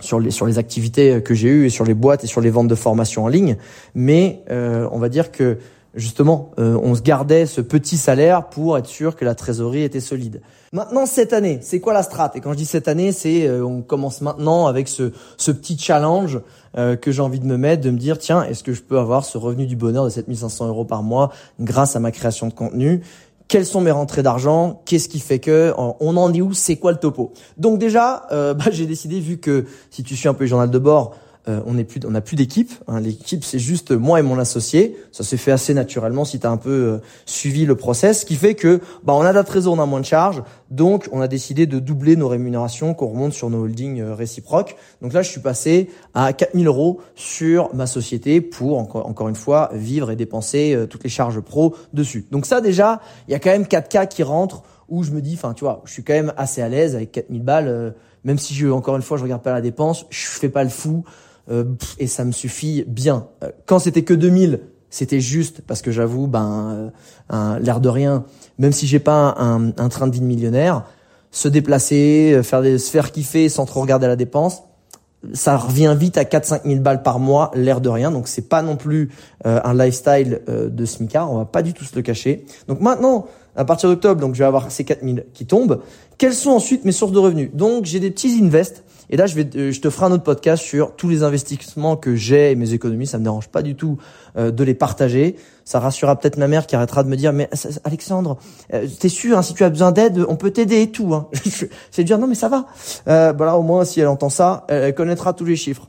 sur 0.00 0.20
les 0.20 0.30
sur 0.30 0.46
les 0.46 0.58
activités 0.58 1.22
que 1.22 1.34
j'ai 1.34 1.48
eues 1.48 1.66
et 1.66 1.70
sur 1.70 1.84
les 1.84 1.94
boîtes 1.94 2.24
et 2.24 2.28
sur 2.28 2.40
les 2.40 2.50
ventes 2.50 2.68
de 2.68 2.74
formation 2.74 3.24
en 3.24 3.28
ligne. 3.28 3.56
Mais 3.94 4.42
on 4.48 4.98
va 4.98 5.08
dire 5.08 5.30
que 5.30 5.58
justement, 5.98 6.50
on 6.56 6.94
se 6.94 7.02
gardait 7.02 7.44
ce 7.44 7.60
petit 7.60 7.98
salaire 7.98 8.48
pour 8.48 8.78
être 8.78 8.86
sûr 8.86 9.16
que 9.16 9.24
la 9.24 9.34
trésorerie 9.34 9.82
était 9.82 10.00
solide. 10.00 10.40
Maintenant, 10.72 11.06
cette 11.06 11.32
année, 11.32 11.60
c'est 11.62 11.80
quoi 11.80 11.94
la 11.94 12.02
strat? 12.02 12.32
Et 12.34 12.40
quand 12.40 12.52
je 12.52 12.58
dis 12.58 12.66
cette 12.66 12.88
année, 12.88 13.12
c'est 13.12 13.46
euh, 13.46 13.64
on 13.64 13.80
commence 13.80 14.20
maintenant 14.20 14.66
avec 14.66 14.86
ce, 14.86 15.12
ce 15.38 15.50
petit 15.50 15.78
challenge 15.78 16.40
euh, 16.76 16.94
que 16.94 17.10
j'ai 17.10 17.22
envie 17.22 17.40
de 17.40 17.46
me 17.46 17.56
mettre, 17.56 17.82
de 17.82 17.90
me 17.90 17.96
dire, 17.96 18.18
tiens, 18.18 18.42
est-ce 18.42 18.62
que 18.62 18.74
je 18.74 18.82
peux 18.82 18.98
avoir 18.98 19.24
ce 19.24 19.38
revenu 19.38 19.66
du 19.66 19.76
bonheur 19.76 20.04
de 20.04 20.10
7500 20.10 20.68
euros 20.68 20.84
par 20.84 21.02
mois 21.02 21.32
grâce 21.58 21.96
à 21.96 22.00
ma 22.00 22.10
création 22.10 22.48
de 22.48 22.52
contenu? 22.52 23.00
Quelles 23.48 23.64
sont 23.64 23.80
mes 23.80 23.90
rentrées 23.90 24.22
d'argent, 24.22 24.82
qu'est-ce 24.84 25.08
qui 25.08 25.20
fait 25.20 25.38
que, 25.38 25.72
on 25.78 26.16
en 26.18 26.34
est 26.34 26.42
où, 26.42 26.52
c'est 26.52 26.76
quoi 26.76 26.92
le 26.92 26.98
topo? 26.98 27.32
Donc 27.56 27.78
déjà, 27.78 28.26
euh, 28.30 28.52
bah, 28.54 28.66
j'ai 28.70 28.84
décidé, 28.84 29.20
vu 29.20 29.38
que 29.38 29.64
si 29.90 30.02
tu 30.02 30.16
suis 30.16 30.28
un 30.28 30.34
peu 30.34 30.44
le 30.44 30.48
journal 30.48 30.70
de 30.70 30.78
bord, 30.78 31.14
euh, 31.48 31.60
on 31.66 31.74
n'est 31.74 31.84
plus, 31.84 32.00
on 32.06 32.10
n'a 32.10 32.20
plus 32.20 32.36
d'équipe. 32.36 32.72
Hein. 32.88 33.00
L'équipe, 33.00 33.42
c'est 33.42 33.58
juste 33.58 33.92
moi 33.92 34.20
et 34.20 34.22
mon 34.22 34.38
associé. 34.38 34.96
Ça 35.12 35.24
s'est 35.24 35.38
fait 35.38 35.50
assez 35.50 35.72
naturellement 35.72 36.24
si 36.24 36.38
tu 36.38 36.46
as 36.46 36.50
un 36.50 36.58
peu 36.58 36.70
euh, 36.70 36.98
suivi 37.24 37.64
le 37.64 37.74
process, 37.74 38.20
ce 38.20 38.26
qui 38.26 38.36
fait 38.36 38.54
que 38.54 38.80
bah 39.02 39.14
on 39.14 39.22
a 39.22 39.30
de 39.30 39.34
la 39.34 39.44
trésor, 39.44 39.74
on 39.74 39.80
a 39.80 39.86
moins 39.86 40.00
de 40.00 40.04
charges, 40.04 40.42
donc 40.70 41.08
on 41.10 41.20
a 41.20 41.28
décidé 41.28 41.66
de 41.66 41.78
doubler 41.78 42.16
nos 42.16 42.28
rémunérations 42.28 42.92
qu'on 42.92 43.08
remonte 43.08 43.32
sur 43.32 43.48
nos 43.48 43.62
holdings 43.62 44.00
euh, 44.00 44.14
réciproques. 44.14 44.76
Donc 45.00 45.14
là, 45.14 45.22
je 45.22 45.30
suis 45.30 45.40
passé 45.40 45.88
à 46.12 46.32
4000 46.34 46.66
euros 46.66 47.00
sur 47.14 47.74
ma 47.74 47.86
société 47.86 48.42
pour 48.42 48.78
encore, 48.78 49.06
encore 49.06 49.28
une 49.28 49.34
fois 49.34 49.70
vivre 49.72 50.10
et 50.10 50.16
dépenser 50.16 50.76
toutes 50.90 51.04
les 51.04 51.10
charges 51.10 51.40
pro 51.40 51.74
dessus. 51.92 52.26
Donc 52.30 52.44
ça 52.44 52.60
déjà, 52.60 53.00
il 53.26 53.32
y 53.32 53.34
a 53.34 53.38
quand 53.38 53.50
même 53.50 53.66
4 53.66 53.88
cas 53.88 54.06
qui 54.06 54.22
rentrent 54.22 54.62
où 54.88 55.02
je 55.02 55.12
me 55.12 55.20
dis, 55.20 55.34
enfin 55.34 55.54
tu 55.54 55.64
vois, 55.64 55.82
je 55.84 55.92
suis 55.92 56.02
quand 56.02 56.14
même 56.14 56.32
assez 56.36 56.60
à 56.60 56.68
l'aise 56.68 56.94
avec 56.94 57.12
4000 57.12 57.42
balles. 57.42 57.94
même 58.24 58.38
si 58.38 58.54
je, 58.54 58.68
encore 58.68 58.96
une 58.96 59.02
fois, 59.02 59.16
je 59.16 59.22
regarde 59.22 59.42
pas 59.42 59.52
la 59.52 59.60
dépense, 59.60 60.06
je 60.10 60.26
fais 60.26 60.48
pas 60.48 60.64
le 60.64 60.70
fou. 60.70 61.04
Euh, 61.50 61.64
et 61.98 62.06
ça 62.06 62.24
me 62.24 62.32
suffit 62.32 62.84
bien. 62.86 63.26
Euh, 63.42 63.50
quand 63.66 63.78
c'était 63.78 64.02
que 64.02 64.14
2000, 64.14 64.60
c'était 64.90 65.20
juste 65.20 65.62
parce 65.66 65.82
que 65.82 65.90
j'avoue, 65.90 66.26
ben, 66.26 66.92
euh, 67.32 67.58
l'air 67.58 67.80
de 67.80 67.88
rien, 67.88 68.24
même 68.58 68.72
si 68.72 68.86
j'ai 68.86 68.98
pas 68.98 69.34
un, 69.38 69.88
train 69.88 70.06
de 70.06 70.12
vie 70.12 70.20
de 70.20 70.26
millionnaire, 70.26 70.84
se 71.30 71.48
déplacer, 71.48 72.40
faire 72.42 72.62
des, 72.62 72.78
se 72.78 72.90
faire 72.90 73.12
kiffer 73.12 73.48
sans 73.48 73.66
trop 73.66 73.82
regarder 73.82 74.06
la 74.06 74.16
dépense, 74.16 74.62
ça 75.34 75.56
revient 75.56 75.94
vite 75.98 76.16
à 76.16 76.22
4-5 76.22 76.62
000 76.64 76.80
balles 76.80 77.02
par 77.02 77.18
mois, 77.18 77.50
l'air 77.54 77.80
de 77.80 77.88
rien. 77.88 78.10
Donc 78.10 78.28
c'est 78.28 78.48
pas 78.48 78.62
non 78.62 78.76
plus 78.76 79.10
un 79.44 79.74
lifestyle 79.74 80.40
de 80.46 80.84
smicard, 80.86 81.30
on 81.30 81.38
va 81.38 81.44
pas 81.44 81.60
du 81.60 81.74
tout 81.74 81.84
se 81.84 81.94
le 81.96 82.02
cacher. 82.02 82.46
Donc 82.66 82.80
maintenant, 82.80 83.26
à 83.56 83.64
partir 83.64 83.90
d'octobre, 83.90 84.20
donc 84.20 84.34
je 84.34 84.38
vais 84.38 84.46
avoir 84.46 84.70
ces 84.70 84.84
4 84.84 85.04
000 85.04 85.18
qui 85.34 85.44
tombent. 85.44 85.82
Quelles 86.16 86.34
sont 86.34 86.50
ensuite 86.50 86.84
mes 86.84 86.92
sources 86.92 87.12
de 87.12 87.18
revenus? 87.18 87.50
Donc 87.52 87.84
j'ai 87.84 88.00
des 88.00 88.10
petits 88.10 88.38
invests 88.40 88.84
et 89.10 89.16
là, 89.16 89.26
je 89.26 89.34
vais, 89.34 89.48
euh, 89.56 89.72
je 89.72 89.80
te 89.80 89.90
ferai 89.90 90.06
un 90.06 90.12
autre 90.12 90.22
podcast 90.22 90.62
sur 90.62 90.94
tous 90.94 91.08
les 91.08 91.22
investissements 91.22 91.96
que 91.96 92.14
j'ai 92.14 92.52
et 92.52 92.54
mes 92.54 92.74
économies. 92.74 93.06
Ça 93.06 93.18
me 93.18 93.24
dérange 93.24 93.48
pas 93.48 93.62
du 93.62 93.74
tout 93.74 93.98
euh, 94.36 94.50
de 94.50 94.64
les 94.64 94.74
partager. 94.74 95.36
Ça 95.64 95.80
rassurera 95.80 96.16
peut-être 96.16 96.36
ma 96.36 96.48
mère 96.48 96.66
qui 96.66 96.76
arrêtera 96.76 97.02
de 97.02 97.08
me 97.08 97.16
dire, 97.16 97.32
mais 97.32 97.48
Alexandre, 97.84 98.38
euh, 98.74 98.86
t'es 98.98 99.08
sûr, 99.08 99.38
hein, 99.38 99.42
si 99.42 99.54
tu 99.54 99.64
as 99.64 99.70
besoin 99.70 99.92
d'aide, 99.92 100.24
on 100.28 100.36
peut 100.36 100.50
t'aider 100.50 100.82
et 100.82 100.90
tout. 100.90 101.14
Hein. 101.14 101.28
C'est 101.90 102.04
dire, 102.04 102.18
non, 102.18 102.26
mais 102.26 102.34
ça 102.34 102.48
va. 102.48 102.66
Voilà, 103.06 103.56
au 103.56 103.62
moins, 103.62 103.84
si 103.84 104.00
elle 104.00 104.08
entend 104.08 104.30
ça, 104.30 104.66
elle 104.68 104.94
connaîtra 104.94 105.32
tous 105.32 105.44
les 105.44 105.56
chiffres 105.56 105.88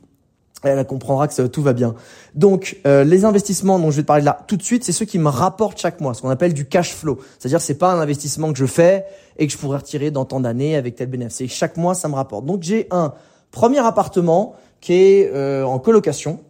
elle 0.63 0.85
comprendra 0.85 1.27
que 1.27 1.47
tout 1.47 1.61
va 1.61 1.73
bien. 1.73 1.95
Donc, 2.35 2.79
euh, 2.85 3.03
les 3.03 3.25
investissements 3.25 3.79
dont 3.79 3.91
je 3.91 3.97
vais 3.97 4.01
te 4.01 4.07
parler 4.07 4.23
là 4.23 4.39
tout 4.47 4.57
de 4.57 4.63
suite, 4.63 4.83
c'est 4.83 4.91
ceux 4.91 5.05
qui 5.05 5.19
me 5.19 5.29
rapportent 5.29 5.79
chaque 5.79 6.01
mois, 6.01 6.13
ce 6.13 6.21
qu'on 6.21 6.29
appelle 6.29 6.53
du 6.53 6.65
cash 6.65 6.93
flow. 6.93 7.19
C'est-à-dire, 7.37 7.61
c'est 7.61 7.75
pas 7.77 7.91
un 7.91 7.99
investissement 7.99 8.51
que 8.51 8.59
je 8.59 8.65
fais 8.65 9.05
et 9.37 9.47
que 9.47 9.53
je 9.53 9.57
pourrais 9.57 9.77
retirer 9.77 10.11
dans 10.11 10.25
tant 10.25 10.39
d'années 10.39 10.75
avec 10.75 10.95
tel 10.95 11.07
bénéfice. 11.07 11.51
chaque 11.51 11.77
mois, 11.77 11.93
ça 11.95 12.07
me 12.09 12.15
rapporte. 12.15 12.45
Donc, 12.45 12.63
j'ai 12.63 12.87
un 12.91 13.13
premier 13.51 13.79
appartement 13.79 14.55
qui 14.81 14.93
est 14.93 15.31
euh, 15.33 15.63
en 15.63 15.79
colocation 15.79 16.41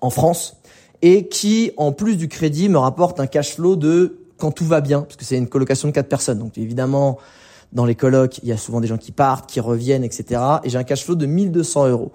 en 0.00 0.10
France 0.10 0.56
et 1.02 1.28
qui, 1.28 1.72
en 1.76 1.92
plus 1.92 2.16
du 2.16 2.28
crédit, 2.28 2.68
me 2.68 2.78
rapporte 2.78 3.20
un 3.20 3.26
cash 3.26 3.54
flow 3.54 3.76
de 3.76 4.18
quand 4.38 4.50
tout 4.50 4.64
va 4.64 4.80
bien, 4.80 5.02
parce 5.02 5.16
que 5.16 5.24
c'est 5.24 5.36
une 5.36 5.48
colocation 5.48 5.88
de 5.88 5.92
quatre 5.92 6.08
personnes. 6.08 6.38
Donc, 6.38 6.58
évidemment, 6.58 7.18
dans 7.72 7.84
les 7.84 7.94
colocs, 7.94 8.38
il 8.42 8.48
y 8.48 8.52
a 8.52 8.56
souvent 8.56 8.80
des 8.80 8.86
gens 8.86 8.96
qui 8.96 9.12
partent, 9.12 9.48
qui 9.48 9.60
reviennent, 9.60 10.04
etc. 10.04 10.40
Et 10.64 10.70
j'ai 10.70 10.78
un 10.78 10.84
cash 10.84 11.04
flow 11.04 11.14
de 11.14 11.26
1200 11.26 11.88
euros. 11.88 12.12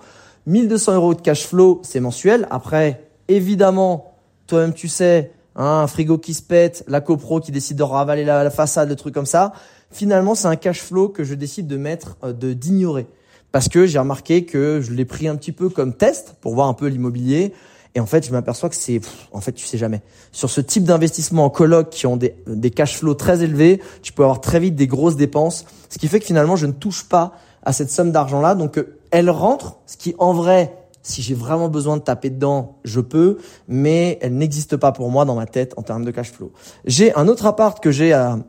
1200 0.50 0.96
euros 0.96 1.14
de 1.14 1.22
cash 1.22 1.46
flow, 1.46 1.80
c'est 1.84 2.00
mensuel. 2.00 2.48
Après, 2.50 3.08
évidemment, 3.28 4.16
toi-même 4.48 4.74
tu 4.74 4.88
sais, 4.88 5.32
hein, 5.56 5.82
un 5.84 5.88
frigo 5.88 6.18
qui 6.18 6.34
se 6.34 6.42
pète, 6.42 6.84
la 6.88 7.02
copro 7.02 7.40
qui 7.40 7.52
décide 7.52 7.78
de 7.78 7.84
ravaler 7.84 8.26
la, 8.26 8.50
façade, 8.50 8.90
le 8.90 8.96
truc 8.96 9.14
comme 9.14 9.28
ça. 9.28 9.54
Finalement, 9.92 10.34
c'est 10.34 10.48
un 10.48 10.56
cash 10.56 10.82
flow 10.82 11.10
que 11.10 11.24
je 11.24 11.36
décide 11.36 11.68
de 11.68 11.78
mettre, 11.78 12.18
euh, 12.24 12.34
de 12.34 12.54
d'ignorer. 12.54 13.06
Parce 13.52 13.70
que 13.70 13.86
j'ai 13.86 14.00
remarqué 14.00 14.46
que 14.46 14.82
je 14.82 14.92
l'ai 14.92 15.06
pris 15.06 15.28
un 15.28 15.36
petit 15.36 15.52
peu 15.52 15.70
comme 15.70 15.94
test 15.94 16.36
pour 16.42 16.56
voir 16.56 16.68
un 16.68 16.74
peu 16.74 16.88
l'immobilier. 16.88 17.54
Et 17.94 18.00
en 18.00 18.08
fait, 18.08 18.26
je 18.26 18.32
m'aperçois 18.32 18.70
que 18.70 18.76
c'est, 18.76 19.02
en 19.32 19.42
fait, 19.42 19.52
tu 19.52 19.68
sais 19.68 19.78
jamais. 19.78 20.02
Sur 20.32 20.50
ce 20.50 20.62
type 20.62 20.84
d'investissement 20.84 21.46
en 21.46 21.52
coloc 21.52 21.92
qui 21.92 22.08
ont 22.08 22.18
des, 22.18 22.36
des 22.48 22.72
cash 22.72 22.98
flows 22.98 23.14
très 23.14 23.44
élevés, 23.44 23.82
tu 24.02 24.14
peux 24.14 24.24
avoir 24.24 24.42
très 24.42 24.60
vite 24.60 24.76
des 24.76 24.88
grosses 24.88 25.16
dépenses. 25.16 25.66
Ce 25.90 26.00
qui 26.00 26.08
fait 26.08 26.20
que 26.20 26.26
finalement, 26.26 26.56
je 26.56 26.66
ne 26.66 26.72
touche 26.72 27.04
pas 27.04 27.34
à 27.64 27.72
cette 27.72 27.92
somme 27.92 28.12
d'argent-là. 28.12 28.56
Donc, 28.56 28.80
euh, 28.80 28.99
elle 29.12 29.30
rentre, 29.30 29.78
ce 29.86 29.98
qui 29.98 30.16
en 30.20 30.34
vrai, 30.34 30.76
si 31.02 31.22
j'ai 31.22 31.34
vraiment 31.34 31.70
besoin 31.70 31.98
de 31.98 32.02
taper 32.02 32.30
dedans, 32.30 32.78
je 32.84 33.00
peux, 33.00 33.38
mais 33.68 34.18
elle 34.22 34.38
n'existe 34.38 34.78
pas 34.78 34.92
pour 34.92 35.10
moi 35.10 35.26
dans 35.26 35.36
ma 35.36 35.46
tête 35.46 35.74
en 35.78 35.82
termes 35.82 36.06
de 36.06 36.12
cash 36.12 36.32
flow. 36.32 36.52
J'ai 36.86 37.14
un 37.16 37.28
autre 37.28 37.46
appart 37.46 37.82
que 37.82 37.92
j'ai 37.92 38.14
à, 38.14 38.40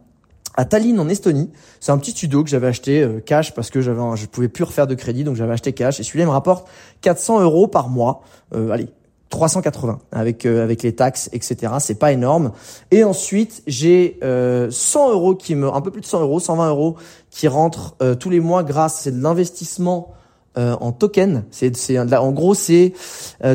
à 0.57 0.64
Tallinn 0.64 0.99
en 0.99 1.09
Estonie. 1.09 1.51
C'est 1.81 1.92
un 1.92 1.99
petit 1.99 2.11
studio 2.11 2.42
que 2.44 2.51
j'avais 2.51 2.66
acheté 2.66 3.03
euh, 3.03 3.20
cash 3.20 3.55
parce 3.55 3.70
que 3.70 3.81
j'avais, 3.81 4.01
je 4.16 4.27
pouvais 4.27 4.49
plus 4.49 4.64
refaire 4.64 4.87
de 4.87 4.94
crédit, 4.94 5.25
donc 5.25 5.37
j'avais 5.37 5.53
acheté 5.53 5.73
cash. 5.73 6.01
Et 6.01 6.03
celui-là 6.03 6.27
me 6.27 6.31
rapporte 6.31 6.68
400 7.03 7.40
euros 7.40 7.68
par 7.68 7.88
mois. 7.88 8.23
Euh, 8.55 8.70
allez, 8.70 8.88
380 9.31 10.01
avec 10.12 10.44
euh, 10.44 10.62
avec 10.62 10.83
les 10.83 10.94
taxes, 10.94 11.31
etc. 11.33 11.75
C'est 11.79 11.99
pas 11.99 12.12
énorme. 12.12 12.53
Et 12.90 13.05
ensuite, 13.05 13.62
j'ai 13.66 14.18
euh, 14.23 14.70
100 14.70 15.12
euros 15.12 15.35
qui 15.35 15.55
me, 15.55 15.73
un 15.73 15.81
peu 15.81 15.90
plus 15.90 16.01
de 16.01 16.07
100 16.07 16.20
euros, 16.20 16.40
120 16.40 16.68
euros 16.68 16.96
qui 17.31 17.49
rentrent 17.49 17.94
euh, 18.03 18.14
tous 18.14 18.29
les 18.29 18.40
mois 18.40 18.64
grâce, 18.64 19.01
c'est 19.03 19.12
de 19.12 19.23
l'investissement 19.23 20.12
euh, 20.59 20.75
en 20.81 20.93
token. 20.93 21.45
C'est 21.51 21.77
c'est 21.77 21.99
en 21.99 22.33
gros 22.33 22.55
c'est 22.55 22.93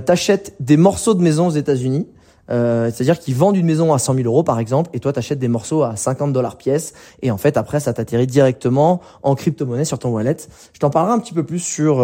t'achètes 0.06 0.56
des 0.60 0.78
morceaux 0.78 1.14
de 1.14 1.22
maison 1.22 1.48
aux 1.48 1.52
États-Unis. 1.52 2.08
c'est-à-dire 2.48 3.20
qu'ils 3.20 3.36
vendent 3.36 3.58
une 3.58 3.66
maison 3.66 3.94
à 3.94 4.00
100 4.00 4.16
000 4.16 4.28
euros 4.28 4.44
par 4.44 4.60
exemple, 4.60 4.90
et 4.94 5.00
toi 5.00 5.14
t'achètes 5.14 5.40
des 5.40 5.48
morceaux 5.48 5.84
à 5.84 5.96
50 5.96 6.32
dollars 6.32 6.58
pièce, 6.58 6.94
et 7.22 7.32
en 7.32 7.38
fait 7.38 7.58
après 7.58 7.80
ça 7.80 7.94
t'atterrit 7.94 8.28
directement 8.28 9.02
en 9.24 9.36
crypto-monnaie 9.36 9.86
sur 9.86 10.00
ton 10.00 10.10
wallet. 10.10 10.38
Je 10.74 10.80
t'en 10.80 10.90
parlerai 10.90 11.14
un 11.14 11.20
petit 11.20 11.34
peu 11.34 11.44
plus 11.44 11.60
sur 11.60 12.02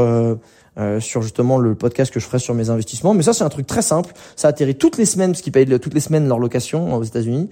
euh, 0.80 1.02
sur 1.02 1.22
justement 1.22 1.58
le 1.58 1.76
podcast 1.76 2.14
que 2.14 2.22
je 2.22 2.26
ferai 2.26 2.40
sur 2.40 2.54
mes 2.54 2.70
investissements. 2.70 3.14
Mais 3.14 3.24
ça, 3.24 3.34
c'est 3.34 3.44
un 3.44 3.50
truc 3.50 3.68
très 3.68 3.82
simple. 3.82 4.14
Ça 4.38 4.48
atterrit 4.48 4.76
toutes 4.76 4.98
les 4.98 5.06
semaines, 5.06 5.32
parce 5.32 5.42
qu'ils 5.42 5.52
payent 5.52 5.68
toutes 5.80 5.94
les 5.94 6.00
semaines 6.00 6.30
leur 6.30 6.40
location 6.40 6.96
aux 6.96 7.04
États-Unis. 7.04 7.50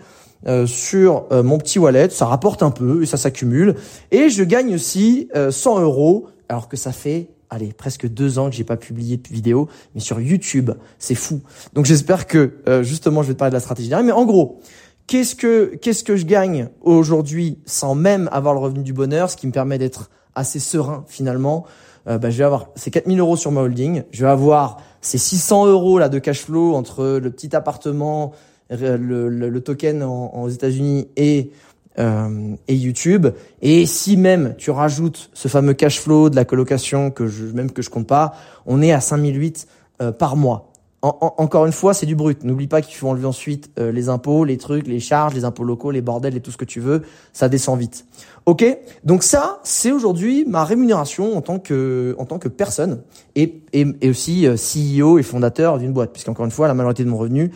Euh, 0.47 0.65
sur 0.65 1.25
euh, 1.33 1.43
mon 1.43 1.57
petit 1.57 1.79
wallet, 1.79 2.07
ça 2.11 2.25
rapporte 2.27 2.63
un 2.63 2.71
peu 2.71 3.03
et 3.03 3.05
ça 3.05 3.17
s'accumule. 3.17 3.75
Et 4.11 4.29
je 4.29 4.41
gagne 4.45 4.73
aussi 4.73 5.27
100 5.35 5.81
euros, 5.81 6.27
alors 6.49 6.67
que 6.67 6.77
ça 6.77 6.91
fait 6.91 7.29
allez, 7.51 7.73
presque 7.73 8.07
deux 8.07 8.37
ans 8.37 8.49
que 8.49 8.55
j'ai 8.55 8.63
pas 8.63 8.77
publié 8.77 9.17
de 9.17 9.27
vidéo, 9.27 9.69
mais 9.95 10.01
sur 10.01 10.19
YouTube, 10.19 10.69
c'est 10.99 11.15
fou. 11.15 11.41
Donc 11.73 11.85
j'espère 11.85 12.27
que 12.27 12.61
justement 12.83 13.23
je 13.23 13.29
vais 13.29 13.33
te 13.33 13.39
parler 13.39 13.49
de 13.49 13.55
la 13.55 13.59
stratégie. 13.59 13.89
Mais 14.03 14.11
en 14.11 14.25
gros, 14.25 14.59
qu'est-ce 15.07 15.35
que 15.35 15.75
qu'est-ce 15.81 16.03
que 16.03 16.15
je 16.15 16.25
gagne 16.25 16.69
aujourd'hui 16.81 17.57
sans 17.65 17.95
même 17.95 18.29
avoir 18.31 18.53
le 18.53 18.59
revenu 18.59 18.83
du 18.83 18.93
bonheur, 18.93 19.31
ce 19.31 19.35
qui 19.35 19.47
me 19.47 19.51
permet 19.51 19.79
d'être 19.79 20.11
assez 20.35 20.59
serein 20.59 21.03
finalement. 21.07 21.65
Euh, 22.07 22.17
bah, 22.17 22.29
je 22.29 22.37
vais 22.37 22.43
avoir 22.43 22.69
ces 22.75 22.91
4000 22.91 23.19
euros 23.19 23.35
sur 23.35 23.51
ma 23.51 23.61
holding, 23.61 24.03
je 24.11 24.23
vais 24.23 24.31
avoir 24.31 24.77
ces 25.01 25.17
600 25.17 25.67
euros 25.67 25.99
là 25.99 26.09
de 26.09 26.19
cash 26.19 26.41
flow 26.41 26.75
entre 26.75 27.19
le 27.21 27.31
petit 27.31 27.55
appartement, 27.55 28.33
le, 28.69 28.97
le, 29.29 29.61
token 29.61 30.03
en, 30.03 30.43
aux 30.43 30.49
États-Unis 30.49 31.07
et 31.17 31.51
euh, 31.97 32.55
et 32.67 32.75
YouTube. 32.75 33.27
Et 33.61 33.85
si 33.85 34.15
même 34.15 34.55
tu 34.57 34.71
rajoutes 34.71 35.29
ce 35.33 35.47
fameux 35.47 35.73
cash 35.73 35.99
flow 35.99 36.29
de 36.29 36.35
la 36.35 36.45
colocation 36.45 37.11
que 37.11 37.27
je, 37.27 37.45
même 37.45 37.71
que 37.71 37.81
je 37.81 37.89
compte 37.89 38.07
pas, 38.07 38.33
on 38.65 38.81
est 38.81 38.91
à 38.91 39.01
5008 39.01 39.67
euh, 40.01 40.11
par 40.11 40.37
mois. 40.37 40.71
encore 41.01 41.65
une 41.65 41.73
fois, 41.73 41.93
c'est 41.93 42.05
du 42.05 42.15
brut. 42.15 42.43
N'oublie 42.43 42.67
pas 42.67 42.81
qu'il 42.81 42.95
faut 42.95 43.09
enlever 43.09 43.25
ensuite 43.25 43.69
euh, 43.79 43.91
les 43.91 44.07
impôts, 44.07 44.45
les 44.45 44.57
trucs, 44.57 44.87
les 44.87 44.99
charges, 44.99 45.33
les 45.33 45.43
impôts 45.43 45.63
locaux, 45.63 45.91
les 45.91 46.01
bordels 46.01 46.37
et 46.37 46.41
tout 46.41 46.51
ce 46.51 46.57
que 46.57 46.65
tu 46.65 46.79
veux. 46.79 47.03
Ça 47.33 47.49
descend 47.49 47.79
vite. 47.79 48.05
Ok? 48.45 48.65
Donc 49.03 49.23
ça, 49.23 49.59
c'est 49.63 49.91
aujourd'hui 49.91 50.45
ma 50.47 50.63
rémunération 50.63 51.35
en 51.35 51.41
tant 51.41 51.59
que 51.59 52.15
en 52.17 52.25
tant 52.25 52.39
que 52.39 52.47
personne 52.47 53.01
et, 53.35 53.61
et, 53.73 53.85
et 54.01 54.09
aussi 54.09 54.47
euh, 54.47 54.55
CEO 54.55 55.19
et 55.19 55.23
fondateur 55.23 55.79
d'une 55.79 55.91
boîte. 55.91 56.13
Puisqu'encore 56.13 56.45
une 56.45 56.51
fois, 56.51 56.67
la 56.67 56.73
majorité 56.73 57.03
de 57.03 57.09
mon 57.09 57.17
revenu, 57.17 57.51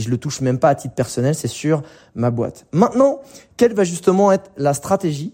je 0.00 0.10
le 0.10 0.18
touche 0.18 0.40
même 0.40 0.58
pas 0.58 0.70
à 0.70 0.74
titre 0.74 0.94
personnel, 0.94 1.34
c'est 1.34 1.48
sur 1.48 1.82
ma 2.14 2.30
boîte. 2.30 2.66
Maintenant, 2.72 3.20
quelle 3.56 3.74
va 3.74 3.84
justement 3.84 4.32
être 4.32 4.50
la 4.56 4.74
stratégie 4.74 5.32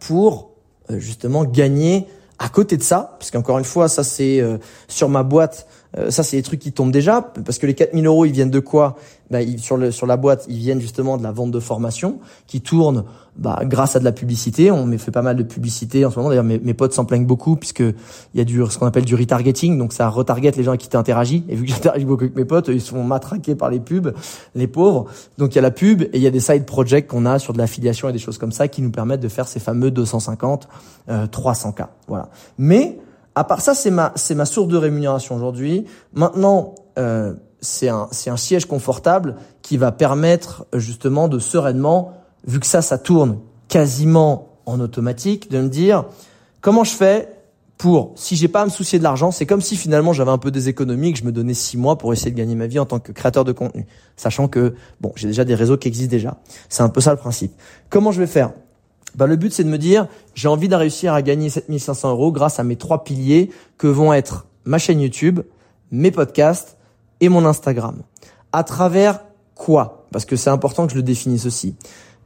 pour 0.00 0.50
euh, 0.90 0.98
justement 0.98 1.44
gagner 1.44 2.06
à 2.38 2.48
côté 2.48 2.78
de 2.78 2.82
ça, 2.82 3.16
parce 3.18 3.30
qu'encore 3.30 3.58
une 3.58 3.64
fois, 3.64 3.88
ça 3.88 4.02
c'est 4.02 4.40
euh, 4.40 4.56
sur 4.88 5.10
ma 5.10 5.22
boîte, 5.22 5.66
euh, 5.98 6.10
ça 6.10 6.22
c'est 6.22 6.36
des 6.36 6.42
trucs 6.42 6.60
qui 6.60 6.72
tombent 6.72 6.92
déjà, 6.92 7.20
parce 7.20 7.58
que 7.58 7.66
les 7.66 7.74
4000 7.74 8.06
euros, 8.06 8.24
ils 8.24 8.32
viennent 8.32 8.50
de 8.50 8.60
quoi? 8.60 8.96
Bah, 9.30 9.42
ils, 9.42 9.60
sur, 9.60 9.76
le, 9.76 9.92
sur 9.92 10.06
la 10.06 10.16
boîte, 10.16 10.46
ils 10.48 10.58
viennent 10.58 10.80
justement 10.80 11.16
de 11.16 11.22
la 11.22 11.30
vente 11.30 11.52
de 11.52 11.60
formation, 11.60 12.18
qui 12.48 12.60
tourne 12.60 13.04
bah, 13.36 13.60
grâce 13.64 13.94
à 13.94 14.00
de 14.00 14.04
la 14.04 14.10
publicité. 14.10 14.72
On 14.72 14.90
fait 14.98 15.12
pas 15.12 15.22
mal 15.22 15.36
de 15.36 15.44
publicité 15.44 16.04
en 16.04 16.10
ce 16.10 16.16
moment. 16.16 16.30
D'ailleurs, 16.30 16.44
mes, 16.44 16.58
mes 16.58 16.74
potes 16.74 16.92
s'en 16.92 17.04
plaignent 17.04 17.26
beaucoup, 17.26 17.54
puisque 17.54 17.80
il 17.80 17.94
y 18.34 18.40
a 18.40 18.44
du 18.44 18.60
ce 18.68 18.78
qu'on 18.78 18.86
appelle 18.86 19.04
du 19.04 19.14
retargeting, 19.14 19.78
donc 19.78 19.92
ça 19.92 20.08
retarget 20.08 20.50
les 20.56 20.64
gens 20.64 20.76
qui 20.76 20.88
t'interagis. 20.88 21.44
Et 21.48 21.54
vu 21.54 21.64
que 21.64 21.70
j'interagis 21.70 22.04
beaucoup 22.04 22.24
avec 22.24 22.36
mes 22.36 22.44
potes, 22.44 22.68
ils 22.68 22.80
sont 22.80 23.04
matraqués 23.04 23.54
par 23.54 23.70
les 23.70 23.80
pubs, 23.80 24.12
les 24.54 24.66
pauvres. 24.66 25.06
Donc 25.38 25.52
il 25.52 25.56
y 25.56 25.58
a 25.60 25.62
la 25.62 25.70
pub 25.70 26.02
et 26.02 26.10
il 26.14 26.22
y 26.22 26.26
a 26.26 26.30
des 26.30 26.40
side 26.40 26.66
projects 26.66 27.06
qu'on 27.06 27.24
a 27.24 27.38
sur 27.38 27.52
de 27.52 27.58
l'affiliation 27.58 28.08
et 28.08 28.12
des 28.12 28.18
choses 28.18 28.38
comme 28.38 28.52
ça 28.52 28.66
qui 28.66 28.82
nous 28.82 28.90
permettent 28.90 29.20
de 29.20 29.28
faire 29.28 29.46
ces 29.46 29.60
fameux 29.60 29.90
250, 29.92 30.68
euh, 31.08 31.26
300 31.26 31.72
k. 31.72 31.82
Voilà. 32.08 32.28
Mais 32.58 32.98
à 33.34 33.44
part 33.44 33.60
ça, 33.60 33.74
c'est 33.74 33.90
ma 33.90 34.12
c'est 34.16 34.34
ma 34.34 34.44
source 34.44 34.68
de 34.68 34.76
rémunération 34.76 35.36
aujourd'hui. 35.36 35.86
Maintenant. 36.12 36.74
Euh, 36.98 37.34
c'est 37.60 37.88
un, 37.88 38.08
c'est 38.10 38.30
un 38.30 38.36
siège 38.36 38.64
confortable 38.64 39.36
qui 39.62 39.76
va 39.76 39.92
permettre 39.92 40.66
justement 40.74 41.28
de 41.28 41.38
sereinement, 41.38 42.14
vu 42.46 42.60
que 42.60 42.66
ça, 42.66 42.82
ça 42.82 42.98
tourne 42.98 43.38
quasiment 43.68 44.48
en 44.66 44.80
automatique, 44.80 45.50
de 45.50 45.60
me 45.60 45.68
dire 45.68 46.04
comment 46.60 46.84
je 46.84 46.92
fais 46.92 47.28
pour, 47.76 48.12
si 48.14 48.36
j'ai 48.36 48.48
pas 48.48 48.62
à 48.62 48.64
me 48.66 48.70
soucier 48.70 48.98
de 48.98 49.04
l'argent, 49.04 49.30
c'est 49.30 49.46
comme 49.46 49.62
si 49.62 49.76
finalement 49.76 50.12
j'avais 50.12 50.30
un 50.30 50.38
peu 50.38 50.50
des 50.50 50.68
économies, 50.68 51.12
que 51.12 51.18
je 51.18 51.24
me 51.24 51.32
donnais 51.32 51.54
six 51.54 51.78
mois 51.78 51.96
pour 51.96 52.12
essayer 52.12 52.30
de 52.30 52.36
gagner 52.36 52.54
ma 52.54 52.66
vie 52.66 52.78
en 52.78 52.84
tant 52.84 52.98
que 52.98 53.10
créateur 53.12 53.44
de 53.44 53.52
contenu, 53.52 53.86
sachant 54.16 54.48
que 54.48 54.74
bon, 55.00 55.12
j'ai 55.16 55.28
déjà 55.28 55.44
des 55.44 55.54
réseaux 55.54 55.78
qui 55.78 55.88
existent 55.88 56.10
déjà. 56.10 56.36
C'est 56.68 56.82
un 56.82 56.90
peu 56.90 57.00
ça 57.00 57.10
le 57.10 57.16
principe. 57.16 57.52
Comment 57.88 58.12
je 58.12 58.20
vais 58.20 58.26
faire? 58.26 58.52
Bah, 59.14 59.26
le 59.26 59.36
but 59.36 59.52
c'est 59.52 59.64
de 59.64 59.68
me 59.68 59.78
dire 59.78 60.06
j'ai 60.34 60.48
envie 60.48 60.68
de 60.68 60.74
réussir 60.74 61.12
à 61.12 61.22
gagner 61.22 61.50
7500 61.50 62.10
euros 62.10 62.32
grâce 62.32 62.58
à 62.58 62.64
mes 62.64 62.76
trois 62.76 63.04
piliers 63.04 63.50
que 63.78 63.86
vont 63.86 64.12
être 64.12 64.46
ma 64.64 64.78
chaîne 64.78 65.00
YouTube, 65.00 65.40
mes 65.90 66.10
podcasts 66.10 66.76
et 67.20 67.28
mon 67.28 67.44
Instagram. 67.44 68.02
À 68.52 68.64
travers 68.64 69.20
quoi? 69.54 70.06
Parce 70.12 70.24
que 70.24 70.36
c'est 70.36 70.50
important 70.50 70.86
que 70.86 70.92
je 70.92 70.96
le 70.96 71.02
définisse 71.02 71.46
aussi. 71.46 71.76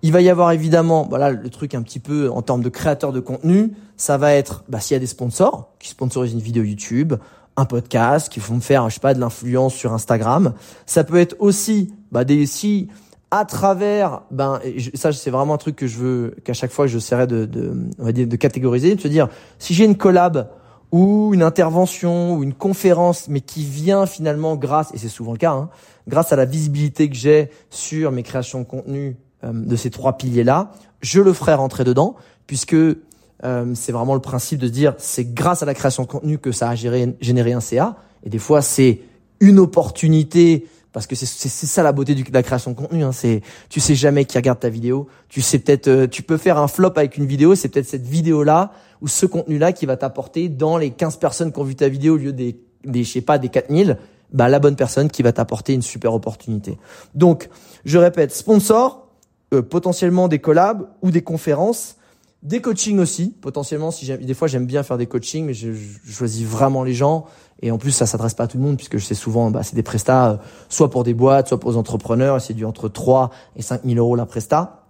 Il 0.03 0.13
va 0.13 0.21
y 0.21 0.29
avoir 0.29 0.53
évidemment, 0.53 1.07
voilà, 1.09 1.31
le 1.31 1.51
truc 1.51 1.75
un 1.75 1.83
petit 1.83 1.99
peu 1.99 2.31
en 2.31 2.43
termes 2.43 2.63
de 2.63 2.69
créateur 2.69 3.13
de 3.13 3.21
contenu, 3.21 3.73
ça 3.97 4.19
va 4.19 4.35
être, 4.35 4.65
bah, 4.69 4.81
s'il 4.81 4.95
y 4.95 4.97
a 4.97 5.01
des 5.01 5.07
sponsors 5.07 5.73
qui 5.79 5.89
sponsorisent 5.89 6.35
une 6.35 6.41
vidéo 6.41 6.63
YouTube, 6.63 7.15
un 7.57 7.65
podcast, 7.65 8.31
qui 8.31 8.41
font 8.41 8.57
me 8.57 8.61
faire, 8.61 8.89
je 8.91 8.95
sais 8.95 9.01
pas, 9.01 9.15
de 9.15 9.21
l'influence 9.21 9.75
sur 9.75 9.93
Instagram. 9.93 10.55
Ça 10.87 11.05
peut 11.05 11.17
être 11.17 11.37
aussi, 11.39 11.95
bah, 12.13 12.25
des, 12.25 12.47
si, 12.47 12.89
à 13.37 13.45
travers, 13.45 14.23
ben, 14.31 14.61
ça, 14.95 15.13
c'est 15.13 15.31
vraiment 15.31 15.55
un 15.55 15.59
truc 15.59 15.75
que 15.75 15.89
je 15.89 15.99
veux, 15.99 16.37
qu'à 16.45 16.53
chaque 16.53 16.71
fois, 16.71 16.87
j'essaierai 16.87 17.27
de, 17.27 17.47
de, 17.47 17.75
on 17.99 18.05
va 18.05 18.13
dire, 18.13 18.29
de 18.29 18.37
catégoriser, 18.37 18.95
de 18.95 19.01
se 19.01 19.09
dire, 19.09 19.29
si 19.59 19.75
j'ai 19.75 19.85
une 19.85 19.97
collab 19.97 20.51
ou 20.93 21.35
une 21.35 21.43
intervention 21.43 22.37
ou 22.37 22.45
une 22.45 22.55
conférence, 22.55 23.27
mais 23.29 23.41
qui 23.41 23.65
vient 23.65 24.07
finalement 24.07 24.55
grâce, 24.55 24.95
et 24.95 24.99
c'est 24.99 25.09
souvent 25.09 25.33
le 25.33 25.39
cas, 25.39 25.51
hein, 25.51 25.69
grâce 26.07 26.33
à 26.33 26.37
la 26.37 26.45
visibilité 26.45 27.11
que 27.11 27.17
j'ai 27.17 27.51
sur 27.71 28.13
mes 28.13 28.23
créations 28.23 28.61
de 28.61 28.67
contenu 28.67 29.17
euh, 29.43 29.51
de 29.53 29.75
ces 29.75 29.91
trois 29.91 30.13
piliers-là, 30.17 30.71
je 31.01 31.21
le 31.21 31.33
ferai 31.33 31.55
rentrer 31.55 31.83
dedans, 31.83 32.15
puisque 32.47 32.75
euh, 32.75 32.95
c'est 33.75 33.91
vraiment 33.91 34.15
le 34.15 34.21
principe 34.21 34.61
de 34.61 34.69
dire 34.69 34.95
c'est 34.99 35.35
grâce 35.35 35.61
à 35.61 35.67
la 35.67 35.75
création 35.75 36.05
de 36.05 36.09
contenu 36.09 36.39
que 36.39 36.53
ça 36.53 36.69
a 36.69 36.77
généré 36.77 37.53
un 37.53 37.61
CA, 37.61 37.97
et 38.23 38.31
des 38.31 38.39
fois 38.39 38.63
c'est 38.63 39.01
une 39.41 39.59
opportunité 39.59 40.69
parce 40.95 41.09
que 41.09 41.17
c'est 41.17 41.27
ça 41.27 41.83
la 41.83 41.91
beauté 41.91 42.15
de 42.15 42.23
la 42.33 42.45
création 42.45 42.71
de 42.71 42.77
contenu. 42.77 43.03
Hein. 43.03 43.11
C'est 43.11 43.43
tu 43.69 43.81
sais 43.81 43.97
jamais 43.97 44.25
qui 44.27 44.39
regarde 44.39 44.61
ta 44.61 44.69
vidéo. 44.69 45.09
Tu 45.29 45.43
sais 45.43 45.59
peut-être 45.59 45.89
euh, 45.89 46.07
tu 46.07 46.23
peux 46.23 46.37
faire 46.37 46.57
un 46.57 46.69
flop 46.69 46.93
avec 46.95 47.17
une 47.17 47.27
vidéo. 47.27 47.57
C'est 47.57 47.69
peut-être 47.69 47.89
cette 47.89 48.07
vidéo 48.07 48.45
là 48.45 48.71
ou 49.03 49.09
ce 49.09 49.27
contenu 49.27 49.59
là 49.59 49.73
qui 49.73 49.87
va 49.87 49.97
t'apporter 49.97 50.49
dans 50.49 50.79
les 50.79 50.93
15 50.93 51.17
personnes 51.17 51.53
qui 51.53 51.59
ont 51.59 51.65
vu 51.65 51.75
ta 51.75 51.89
vidéo 51.89 52.15
au 52.15 52.17
lieu 52.17 52.33
des 52.33 52.61
des 52.85 53.03
je 53.03 53.11
sais 53.11 53.23
pas 53.23 53.39
des 53.39 53.49
4000 53.49 53.99
bah 54.33 54.49
la 54.49 54.61
bonne 54.61 54.77
personne 54.77 55.11
qui 55.11 55.25
va 55.25 55.33
t'apporter 55.33 55.75
une 55.75 55.83
super 55.83 56.15
opportunité. 56.15 56.79
Donc 57.17 57.49
je 57.85 57.99
répète 57.99 58.33
sponsor 58.33 59.09
euh, 59.53 59.63
potentiellement 59.63 60.29
des 60.29 60.39
collabs 60.39 60.89
ou 61.03 61.11
des 61.11 61.23
conférences 61.23 61.97
des 62.45 62.61
coachings 62.61 62.99
aussi, 62.99 63.35
potentiellement. 63.41 63.91
Si 63.91 64.07
des 64.07 64.35
fois, 64.35 64.49
j'aime 64.49 64.67
bien 64.67 64.83
faire 64.83 64.99
des 64.99 65.07
coachings, 65.07 65.47
mais 65.47 65.55
je, 65.55 65.73
je, 65.73 66.13
choisis 66.13 66.47
vraiment 66.47 66.85
les 66.85 66.93
gens. 66.93 67.25
Et 67.63 67.71
en 67.71 67.79
plus, 67.79 67.91
ça 67.91 68.05
s'adresse 68.05 68.35
pas 68.35 68.45
à 68.45 68.47
tout 68.47 68.59
le 68.59 68.63
monde, 68.63 68.77
puisque 68.77 68.99
je 68.99 69.05
sais 69.05 69.15
souvent, 69.15 69.51
bah, 69.51 69.63
c'est 69.63 69.75
des 69.75 69.83
prestats, 69.83 70.31
euh, 70.31 70.37
soit 70.69 70.91
pour 70.91 71.05
des 71.05 71.15
boîtes, 71.15 71.49
soit 71.49 71.59
pour 71.59 71.71
les 71.71 71.79
entrepreneurs. 71.79 72.41
C'est 72.43 72.53
du 72.53 72.67
entre 72.67 72.91
3 72.91 73.31
et 73.57 73.63
5 73.63 73.81
000 73.85 73.97
euros 73.97 74.15
la 74.15 74.27
presta. 74.27 74.85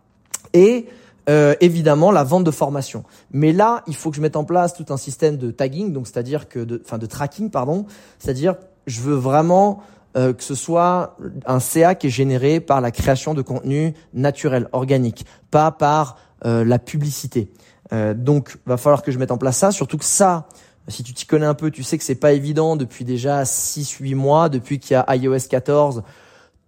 Et 0.53 0.87
euh, 1.31 1.55
évidemment, 1.61 2.11
la 2.11 2.25
vente 2.25 2.43
de 2.43 2.51
formation. 2.51 3.05
Mais 3.31 3.53
là, 3.53 3.85
il 3.87 3.95
faut 3.95 4.11
que 4.11 4.17
je 4.17 4.21
mette 4.21 4.37
en 4.37 4.45
place 4.45 4.75
tout 4.75 4.87
un 4.91 4.97
système 4.97 5.37
de 5.37 5.53
tagging, 5.53 5.93
donc 5.93 6.09
c'est-à-dire 6.09 6.49
que, 6.49 6.59
de, 6.59 6.83
enfin, 6.85 6.99
de 6.99 7.07
tracking, 7.07 7.51
pardon. 7.51 7.87
C'est-à-dire, 8.19 8.57
je 8.87 9.01
veux 9.01 9.15
vraiment 9.15 9.81
euh, 10.17 10.33
que 10.33 10.43
ce 10.43 10.55
soit 10.55 11.17
un 11.47 11.61
CA 11.61 11.95
qui 11.95 12.09
est 12.09 12.11
généré 12.11 12.61
par 12.61 12.81
la 12.81 12.91
création 12.91 13.33
de 13.33 13.43
contenu 13.43 13.95
naturel, 14.13 14.69
organique, 14.73 15.25
pas 15.51 15.71
par 15.71 16.17
la 16.43 16.79
publicité. 16.79 17.51
Euh, 17.93 18.15
donc, 18.15 18.57
va 18.67 18.77
falloir 18.77 19.03
que 19.03 19.13
je 19.13 19.19
mette 19.19 19.31
en 19.31 19.39
place 19.39 19.59
ça, 19.59 19.71
surtout 19.71 19.99
que 19.99 20.05
ça, 20.05 20.49
si 20.89 21.03
tu 21.03 21.13
t'y 21.13 21.27
connais 21.27 21.47
un 21.47 21.55
peu, 21.55 21.71
tu 21.71 21.83
sais 21.83 21.99
que 21.99 22.05
c'est 22.05 22.15
pas 22.15 22.33
évident 22.33 22.77
depuis 22.77 23.05
déjà 23.05 23.43
6-8 23.43 24.15
mois, 24.15 24.49
depuis 24.49 24.79
qu'il 24.79 24.95
y 24.95 24.97
a 24.97 25.17
iOS 25.17 25.49
14, 25.49 26.03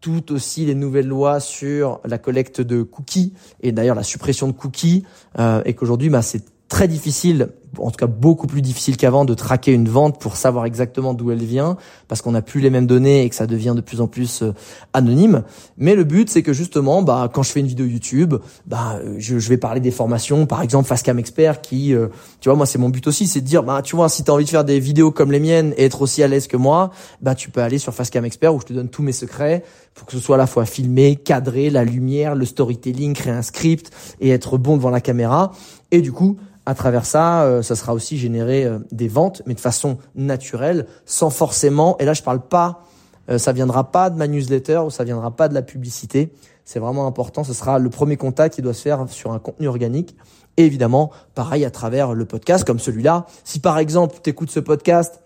tout 0.01 0.33
aussi 0.33 0.67
les 0.67 0.75
nouvelles 0.75 1.07
lois 1.07 1.41
sur 1.41 2.01
la 2.05 2.19
collecte 2.19 2.61
de 2.61 2.83
cookies 2.83 3.33
et 3.61 3.73
d'ailleurs 3.73 3.97
la 3.97 4.03
suppression 4.03 4.47
de 4.47 4.53
cookies, 4.53 5.05
euh, 5.39 5.63
et 5.65 5.75
qu'aujourd'hui, 5.75 6.11
bah, 6.11 6.23
c'est 6.23 6.45
très 6.69 6.89
difficile 6.89 7.49
en 7.79 7.91
tout 7.91 7.97
cas 7.97 8.07
beaucoup 8.07 8.47
plus 8.47 8.63
difficile 8.63 8.97
qu'avant 8.97 9.25
de 9.25 9.35
traquer 9.35 9.73
une 9.73 9.89
vente 9.89 10.21
pour 10.21 10.37
savoir 10.37 10.67
exactement 10.67 11.15
d'où 11.15 11.31
elle 11.31 11.45
vient 11.45 11.77
parce 12.09 12.23
qu'on 12.23 12.33
n'a 12.33 12.43
plus 12.43 12.61
les 12.61 12.71
mêmes 12.71 12.87
données 12.87 13.23
et 13.23 13.29
que 13.29 13.35
ça 13.35 13.47
devient 13.47 13.75
de 13.77 13.81
plus 13.81 14.01
en 14.01 14.07
plus 14.07 14.43
euh, 14.43 14.53
anonyme. 14.93 15.43
Mais 15.77 15.95
le 15.95 16.05
but 16.05 16.31
c'est 16.31 16.43
que 16.43 16.53
justement, 16.53 17.03
bah 17.03 17.31
quand 17.33 17.43
je 17.43 17.51
fais 17.51 17.61
une 17.61 17.67
vidéo 17.67 17.87
YouTube, 17.87 18.35
bah 18.67 19.01
je, 19.19 19.39
je 19.39 19.49
vais 19.49 19.57
parler 19.57 19.81
des 19.81 19.91
formations, 19.91 20.47
par 20.47 20.63
exemple 20.63 20.89
Fastcam 20.89 21.19
Expert 21.19 21.61
qui, 21.61 21.95
euh, 21.95 22.09
tu 22.41 22.49
vois, 22.49 22.57
moi 22.57 22.67
c'est 22.67 22.79
mon 22.79 22.89
but 22.89 23.07
aussi, 23.07 23.27
c'est 23.27 23.41
de 23.41 23.47
dire, 23.47 23.63
bah 23.63 23.83
tu 23.83 23.97
vois, 23.97 24.09
si 24.09 24.25
tu 24.25 24.31
as 24.31 24.35
envie 24.35 24.45
de 24.45 24.51
faire 24.51 24.65
des 24.65 24.81
vidéos 24.81 25.11
comme 25.11 25.33
les 25.33 25.41
miennes 25.41 25.75
et 25.77 25.85
être 25.85 26.03
aussi 26.03 26.23
à 26.23 26.29
l'aise 26.29 26.47
que 26.47 26.57
moi, 26.57 26.91
bah 27.21 27.35
tu 27.35 27.51
peux 27.51 27.61
aller 27.61 27.79
sur 27.79 27.95
Fastcam 27.95 28.25
Expert 28.25 28.55
où 28.55 28.61
je 28.61 28.67
te 28.67 28.73
donne 28.73 28.89
tous 28.89 29.03
mes 29.03 29.13
secrets 29.13 29.65
pour 29.95 30.07
que 30.07 30.13
ce 30.13 30.19
soit 30.19 30.37
à 30.37 30.39
la 30.39 30.47
fois 30.47 30.67
filmé, 30.67 31.17
cadré, 31.17 31.71
la 31.71 31.83
lumière, 31.83 32.35
le 32.35 32.45
storytelling, 32.45 33.15
créer 33.15 33.33
un 33.33 33.43
script 33.43 33.91
et 34.21 34.29
être 34.31 34.59
bon 34.59 34.77
devant 34.77 34.91
la 34.91 35.01
caméra. 35.01 35.53
Et 35.97 36.03
du 36.03 36.13
coup, 36.13 36.37
à 36.67 36.75
travers 36.75 37.07
ça, 37.07 37.45
euh, 37.45 37.63
ça 37.63 37.75
sera 37.75 37.95
aussi 37.95 38.19
générer 38.19 38.67
euh, 38.67 38.81
des 38.93 39.09
ventes, 39.09 39.41
mais 39.47 39.55
de 39.55 39.61
façon 39.61 39.97
naturelle, 40.15 40.85
sans 41.07 41.31
forcément. 41.31 41.97
Et 41.97 42.05
là, 42.05 42.13
je 42.13 42.23
parle 42.23 42.43
pas, 42.43 42.83
euh, 43.31 43.39
ça 43.39 43.53
viendra 43.53 43.91
pas 43.91 44.11
de 44.11 44.17
ma 44.17 44.29
newsletter 44.29 44.81
ou 44.85 44.91
ça 44.91 45.05
viendra 45.05 45.31
pas 45.31 45.49
de 45.49 45.55
la 45.55 45.63
publicité. 45.63 46.35
C'est 46.67 46.79
vraiment 46.79 47.07
important. 47.07 47.45
Ce 47.45 47.55
sera 47.55 47.79
le 47.79 47.89
premier 47.89 48.19
contact 48.19 48.57
qui 48.57 48.61
doit 48.61 48.75
se 48.75 48.83
faire 48.83 49.07
sur 49.09 49.33
un 49.33 49.39
contenu 49.39 49.69
organique. 49.69 50.15
Et 50.59 50.67
évidemment, 50.67 51.13
pareil 51.35 51.65
à 51.65 51.71
travers 51.71 52.13
le 52.13 52.27
podcast 52.27 52.63
comme 52.65 52.79
celui-là. 52.79 53.25
Si 53.43 53.59
par 53.59 53.79
exemple, 53.79 54.17
tu 54.23 54.29
écoutes 54.29 54.51
ce 54.51 54.61
podcast 54.61 55.23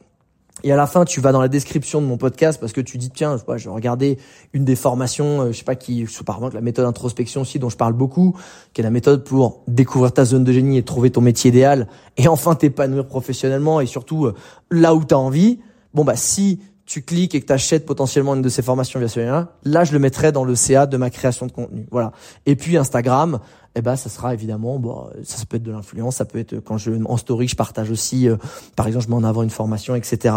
et 0.62 0.72
à 0.72 0.76
la 0.76 0.86
fin, 0.86 1.04
tu 1.04 1.20
vas 1.20 1.32
dans 1.32 1.40
la 1.40 1.48
description 1.48 2.00
de 2.00 2.06
mon 2.06 2.16
podcast 2.16 2.60
parce 2.60 2.72
que 2.72 2.80
tu 2.80 2.98
dis 2.98 3.10
tiens, 3.10 3.36
je, 3.36 3.58
je 3.58 3.64
vais 3.64 3.74
regarder 3.74 4.18
une 4.52 4.64
des 4.64 4.76
formations, 4.76 5.42
euh, 5.42 5.52
je 5.52 5.58
sais 5.58 5.64
pas 5.64 5.76
qui, 5.76 6.06
par 6.24 6.36
exemple 6.36 6.54
la 6.54 6.60
méthode 6.60 6.86
introspection 6.86 7.42
aussi 7.42 7.58
dont 7.58 7.68
je 7.68 7.76
parle 7.76 7.92
beaucoup, 7.92 8.36
qui 8.72 8.80
est 8.80 8.84
la 8.84 8.90
méthode 8.90 9.24
pour 9.24 9.62
découvrir 9.68 10.12
ta 10.12 10.24
zone 10.24 10.44
de 10.44 10.52
génie 10.52 10.78
et 10.78 10.82
trouver 10.82 11.10
ton 11.10 11.20
métier 11.20 11.48
idéal 11.50 11.88
et 12.16 12.28
enfin 12.28 12.54
t'épanouir 12.54 13.06
professionnellement 13.06 13.80
et 13.80 13.86
surtout 13.86 14.26
euh, 14.26 14.34
là 14.70 14.94
où 14.94 15.04
tu 15.04 15.14
as 15.14 15.18
envie. 15.18 15.60
Bon 15.94 16.04
bah 16.04 16.16
si 16.16 16.60
tu 16.86 17.02
cliques 17.02 17.36
et 17.36 17.40
que 17.40 17.46
tu 17.46 17.52
achètes 17.52 17.86
potentiellement 17.86 18.34
une 18.34 18.42
de 18.42 18.48
ces 18.48 18.62
formations 18.62 18.98
via 18.98 19.08
ce 19.08 19.20
lien, 19.20 19.48
là 19.64 19.84
je 19.84 19.92
le 19.92 19.98
mettrai 20.00 20.32
dans 20.32 20.44
le 20.44 20.56
CA 20.56 20.86
de 20.86 20.96
ma 20.96 21.10
création 21.10 21.46
de 21.46 21.52
contenu. 21.52 21.86
Voilà. 21.90 22.12
Et 22.46 22.56
puis 22.56 22.76
Instagram, 22.76 23.38
eh 23.74 23.82
ben 23.82 23.96
ça 23.96 24.08
sera 24.08 24.34
évidemment 24.34 24.78
bon, 24.78 25.08
ça, 25.22 25.44
peut 25.46 25.56
être 25.56 25.62
de 25.62 25.70
l'influence, 25.70 26.16
ça 26.16 26.24
peut 26.24 26.38
être 26.38 26.58
quand 26.58 26.76
je 26.76 26.90
en 27.04 27.16
story 27.16 27.46
je 27.46 27.56
partage 27.56 27.90
aussi 27.90 28.28
euh, 28.28 28.36
par 28.74 28.86
exemple 28.86 29.06
je 29.06 29.10
mets 29.10 29.16
en 29.16 29.24
avant 29.24 29.42
une 29.42 29.50
formation 29.50 29.94
etc. 29.94 30.34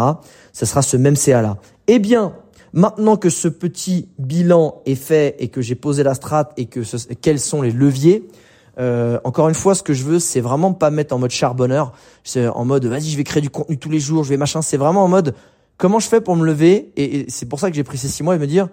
Ça 0.52 0.66
sera 0.66 0.82
ce 0.82 0.96
même 0.96 1.16
CA 1.16 1.42
là. 1.42 1.58
Eh 1.88 1.98
bien 1.98 2.34
maintenant 2.72 3.16
que 3.16 3.30
ce 3.30 3.48
petit 3.48 4.08
bilan 4.18 4.82
est 4.86 4.94
fait 4.94 5.36
et 5.38 5.48
que 5.48 5.62
j'ai 5.62 5.74
posé 5.74 6.02
la 6.02 6.14
strate 6.14 6.52
et 6.56 6.66
que 6.66 6.80
quels 7.14 7.40
sont 7.40 7.62
les 7.62 7.70
leviers, 7.70 8.28
euh, 8.78 9.18
encore 9.24 9.48
une 9.48 9.54
fois, 9.54 9.74
ce 9.74 9.82
que 9.82 9.94
je 9.94 10.04
veux, 10.04 10.18
c'est 10.18 10.40
vraiment 10.40 10.72
pas 10.72 10.90
mettre 10.90 11.14
en 11.14 11.18
mode 11.18 11.30
charbonneur, 11.30 11.92
c'est 12.24 12.48
en 12.48 12.64
mode 12.64 12.84
vas-y, 12.86 13.08
je 13.08 13.16
vais 13.16 13.24
créer 13.24 13.40
du 13.40 13.50
contenu 13.50 13.78
tous 13.78 13.90
les 13.90 14.00
jours, 14.00 14.24
je 14.24 14.30
vais 14.30 14.36
machin. 14.36 14.62
C'est 14.62 14.76
vraiment 14.76 15.04
en 15.04 15.08
mode 15.08 15.34
comment 15.76 16.00
je 16.00 16.08
fais 16.08 16.20
pour 16.20 16.36
me 16.36 16.44
lever? 16.44 16.92
Et, 16.96 17.26
c'est 17.28 17.48
pour 17.48 17.60
ça 17.60 17.70
que 17.70 17.76
j'ai 17.76 17.84
pris 17.84 17.98
ces 17.98 18.08
six 18.08 18.22
mois 18.22 18.34
et 18.34 18.38
me 18.38 18.46
dire 18.46 18.68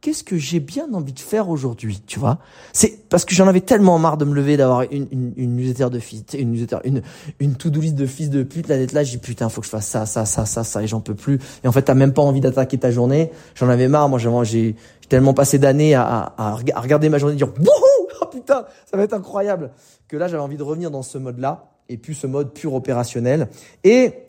qu'est-ce 0.00 0.22
que 0.22 0.36
j'ai 0.36 0.60
bien 0.60 0.92
envie 0.92 1.12
de 1.12 1.18
faire 1.18 1.48
aujourd'hui, 1.48 2.02
tu 2.06 2.18
vois? 2.18 2.38
C'est 2.72 3.08
parce 3.08 3.24
que 3.24 3.34
j'en 3.34 3.48
avais 3.48 3.60
tellement 3.60 3.98
marre 3.98 4.16
de 4.16 4.24
me 4.24 4.34
lever, 4.34 4.56
d'avoir 4.56 4.82
une, 4.82 5.06
une, 5.10 5.32
une 5.36 5.56
newsletter 5.56 5.90
de 5.90 5.98
fils, 5.98 6.22
une 6.34 6.52
newsletter, 6.52 6.78
une, 6.84 7.02
une 7.40 7.54
to-do 7.56 7.80
list 7.80 7.94
de 7.94 8.06
fils 8.06 8.30
de 8.30 8.42
pute, 8.42 8.68
là 8.68 8.76
d'être 8.76 8.92
là, 8.92 9.04
j'ai 9.04 9.18
putain, 9.18 9.48
faut 9.48 9.60
que 9.60 9.66
je 9.66 9.70
fasse 9.70 9.86
ça, 9.86 10.06
ça, 10.06 10.24
ça, 10.24 10.46
ça, 10.46 10.64
ça, 10.64 10.82
et 10.82 10.86
j'en 10.86 11.00
peux 11.00 11.14
plus. 11.14 11.38
Et 11.64 11.68
en 11.68 11.72
fait, 11.72 11.82
t'as 11.82 11.94
même 11.94 12.12
pas 12.12 12.22
envie 12.22 12.40
d'attaquer 12.40 12.78
ta 12.78 12.90
journée. 12.90 13.30
J'en 13.54 13.68
avais 13.68 13.88
marre, 13.88 14.08
moi, 14.08 14.44
j'ai 14.44 14.76
tellement 15.08 15.34
passé 15.34 15.58
d'années 15.58 15.94
à, 15.94 16.04
à, 16.04 16.50
à, 16.50 16.80
regarder 16.80 17.08
ma 17.08 17.18
journée 17.18 17.34
et 17.34 17.38
dire 17.38 17.48
wouhou, 17.48 18.08
oh 18.22 18.26
putain, 18.30 18.64
ça 18.90 18.96
va 18.96 19.02
être 19.02 19.14
incroyable, 19.14 19.70
que 20.08 20.16
là, 20.16 20.28
j'avais 20.28 20.42
envie 20.42 20.56
de 20.56 20.62
revenir 20.62 20.90
dans 20.90 21.02
ce 21.02 21.18
mode-là 21.18 21.70
et 21.88 21.96
plus 21.96 22.14
ce 22.14 22.26
mode 22.26 22.52
pur 22.52 22.74
opérationnel. 22.74 23.48
Et 23.84 24.25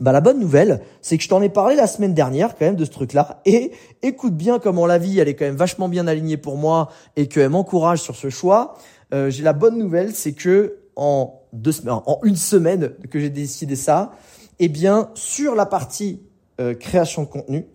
bah, 0.00 0.12
la 0.12 0.20
bonne 0.20 0.38
nouvelle, 0.38 0.80
c'est 1.00 1.16
que 1.16 1.22
je 1.22 1.28
t'en 1.28 1.40
ai 1.40 1.48
parlé 1.48 1.74
la 1.74 1.86
semaine 1.86 2.14
dernière 2.14 2.56
quand 2.56 2.66
même 2.66 2.76
de 2.76 2.84
ce 2.84 2.90
truc-là. 2.90 3.40
Et 3.46 3.72
écoute 4.02 4.36
bien 4.36 4.58
comment 4.58 4.86
la 4.86 4.98
vie, 4.98 5.18
elle 5.18 5.28
est 5.28 5.34
quand 5.34 5.46
même 5.46 5.56
vachement 5.56 5.88
bien 5.88 6.06
alignée 6.06 6.36
pour 6.36 6.56
moi 6.56 6.90
et 7.16 7.28
qu'elle 7.28 7.50
m'encourage 7.50 8.00
sur 8.00 8.14
ce 8.14 8.28
choix. 8.28 8.74
Euh, 9.14 9.30
j'ai 9.30 9.42
la 9.42 9.52
bonne 9.52 9.78
nouvelle, 9.78 10.14
c'est 10.14 10.32
que 10.32 10.76
en 10.96 11.40
deux 11.52 11.72
semaines, 11.72 12.00
en 12.06 12.18
une 12.24 12.36
semaine 12.36 12.92
que 13.10 13.18
j'ai 13.18 13.30
décidé 13.30 13.76
ça, 13.76 14.12
eh 14.58 14.68
bien 14.68 15.10
sur 15.14 15.54
la 15.54 15.66
partie 15.66 16.20
euh, 16.60 16.74
création 16.74 17.22
de 17.22 17.28
contenu, 17.28 17.66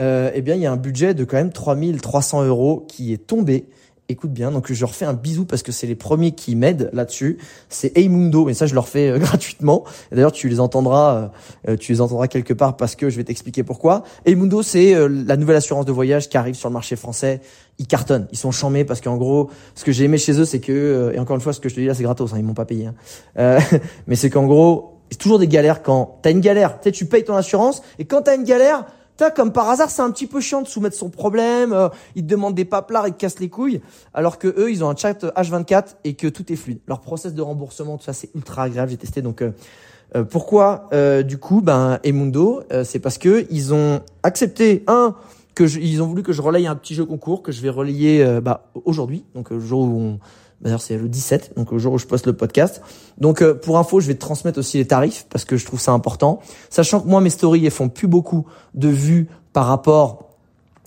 euh, 0.00 0.30
eh 0.34 0.42
bien 0.42 0.54
il 0.54 0.62
y 0.62 0.66
a 0.66 0.72
un 0.72 0.76
budget 0.76 1.14
de 1.14 1.24
quand 1.24 1.36
même 1.36 1.52
3300 1.52 2.44
euros 2.44 2.84
qui 2.88 3.12
est 3.12 3.26
tombé 3.26 3.68
écoute 4.12 4.32
bien. 4.32 4.50
Donc 4.50 4.72
je 4.72 4.80
leur 4.80 4.94
fais 4.94 5.04
un 5.04 5.12
bisou 5.12 5.44
parce 5.44 5.62
que 5.62 5.72
c'est 5.72 5.86
les 5.86 5.94
premiers 5.94 6.32
qui 6.32 6.54
m'aident 6.54 6.90
là-dessus. 6.92 7.38
C'est 7.68 7.96
Eymundo, 7.96 8.44
mais 8.44 8.54
ça 8.54 8.66
je 8.66 8.74
leur 8.74 8.88
fais 8.88 9.08
euh, 9.08 9.18
gratuitement. 9.20 9.84
D'ailleurs 10.10 10.32
tu 10.32 10.48
les 10.48 10.60
entendras, 10.60 11.16
euh, 11.16 11.28
euh, 11.68 11.76
tu 11.76 11.92
les 11.92 12.00
entendras 12.00 12.28
quelque 12.28 12.54
part 12.54 12.76
parce 12.76 12.94
que 12.94 13.10
je 13.10 13.16
vais 13.16 13.24
t'expliquer 13.24 13.62
pourquoi. 13.62 14.04
Eymundo 14.24 14.62
c'est 14.62 14.94
la 15.08 15.36
nouvelle 15.36 15.56
assurance 15.56 15.84
de 15.84 15.92
voyage 15.92 16.28
qui 16.28 16.36
arrive 16.36 16.54
sur 16.54 16.68
le 16.68 16.74
marché 16.74 16.96
français. 16.96 17.40
Ils 17.78 17.86
cartonnent, 17.86 18.28
ils 18.32 18.38
sont 18.38 18.52
chamés 18.52 18.84
parce 18.84 19.00
qu'en 19.00 19.16
gros, 19.16 19.50
ce 19.74 19.84
que 19.84 19.92
j'ai 19.92 20.04
aimé 20.04 20.18
chez 20.18 20.38
eux, 20.38 20.44
c'est 20.44 20.60
que 20.60 21.12
et 21.14 21.18
encore 21.18 21.36
une 21.36 21.42
fois, 21.42 21.52
ce 21.52 21.60
que 21.60 21.68
je 21.68 21.74
te 21.74 21.80
dis 21.80 21.86
là, 21.86 21.94
c'est 21.94 22.02
gratos, 22.02 22.32
hein, 22.32 22.36
ils 22.38 22.44
m'ont 22.44 22.54
pas 22.54 22.66
payé. 22.66 22.88
Hein. 23.36 23.58
mais 24.06 24.14
c'est 24.14 24.30
qu'en 24.30 24.46
gros, 24.46 24.98
c'est 25.10 25.18
toujours 25.18 25.38
des 25.38 25.48
galères 25.48 25.82
quand 25.82 26.18
t'as 26.22 26.30
une 26.30 26.40
galère. 26.40 26.78
Tu 26.80 26.84
sais, 26.84 26.92
tu 26.92 27.06
payes 27.06 27.24
ton 27.24 27.34
assurance 27.34 27.82
et 27.98 28.04
quand 28.04 28.22
t'as 28.22 28.36
une 28.36 28.44
galère 28.44 28.86
comme 29.34 29.52
par 29.52 29.68
hasard, 29.68 29.90
c'est 29.90 30.02
un 30.02 30.10
petit 30.10 30.26
peu 30.26 30.40
chiant 30.40 30.62
de 30.62 30.66
soumettre 30.66 30.96
son 30.96 31.10
problème. 31.10 31.72
Euh, 31.72 31.88
ils 32.14 32.22
te 32.22 32.28
demandent 32.28 32.54
des 32.54 32.64
paplards, 32.64 33.08
ils 33.08 33.14
te 33.14 33.18
cassent 33.18 33.40
les 33.40 33.48
couilles. 33.48 33.80
Alors 34.14 34.38
que 34.38 34.48
eux, 34.48 34.70
ils 34.70 34.82
ont 34.84 34.90
un 34.90 34.96
chat 34.96 35.24
H24 35.24 35.96
et 36.04 36.14
que 36.14 36.26
tout 36.26 36.52
est 36.52 36.56
fluide. 36.56 36.80
Leur 36.86 37.00
process 37.00 37.34
de 37.34 37.42
remboursement, 37.42 37.98
tout 37.98 38.04
ça, 38.04 38.12
c'est 38.12 38.30
ultra 38.34 38.64
agréable. 38.64 38.90
J'ai 38.90 38.96
testé. 38.96 39.22
Donc, 39.22 39.42
euh, 39.42 39.52
euh, 40.14 40.24
pourquoi 40.24 40.90
du 41.24 41.38
coup, 41.38 41.60
ben, 41.62 41.98
Emundo, 42.06 42.62
c'est 42.84 42.98
parce 42.98 43.18
que 43.18 43.46
ils 43.50 43.72
ont 43.72 44.00
accepté 44.22 44.84
un 44.86 45.14
que 45.54 45.64
ils 45.78 46.02
ont 46.02 46.06
voulu 46.06 46.22
que 46.22 46.32
je 46.32 46.42
relaye 46.42 46.66
un 46.66 46.74
petit 46.74 46.94
jeu 46.94 47.04
concours 47.04 47.42
que 47.42 47.52
je 47.52 47.60
vais 47.60 47.70
relayer 47.70 48.40
bah, 48.42 48.70
aujourd'hui, 48.84 49.24
donc 49.34 49.50
le 49.50 49.60
jour 49.60 49.82
où 49.82 50.00
on, 50.00 50.18
D'ailleurs, 50.62 50.80
c'est 50.80 50.96
le 50.96 51.08
17, 51.08 51.54
donc 51.56 51.72
le 51.72 51.78
jour 51.78 51.92
où 51.92 51.98
je 51.98 52.06
poste 52.06 52.26
le 52.26 52.32
podcast. 52.32 52.82
Donc, 53.18 53.42
euh, 53.42 53.54
pour 53.54 53.78
info, 53.78 54.00
je 54.00 54.06
vais 54.06 54.14
te 54.14 54.20
transmettre 54.20 54.58
aussi 54.58 54.78
les 54.78 54.86
tarifs 54.86 55.26
parce 55.28 55.44
que 55.44 55.56
je 55.56 55.66
trouve 55.66 55.80
ça 55.80 55.92
important. 55.92 56.40
Sachant 56.70 57.00
que 57.00 57.08
moi, 57.08 57.20
mes 57.20 57.30
stories, 57.30 57.64
elles 57.64 57.72
font 57.72 57.88
plus 57.88 58.06
beaucoup 58.06 58.46
de 58.74 58.88
vues 58.88 59.28
par 59.52 59.66
rapport 59.66 60.28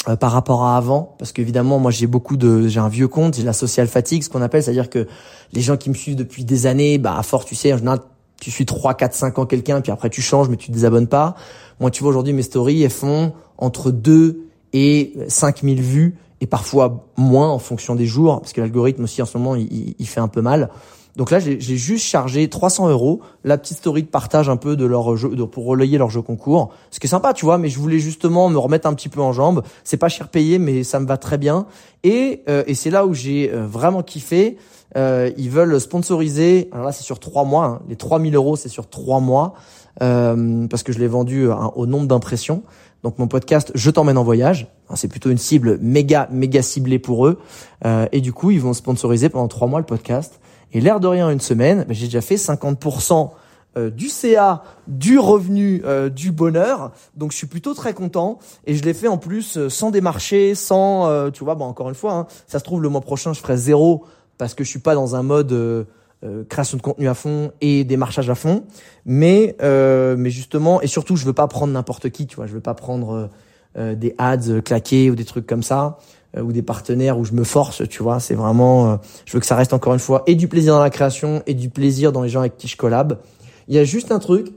euh, 0.08 0.16
par 0.16 0.32
rapport 0.32 0.64
à 0.64 0.78
avant, 0.78 1.16
parce 1.18 1.32
qu'évidemment, 1.32 1.80
moi, 1.80 1.90
j'ai 1.90 2.06
beaucoup 2.06 2.38
de, 2.38 2.68
j'ai 2.68 2.80
un 2.80 2.90
vieux 2.90 3.08
compte, 3.08 3.36
j'ai 3.36 3.44
la 3.44 3.54
social 3.54 3.88
fatigue, 3.88 4.24
ce 4.24 4.30
qu'on 4.30 4.44
appelle, 4.44 4.62
c'est-à-dire 4.62 4.90
que 4.90 5.08
les 5.52 5.62
gens 5.62 5.78
qui 5.78 5.90
me 5.90 5.96
suivent 5.96 6.16
depuis 6.16 6.46
des 6.46 6.68
années, 6.68 7.00
bah, 7.00 7.18
à 7.18 7.24
force, 7.24 7.46
tu 7.46 7.56
sais, 7.56 7.74
en 7.74 7.78
général, 7.78 8.00
tu 8.40 8.52
suis 8.52 8.66
3, 8.66 8.94
4, 8.94 9.14
5 9.16 9.40
ans 9.40 9.46
quelqu'un, 9.46 9.82
puis 9.82 9.92
après 9.92 10.10
tu 10.12 10.22
changes, 10.22 10.48
mais 10.48 10.58
tu 10.58 10.68
te 10.68 10.74
désabonnes 10.74 11.08
pas. 11.08 11.36
Moi, 11.80 11.90
tu 11.90 12.04
vois, 12.04 12.12
aujourd'hui, 12.12 12.34
mes 12.34 12.44
stories, 12.44 12.84
elles 12.84 12.92
font 12.92 13.34
entre 13.58 13.90
2 13.90 14.46
et 14.74 15.14
5000 15.28 15.82
vues 15.82 16.18
et 16.42 16.48
parfois 16.48 17.06
moins 17.18 17.50
en 17.50 17.60
fonction 17.60 17.96
des 17.96 18.06
jours, 18.06 18.42
parce 18.42 18.54
que 18.54 18.62
l'algorithme 18.62 19.04
aussi 19.04 19.22
en 19.22 19.26
ce 19.26 19.38
moment 19.38 19.56
il, 19.56 19.96
il 19.98 20.08
fait 20.08 20.20
un 20.20 20.28
peu 20.28 20.42
mal. 20.42 20.70
Donc 21.16 21.32
là, 21.32 21.40
j'ai 21.40 21.60
juste 21.60 22.06
chargé 22.06 22.50
300 22.50 22.90
euros 22.90 23.22
la 23.46 23.58
petite 23.58 23.78
story 23.78 24.04
de 24.04 24.08
partage 24.08 24.50
un 24.50 24.58
peu 24.58 24.76
de 24.76 24.86
leur 24.86 25.16
jeu, 25.16 25.30
de, 25.30 25.44
pour 25.44 25.66
relayer 25.66 25.98
leur 25.98 26.10
jeu 26.10 26.22
concours. 26.22 26.74
Ce 26.92 27.00
qui 27.00 27.08
est 27.08 27.10
sympa, 27.10 27.34
tu 27.34 27.46
vois, 27.46 27.58
mais 27.58 27.70
je 27.70 27.80
voulais 27.80 28.00
justement 28.00 28.50
me 28.50 28.58
remettre 28.58 28.86
un 28.88 28.94
petit 28.94 29.08
peu 29.08 29.22
en 29.22 29.32
jambes. 29.32 29.64
C'est 29.86 29.98
pas 29.98 30.10
cher 30.10 30.28
payé, 30.28 30.60
mais 30.60 30.84
ça 30.84 31.00
me 31.00 31.08
va 31.08 31.18
très 31.18 31.38
bien. 31.38 31.68
Et, 32.04 32.44
euh, 32.50 32.64
et 32.68 32.74
c'est 32.74 32.90
là 32.90 33.06
où 33.06 33.14
j'ai 33.14 33.50
euh, 33.54 33.66
vraiment 33.66 34.04
kiffé. 34.04 34.58
Euh, 34.98 35.32
ils 35.38 35.50
veulent 35.50 35.80
sponsoriser. 35.80 36.70
Alors 36.74 36.86
là, 36.86 36.92
c'est 36.92 37.04
sur 37.04 37.20
trois 37.20 37.46
mois. 37.46 37.66
Hein. 37.66 37.82
Les 37.88 37.96
3000 37.96 38.36
euros, 38.36 38.58
c'est 38.58 38.70
sur 38.70 38.90
trois 38.90 39.22
mois 39.22 39.54
euh, 40.02 40.68
parce 40.68 40.84
que 40.84 40.92
je 40.92 41.00
l'ai 41.00 41.08
vendu 41.08 41.48
au 41.48 41.86
nombre 41.86 42.08
d'impressions. 42.08 42.64
Donc 43.06 43.20
mon 43.20 43.28
podcast 43.28 43.72
Je 43.76 43.92
t'emmène 43.92 44.18
en 44.18 44.24
voyage, 44.24 44.66
c'est 44.96 45.08
plutôt 45.08 45.30
une 45.30 45.38
cible 45.38 45.78
méga 45.80 46.28
méga 46.32 46.64
ciblée 46.64 46.98
pour 46.98 47.28
eux. 47.28 47.40
Euh, 47.86 48.08
et 48.12 48.20
du 48.20 48.34
coup, 48.34 48.50
ils 48.50 48.60
vont 48.60 48.74
sponsoriser 48.74 49.30
pendant 49.30 49.48
trois 49.48 49.68
mois 49.68 49.80
le 49.80 49.86
podcast. 49.86 50.40
Et 50.74 50.82
l'air 50.82 51.00
de 51.00 51.06
rien, 51.06 51.30
une 51.30 51.40
semaine, 51.40 51.86
ben, 51.88 51.94
j'ai 51.94 52.08
déjà 52.08 52.22
fait 52.22 52.34
50% 52.34 53.30
euh, 53.78 53.92
du 53.92 54.08
CA, 54.08 54.64
du 54.88 55.20
revenu, 55.20 55.84
euh, 55.86 56.10
du 56.10 56.32
bonheur. 56.32 56.94
Donc 57.16 57.32
je 57.32 57.38
suis 57.38 57.46
plutôt 57.46 57.76
très 57.76 57.94
content. 57.94 58.40
Et 58.66 58.74
je 58.74 58.82
l'ai 58.82 58.96
fait 58.96 59.08
en 59.08 59.20
plus 59.20 59.68
sans 59.68 59.92
démarcher, 59.92 60.56
sans, 60.56 61.30
tu 61.30 61.44
vois, 61.44 61.54
bon 61.54 61.66
encore 61.66 61.90
une 61.90 61.96
fois, 61.96 62.14
hein, 62.14 62.28
ça 62.48 62.58
se 62.58 62.64
trouve 62.64 62.82
le 62.82 62.90
mois 62.90 63.02
prochain 63.02 63.34
je 63.34 63.40
ferai 63.40 63.56
zéro 63.56 64.06
parce 64.40 64.56
que 64.56 64.64
je 64.64 64.70
suis 64.72 64.80
pas 64.80 64.96
dans 64.96 65.16
un 65.16 65.22
mode 65.22 65.86
euh, 66.26 66.44
création 66.48 66.78
de 66.78 66.82
contenu 66.82 67.08
à 67.08 67.14
fond 67.14 67.52
et 67.62 67.84
démarchage 67.84 68.30
à 68.30 68.36
fond. 68.36 68.64
Mais 69.06 69.56
euh, 69.62 70.16
mais 70.18 70.32
justement 70.32 70.82
et 70.82 70.88
surtout, 70.88 71.18
je 71.18 71.26
veux 71.26 71.34
pas 71.34 71.48
prendre 71.48 71.74
n'importe 71.74 72.10
qui, 72.10 72.26
tu 72.26 72.38
vois. 72.38 72.48
Je 72.48 72.54
veux 72.54 72.62
pas 72.62 72.74
prendre 72.74 73.30
euh, 73.78 73.96
des 73.96 74.16
ads 74.18 74.62
claqués 74.64 75.12
ou 75.12 75.16
des 75.16 75.26
trucs 75.26 75.46
comme 75.46 75.64
ça 75.64 76.00
ou 76.38 76.52
des 76.52 76.62
partenaires 76.62 77.18
où 77.18 77.24
je 77.24 77.32
me 77.32 77.46
force, 77.46 77.88
tu 77.88 78.04
vois. 78.04 78.20
C'est 78.20 78.34
vraiment, 78.34 79.00
je 79.26 79.32
veux 79.32 79.40
que 79.40 79.46
ça 79.46 79.56
reste 79.56 79.72
encore 79.72 79.94
une 79.94 80.02
fois 80.02 80.24
et 80.28 80.36
du 80.36 80.50
plaisir 80.50 80.74
dans 80.74 80.82
la 80.82 80.90
création 80.90 81.42
et 81.48 81.54
du 81.54 81.70
plaisir 81.70 82.12
dans 82.12 82.24
les 82.24 82.28
gens 82.28 82.42
avec 82.42 82.58
qui 82.58 82.68
je 82.68 82.76
collab. 82.76 83.20
Il 83.70 83.76
y 83.76 83.80
a 83.80 83.86
juste 83.86 84.12
un 84.12 84.20
truc 84.20 84.48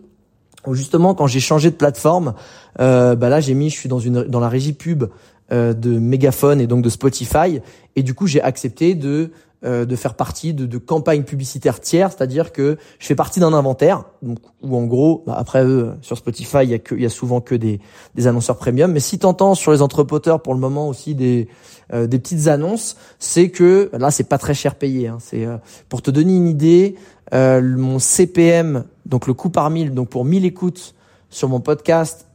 où 0.66 0.74
justement 0.74 1.14
quand 1.14 1.28
j'ai 1.28 1.38
changé 1.38 1.70
de 1.70 1.76
plateforme, 1.76 2.34
bah 2.78 3.14
là 3.16 3.38
j'ai 3.38 3.54
mis, 3.54 3.70
je 3.70 3.76
suis 3.76 3.88
dans 3.88 4.00
une 4.00 4.24
dans 4.24 4.40
la 4.40 4.48
régie 4.48 4.72
pub 4.72 5.04
de 5.52 5.98
Megaphone 6.00 6.60
et 6.60 6.66
donc 6.66 6.82
de 6.82 6.88
Spotify 6.88 7.60
et 7.94 8.02
du 8.02 8.12
coup 8.12 8.26
j'ai 8.26 8.42
accepté 8.42 8.96
de 8.96 9.30
euh, 9.64 9.84
de 9.84 9.96
faire 9.96 10.14
partie 10.14 10.54
de, 10.54 10.66
de 10.66 10.78
campagnes 10.78 11.24
publicitaires 11.24 11.80
tiers, 11.80 12.12
c'est-à-dire 12.12 12.52
que 12.52 12.78
je 13.00 13.06
fais 13.06 13.16
partie 13.16 13.40
d'un 13.40 13.52
inventaire, 13.52 14.04
donc 14.22 14.38
où 14.62 14.76
en 14.76 14.84
gros, 14.84 15.24
bah, 15.26 15.34
après 15.36 15.64
eux, 15.64 15.94
sur 16.00 16.16
Spotify, 16.16 16.58
il 16.62 16.70
y 16.70 16.74
a 16.74 16.78
y 16.96 17.04
a 17.04 17.08
souvent 17.08 17.40
que 17.40 17.56
des, 17.56 17.80
des 18.14 18.26
annonceurs 18.28 18.56
premium, 18.56 18.92
mais 18.92 19.00
si 19.00 19.18
t'entends 19.18 19.56
sur 19.56 19.72
les 19.72 19.82
entrepoteurs 19.82 20.42
pour 20.42 20.54
le 20.54 20.60
moment 20.60 20.86
aussi 20.86 21.16
des 21.16 21.48
euh, 21.92 22.06
des 22.06 22.20
petites 22.20 22.46
annonces, 22.46 22.96
c'est 23.18 23.50
que 23.50 23.90
là 23.98 24.12
c'est 24.12 24.28
pas 24.28 24.38
très 24.38 24.54
cher 24.54 24.76
payé. 24.76 25.08
Hein, 25.08 25.18
c'est 25.20 25.44
euh, 25.44 25.56
pour 25.88 26.02
te 26.02 26.12
donner 26.12 26.36
une 26.36 26.46
idée, 26.46 26.94
mon 27.32 27.98
CPM, 27.98 28.84
donc 29.06 29.26
le 29.26 29.34
coût 29.34 29.50
par 29.50 29.70
mille, 29.70 29.92
donc 29.92 30.08
pour 30.08 30.24
1000 30.24 30.44
écoutes 30.44 30.94
sur 31.30 31.48
mon 31.48 31.58
podcast, 31.58 32.28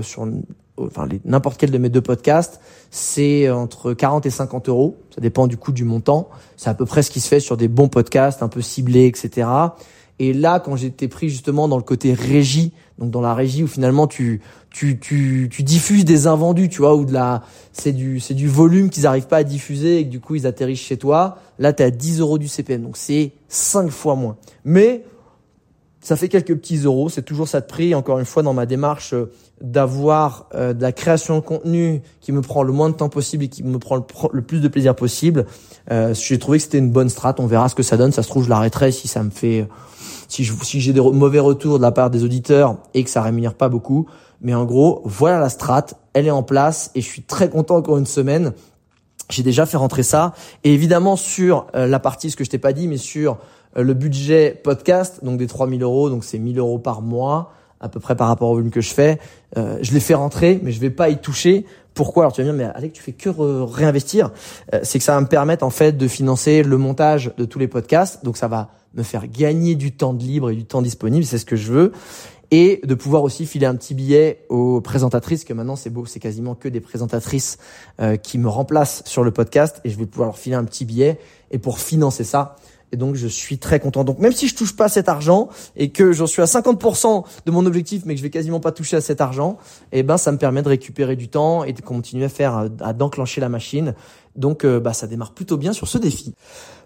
sur 0.00 0.26
enfin 0.86 1.08
n'importe 1.24 1.58
quel 1.58 1.70
de 1.70 1.78
mes 1.78 1.88
deux 1.88 2.00
podcasts, 2.00 2.60
c'est 2.90 3.50
entre 3.50 3.92
40 3.92 4.26
et 4.26 4.30
50 4.30 4.68
euros. 4.68 4.96
Ça 5.14 5.20
dépend 5.20 5.46
du 5.46 5.56
coût 5.56 5.72
du 5.72 5.84
montant. 5.84 6.28
C'est 6.56 6.70
à 6.70 6.74
peu 6.74 6.86
près 6.86 7.02
ce 7.02 7.10
qui 7.10 7.20
se 7.20 7.28
fait 7.28 7.40
sur 7.40 7.56
des 7.56 7.68
bons 7.68 7.88
podcasts, 7.88 8.42
un 8.42 8.48
peu 8.48 8.62
ciblés, 8.62 9.06
etc. 9.06 9.48
Et 10.18 10.34
là, 10.34 10.60
quand 10.60 10.76
j'étais 10.76 11.08
pris 11.08 11.30
justement 11.30 11.66
dans 11.66 11.78
le 11.78 11.82
côté 11.82 12.12
régie, 12.12 12.72
donc 12.98 13.10
dans 13.10 13.22
la 13.22 13.34
régie 13.34 13.62
où 13.62 13.66
finalement 13.66 14.06
tu 14.06 14.42
tu 14.68 14.98
tu, 15.00 15.48
tu 15.50 15.62
diffuses 15.62 16.04
des 16.04 16.26
invendus, 16.26 16.68
tu 16.68 16.82
vois, 16.82 16.94
ou 16.94 17.06
de 17.06 17.12
la 17.14 17.42
c'est 17.72 17.92
du 17.92 18.20
c'est 18.20 18.34
du 18.34 18.46
volume 18.46 18.90
qu'ils 18.90 19.06
arrivent 19.06 19.28
pas 19.28 19.38
à 19.38 19.44
diffuser 19.44 20.00
et 20.00 20.04
que 20.04 20.10
du 20.10 20.20
coup 20.20 20.34
ils 20.34 20.46
atterrissent 20.46 20.80
chez 20.80 20.98
toi. 20.98 21.38
Là, 21.58 21.72
tu 21.72 21.82
as 21.82 21.90
10 21.90 22.20
euros 22.20 22.36
du 22.36 22.48
CPM, 22.48 22.82
donc 22.82 22.98
c'est 22.98 23.32
5 23.48 23.90
fois 23.90 24.14
moins. 24.14 24.36
Mais 24.64 25.04
ça 26.00 26.16
fait 26.16 26.28
quelques 26.28 26.56
petits 26.56 26.78
euros, 26.78 27.08
c'est 27.08 27.22
toujours 27.22 27.46
ça 27.46 27.60
de 27.60 27.66
prix. 27.66 27.94
Encore 27.94 28.18
une 28.18 28.24
fois, 28.24 28.42
dans 28.42 28.54
ma 28.54 28.66
démarche 28.66 29.12
euh, 29.12 29.30
d'avoir 29.60 30.48
euh, 30.54 30.72
de 30.72 30.80
la 30.80 30.92
création 30.92 31.36
de 31.36 31.40
contenu 31.40 32.00
qui 32.20 32.32
me 32.32 32.40
prend 32.40 32.62
le 32.62 32.72
moins 32.72 32.88
de 32.88 32.94
temps 32.94 33.10
possible 33.10 33.44
et 33.44 33.48
qui 33.48 33.62
me 33.62 33.78
prend 33.78 33.96
le, 34.32 34.42
plus 34.42 34.60
de 34.60 34.68
plaisir 34.68 34.96
possible, 34.96 35.46
euh, 35.90 36.14
j'ai 36.14 36.38
trouvé 36.38 36.58
que 36.58 36.64
c'était 36.64 36.78
une 36.78 36.90
bonne 36.90 37.10
strat. 37.10 37.34
On 37.38 37.46
verra 37.46 37.68
ce 37.68 37.74
que 37.74 37.82
ça 37.82 37.96
donne. 37.98 38.12
Ça 38.12 38.22
se 38.22 38.28
trouve, 38.28 38.44
je 38.44 38.48
l'arrêterai 38.48 38.92
si 38.92 39.08
ça 39.08 39.22
me 39.22 39.30
fait 39.30 39.68
si 40.28 40.44
je, 40.44 40.54
si 40.62 40.80
j'ai 40.80 40.92
des 40.92 41.00
mauvais 41.00 41.40
retours 41.40 41.78
de 41.78 41.82
la 41.82 41.92
part 41.92 42.08
des 42.08 42.24
auditeurs 42.24 42.76
et 42.94 43.04
que 43.04 43.10
ça 43.10 43.20
rémunère 43.20 43.54
pas 43.54 43.68
beaucoup. 43.68 44.06
Mais 44.40 44.54
en 44.54 44.64
gros, 44.64 45.02
voilà 45.04 45.38
la 45.38 45.50
strat, 45.50 45.86
elle 46.14 46.26
est 46.26 46.30
en 46.30 46.42
place 46.42 46.90
et 46.94 47.02
je 47.02 47.06
suis 47.06 47.22
très 47.22 47.50
content 47.50 47.76
encore 47.76 47.98
une 47.98 48.06
semaine. 48.06 48.54
J'ai 49.28 49.42
déjà 49.42 49.66
fait 49.66 49.76
rentrer 49.76 50.02
ça. 50.02 50.32
Et 50.64 50.72
évidemment 50.72 51.16
sur 51.16 51.66
euh, 51.74 51.86
la 51.86 51.98
partie, 51.98 52.30
ce 52.30 52.36
que 52.36 52.44
je 52.44 52.50
t'ai 52.50 52.58
pas 52.58 52.72
dit, 52.72 52.88
mais 52.88 52.96
sur 52.96 53.32
euh, 53.32 53.36
le 53.76 53.94
budget 53.94 54.60
podcast, 54.62 55.24
donc 55.24 55.38
des 55.38 55.46
3000 55.46 55.82
euros, 55.82 56.10
donc 56.10 56.24
c'est 56.24 56.38
1000 56.38 56.58
euros 56.58 56.78
par 56.78 57.02
mois 57.02 57.52
à 57.80 57.88
peu 57.88 57.98
près 57.98 58.14
par 58.14 58.28
rapport 58.28 58.50
au 58.50 58.54
volume 58.54 58.70
que 58.70 58.80
je 58.80 58.92
fais. 58.92 59.18
Euh, 59.56 59.78
je 59.80 59.92
l'ai 59.92 60.00
fait 60.00 60.14
rentrer, 60.14 60.60
mais 60.62 60.70
je 60.70 60.80
vais 60.80 60.90
pas 60.90 61.08
y 61.08 61.18
toucher. 61.18 61.64
Pourquoi? 61.94 62.24
Alors 62.24 62.32
tu 62.32 62.42
vas 62.42 62.52
me 62.52 62.58
dire, 62.58 62.66
mais 62.66 62.72
Alec, 62.76 62.92
tu 62.92 63.02
fais 63.02 63.12
que 63.12 63.30
réinvestir. 63.30 64.30
Euh, 64.74 64.80
c'est 64.82 64.98
que 64.98 65.04
ça 65.04 65.14
va 65.14 65.20
me 65.20 65.26
permettre 65.26 65.64
en 65.64 65.70
fait 65.70 65.96
de 65.96 66.06
financer 66.06 66.62
le 66.62 66.76
montage 66.76 67.32
de 67.36 67.44
tous 67.44 67.58
les 67.58 67.68
podcasts. 67.68 68.24
Donc 68.24 68.36
ça 68.36 68.48
va 68.48 68.70
me 68.94 69.02
faire 69.02 69.26
gagner 69.26 69.74
du 69.74 69.92
temps 69.92 70.12
de 70.12 70.22
libre 70.22 70.50
et 70.50 70.54
du 70.54 70.64
temps 70.64 70.82
disponible. 70.82 71.24
C'est 71.24 71.38
ce 71.38 71.46
que 71.46 71.56
je 71.56 71.72
veux. 71.72 71.92
Et 72.52 72.80
de 72.84 72.94
pouvoir 72.94 73.22
aussi 73.22 73.46
filer 73.46 73.66
un 73.66 73.76
petit 73.76 73.94
billet 73.94 74.44
aux 74.48 74.80
présentatrices, 74.80 75.44
que 75.44 75.52
maintenant 75.52 75.76
c'est 75.76 75.88
beau, 75.88 76.04
c'est 76.04 76.18
quasiment 76.18 76.56
que 76.56 76.68
des 76.68 76.80
présentatrices 76.80 77.58
euh, 78.00 78.16
qui 78.16 78.38
me 78.38 78.48
remplacent 78.48 79.04
sur 79.06 79.22
le 79.22 79.30
podcast. 79.30 79.80
Et 79.84 79.90
je 79.90 79.96
vais 79.96 80.06
pouvoir 80.06 80.28
leur 80.28 80.38
filer 80.38 80.56
un 80.56 80.64
petit 80.64 80.84
billet. 80.84 81.18
Et 81.52 81.58
pour 81.58 81.78
financer 81.78 82.24
ça, 82.24 82.56
et 82.92 82.96
donc, 82.96 83.14
je 83.14 83.28
suis 83.28 83.58
très 83.58 83.78
content. 83.78 84.04
Donc, 84.04 84.18
même 84.18 84.32
si 84.32 84.48
je 84.48 84.54
touche 84.54 84.74
pas 84.74 84.88
cet 84.88 85.08
argent 85.08 85.48
et 85.76 85.90
que 85.90 86.12
j'en 86.12 86.26
suis 86.26 86.42
à 86.42 86.46
50% 86.46 87.24
de 87.46 87.50
mon 87.50 87.64
objectif, 87.66 88.02
mais 88.04 88.14
que 88.14 88.18
je 88.18 88.22
vais 88.22 88.30
quasiment 88.30 88.60
pas 88.60 88.72
toucher 88.72 88.96
à 88.96 89.00
cet 89.00 89.20
argent, 89.20 89.58
eh 89.92 90.02
ben, 90.02 90.16
ça 90.16 90.32
me 90.32 90.38
permet 90.38 90.62
de 90.62 90.68
récupérer 90.68 91.14
du 91.14 91.28
temps 91.28 91.62
et 91.62 91.72
de 91.72 91.80
continuer 91.80 92.24
à 92.24 92.28
faire, 92.28 92.68
à 92.80 92.92
d'enclencher 92.92 93.40
la 93.40 93.48
machine. 93.48 93.94
Donc, 94.36 94.64
euh, 94.64 94.80
bah, 94.80 94.92
ça 94.92 95.06
démarre 95.06 95.32
plutôt 95.32 95.56
bien 95.56 95.72
sur 95.72 95.86
ce 95.86 95.98
défi. 95.98 96.34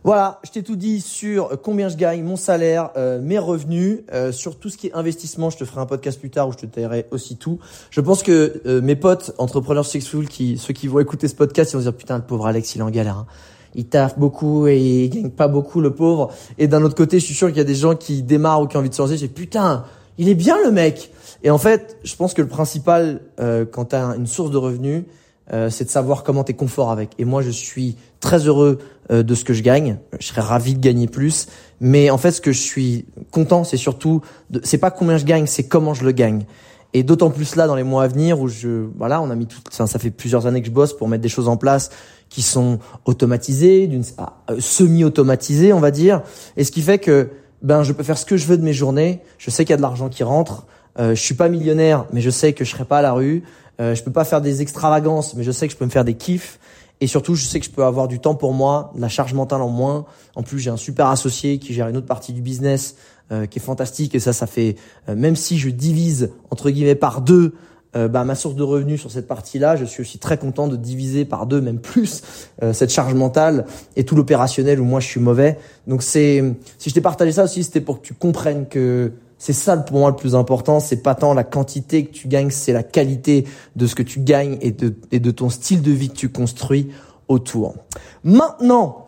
Voilà, 0.02 0.40
je 0.44 0.50
t'ai 0.50 0.62
tout 0.62 0.76
dit 0.76 1.00
sur 1.00 1.60
combien 1.62 1.88
je 1.88 1.96
gagne, 1.96 2.22
mon 2.22 2.36
salaire, 2.36 2.90
euh, 2.96 3.20
mes 3.20 3.38
revenus, 3.38 4.00
euh, 4.12 4.32
sur 4.32 4.58
tout 4.58 4.68
ce 4.68 4.76
qui 4.76 4.88
est 4.88 4.94
investissement. 4.94 5.48
Je 5.48 5.56
te 5.56 5.64
ferai 5.64 5.80
un 5.80 5.86
podcast 5.86 6.20
plus 6.20 6.30
tard 6.30 6.48
où 6.48 6.52
je 6.52 6.58
te 6.58 6.66
taillerai 6.66 7.06
aussi 7.10 7.36
tout. 7.36 7.58
Je 7.90 8.02
pense 8.02 8.22
que 8.22 8.80
mes 8.80 8.96
potes 8.96 9.34
entrepreneurs 9.38 9.86
successful, 9.86 10.28
qui 10.28 10.58
ceux 10.58 10.74
qui 10.74 10.88
vont 10.88 11.00
écouter 11.00 11.28
ce 11.28 11.34
podcast, 11.34 11.72
ils 11.72 11.76
vont 11.76 11.82
dire 11.82 11.94
putain 11.94 12.18
le 12.18 12.24
pauvre 12.24 12.46
Alex, 12.46 12.74
il 12.74 12.80
est 12.80 12.84
en 12.84 12.90
galère. 12.90 13.18
Hein 13.18 13.26
il 13.74 13.86
taffe 13.86 14.18
beaucoup 14.18 14.66
et 14.66 15.04
il 15.04 15.10
gagne 15.10 15.30
pas 15.30 15.48
beaucoup 15.48 15.80
le 15.80 15.94
pauvre. 15.94 16.30
Et 16.58 16.68
d'un 16.68 16.82
autre 16.82 16.94
côté, 16.94 17.20
je 17.20 17.24
suis 17.24 17.34
sûr 17.34 17.48
qu'il 17.48 17.58
y 17.58 17.60
a 17.60 17.64
des 17.64 17.74
gens 17.74 17.94
qui 17.94 18.22
démarrent 18.22 18.62
ou 18.62 18.66
qui 18.66 18.76
ont 18.76 18.80
envie 18.80 18.90
de 18.90 18.94
changer. 18.94 19.16
J'ai 19.16 19.28
putain, 19.28 19.84
il 20.18 20.28
est 20.28 20.34
bien 20.34 20.56
le 20.64 20.70
mec. 20.70 21.10
Et 21.42 21.50
en 21.50 21.58
fait, 21.58 21.98
je 22.04 22.16
pense 22.16 22.34
que 22.34 22.42
le 22.42 22.48
principal 22.48 23.20
euh, 23.40 23.64
quand 23.70 23.86
tu 23.86 23.96
as 23.96 24.14
une 24.16 24.26
source 24.26 24.50
de 24.50 24.56
revenus, 24.56 25.04
euh, 25.52 25.68
c'est 25.68 25.84
de 25.84 25.90
savoir 25.90 26.22
comment 26.22 26.42
tu 26.42 26.52
es 26.52 26.54
confort 26.54 26.90
avec. 26.90 27.10
Et 27.18 27.24
moi, 27.24 27.42
je 27.42 27.50
suis 27.50 27.96
très 28.20 28.46
heureux 28.46 28.78
euh, 29.10 29.22
de 29.22 29.34
ce 29.34 29.44
que 29.44 29.52
je 29.52 29.62
gagne. 29.62 29.98
Je 30.18 30.26
serais 30.26 30.40
ravi 30.40 30.74
de 30.74 30.80
gagner 30.80 31.06
plus. 31.06 31.48
Mais 31.80 32.08
en 32.08 32.16
fait, 32.16 32.30
ce 32.30 32.40
que 32.40 32.52
je 32.52 32.60
suis 32.60 33.04
content, 33.30 33.64
c'est 33.64 33.76
surtout, 33.76 34.22
de, 34.48 34.60
c'est 34.64 34.78
pas 34.78 34.90
combien 34.90 35.18
je 35.18 35.26
gagne, 35.26 35.46
c'est 35.46 35.68
comment 35.68 35.92
je 35.92 36.04
le 36.04 36.12
gagne. 36.12 36.46
Et 36.94 37.02
d'autant 37.02 37.30
plus 37.30 37.56
là 37.56 37.66
dans 37.66 37.74
les 37.74 37.82
mois 37.82 38.04
à 38.04 38.08
venir 38.08 38.40
où 38.40 38.48
je, 38.48 38.86
voilà, 38.96 39.20
on 39.20 39.28
a 39.30 39.34
mis 39.34 39.46
tout, 39.46 39.60
ça 39.70 39.86
fait 39.86 40.10
plusieurs 40.10 40.46
années 40.46 40.60
que 40.60 40.68
je 40.68 40.72
bosse 40.72 40.96
pour 40.96 41.08
mettre 41.08 41.22
des 41.22 41.28
choses 41.28 41.48
en 41.48 41.56
place 41.56 41.90
qui 42.30 42.40
sont 42.40 42.78
automatisés, 43.04 43.86
d'une 43.86 44.04
ah, 44.16 44.34
euh, 44.50 44.56
semi-automatisés, 44.60 45.72
on 45.72 45.80
va 45.80 45.90
dire. 45.90 46.22
Et 46.56 46.64
ce 46.64 46.70
qui 46.70 46.82
fait 46.82 46.98
que 46.98 47.30
ben 47.62 47.82
je 47.82 47.92
peux 47.92 48.02
faire 48.02 48.18
ce 48.18 48.26
que 48.26 48.36
je 48.36 48.46
veux 48.46 48.58
de 48.58 48.62
mes 48.62 48.72
journées. 48.72 49.20
Je 49.38 49.50
sais 49.50 49.64
qu'il 49.64 49.70
y 49.70 49.74
a 49.74 49.78
de 49.78 49.82
l'argent 49.82 50.08
qui 50.08 50.22
rentre. 50.22 50.66
Euh, 50.98 51.14
je 51.14 51.20
suis 51.20 51.34
pas 51.34 51.48
millionnaire, 51.48 52.04
mais 52.12 52.20
je 52.20 52.30
sais 52.30 52.52
que 52.52 52.64
je 52.64 52.70
serai 52.70 52.84
pas 52.84 52.98
à 52.98 53.02
la 53.02 53.12
rue. 53.12 53.42
Euh, 53.80 53.94
je 53.94 54.02
peux 54.04 54.12
pas 54.12 54.24
faire 54.24 54.40
des 54.40 54.62
extravagances, 54.62 55.34
mais 55.34 55.42
je 55.42 55.50
sais 55.50 55.66
que 55.66 55.72
je 55.72 55.78
peux 55.78 55.86
me 55.86 55.90
faire 55.90 56.04
des 56.04 56.14
kiffs. 56.14 56.60
Et 57.00 57.06
surtout, 57.06 57.34
je 57.34 57.44
sais 57.44 57.58
que 57.58 57.66
je 57.66 57.70
peux 57.70 57.84
avoir 57.84 58.06
du 58.06 58.20
temps 58.20 58.36
pour 58.36 58.52
moi, 58.52 58.92
de 58.94 59.00
la 59.00 59.08
charge 59.08 59.34
mentale 59.34 59.62
en 59.62 59.68
moins. 59.68 60.04
En 60.36 60.42
plus, 60.42 60.60
j'ai 60.60 60.70
un 60.70 60.76
super 60.76 61.08
associé 61.08 61.58
qui 61.58 61.74
gère 61.74 61.88
une 61.88 61.96
autre 61.96 62.06
partie 62.06 62.32
du 62.32 62.40
business 62.40 62.96
euh, 63.32 63.46
qui 63.46 63.58
est 63.58 63.62
fantastique. 63.62 64.14
Et 64.14 64.20
ça, 64.20 64.32
ça 64.32 64.46
fait, 64.46 64.76
même 65.08 65.36
si 65.36 65.58
je 65.58 65.70
divise 65.70 66.30
entre 66.50 66.70
guillemets 66.70 66.94
par 66.94 67.20
deux 67.20 67.54
euh, 67.96 68.08
bah, 68.08 68.24
ma 68.24 68.34
source 68.34 68.56
de 68.56 68.62
revenus 68.62 69.00
sur 69.00 69.10
cette 69.10 69.28
partie-là, 69.28 69.76
je 69.76 69.84
suis 69.84 70.00
aussi 70.00 70.18
très 70.18 70.36
content 70.36 70.66
de 70.66 70.76
diviser 70.76 71.24
par 71.24 71.46
deux, 71.46 71.60
même 71.60 71.78
plus, 71.78 72.22
euh, 72.62 72.72
cette 72.72 72.90
charge 72.90 73.14
mentale 73.14 73.66
et 73.94 74.04
tout 74.04 74.16
l'opérationnel 74.16 74.80
où 74.80 74.84
moi 74.84 74.98
je 74.98 75.06
suis 75.06 75.20
mauvais. 75.20 75.58
Donc 75.86 76.02
c'est, 76.02 76.42
si 76.78 76.90
je 76.90 76.94
t'ai 76.94 77.00
partagé 77.00 77.32
ça 77.32 77.44
aussi, 77.44 77.62
c'était 77.62 77.80
pour 77.80 78.00
que 78.00 78.06
tu 78.06 78.14
comprennes 78.14 78.66
que 78.66 79.12
c'est 79.38 79.52
ça 79.52 79.76
pour 79.76 79.98
moi 79.98 80.10
le 80.10 80.16
plus 80.16 80.34
important. 80.34 80.80
C'est 80.80 81.02
pas 81.02 81.14
tant 81.14 81.34
la 81.34 81.44
quantité 81.44 82.04
que 82.04 82.12
tu 82.12 82.26
gagnes, 82.26 82.50
c'est 82.50 82.72
la 82.72 82.82
qualité 82.82 83.44
de 83.76 83.86
ce 83.86 83.94
que 83.94 84.02
tu 84.02 84.20
gagnes 84.20 84.58
et 84.60 84.72
de, 84.72 84.94
et 85.12 85.20
de 85.20 85.30
ton 85.30 85.48
style 85.48 85.82
de 85.82 85.92
vie 85.92 86.08
que 86.08 86.16
tu 86.16 86.30
construis 86.30 86.88
autour. 87.28 87.76
Maintenant, 88.24 89.03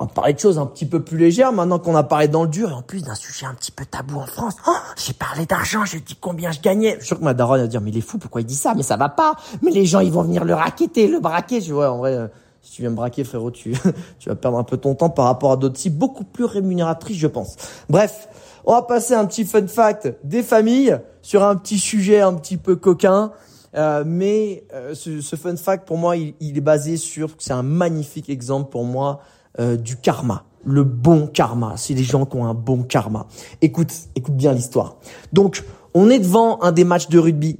on 0.00 0.06
parler 0.06 0.32
de 0.32 0.38
choses 0.38 0.58
un 0.58 0.66
petit 0.66 0.86
peu 0.86 1.00
plus 1.00 1.18
légères 1.18 1.52
maintenant 1.52 1.78
qu'on 1.78 1.94
a 1.94 2.02
parlé 2.02 2.26
dans 2.26 2.44
le 2.44 2.48
dur 2.48 2.70
et 2.70 2.72
en 2.72 2.80
plus 2.80 3.02
d'un 3.02 3.14
sujet 3.14 3.44
un 3.44 3.54
petit 3.54 3.70
peu 3.70 3.84
tabou 3.84 4.18
en 4.18 4.26
France. 4.26 4.54
Oh, 4.66 4.72
j'ai 4.96 5.12
parlé 5.12 5.44
d'argent, 5.44 5.84
j'ai 5.84 6.00
dit 6.00 6.16
combien 6.18 6.52
je 6.52 6.60
gagnais. 6.60 6.94
Je 6.94 6.98
suis 7.00 7.08
sûr 7.08 7.18
que 7.18 7.24
ma 7.24 7.34
daronne 7.34 7.60
va 7.60 7.66
dire 7.66 7.82
mais 7.82 7.90
il 7.90 7.98
est 7.98 8.02
fou, 8.02 8.16
pourquoi 8.16 8.40
il 8.40 8.46
dit 8.46 8.54
ça? 8.54 8.72
Mais 8.74 8.82
ça 8.82 8.96
va 8.96 9.10
pas. 9.10 9.36
Mais 9.62 9.70
les 9.70 9.84
gens 9.84 10.00
ils 10.00 10.10
vont 10.10 10.22
venir 10.22 10.44
le 10.44 10.54
raqueter, 10.54 11.06
le 11.06 11.20
braquer. 11.20 11.60
Je 11.60 11.74
vois 11.74 11.90
en 11.90 11.98
vrai 11.98 12.16
euh, 12.16 12.28
si 12.62 12.72
tu 12.72 12.82
viens 12.82 12.90
me 12.90 12.96
braquer 12.96 13.24
frérot, 13.24 13.50
tu 13.50 13.76
tu 14.18 14.28
vas 14.30 14.34
perdre 14.34 14.58
un 14.58 14.64
peu 14.64 14.78
ton 14.78 14.94
temps 14.94 15.10
par 15.10 15.26
rapport 15.26 15.52
à 15.52 15.56
d'autres 15.56 15.78
sites 15.78 15.96
beaucoup 15.96 16.24
plus 16.24 16.44
rémunératrices 16.44 17.18
je 17.18 17.26
pense. 17.26 17.56
Bref, 17.90 18.28
on 18.64 18.72
va 18.72 18.82
passer 18.82 19.12
un 19.12 19.26
petit 19.26 19.44
fun 19.44 19.66
fact 19.66 20.14
des 20.24 20.42
familles 20.42 20.98
sur 21.20 21.44
un 21.44 21.56
petit 21.56 21.78
sujet 21.78 22.20
un 22.20 22.34
petit 22.34 22.56
peu 22.56 22.76
coquin. 22.76 23.32
Euh, 23.76 24.02
mais 24.04 24.64
euh, 24.74 24.94
ce, 24.94 25.20
ce, 25.20 25.36
fun 25.36 25.54
fact 25.54 25.86
pour 25.86 25.96
moi 25.96 26.16
il, 26.16 26.34
il 26.40 26.58
est 26.58 26.60
basé 26.60 26.96
sur 26.96 27.30
c'est 27.38 27.52
un 27.52 27.62
magnifique 27.62 28.28
exemple 28.28 28.68
pour 28.68 28.82
moi 28.82 29.20
euh, 29.58 29.76
du 29.76 29.96
karma, 29.96 30.44
le 30.64 30.84
bon 30.84 31.26
karma. 31.26 31.74
C'est 31.76 31.94
les 31.94 32.04
gens 32.04 32.26
qui 32.26 32.36
ont 32.36 32.46
un 32.46 32.54
bon 32.54 32.82
karma. 32.82 33.26
Écoute, 33.62 33.92
écoute 34.14 34.36
bien 34.36 34.52
l'histoire. 34.52 34.96
Donc, 35.32 35.64
on 35.94 36.08
est 36.08 36.18
devant 36.20 36.62
un 36.62 36.72
des 36.72 36.84
matchs 36.84 37.08
de 37.08 37.18
rugby 37.18 37.58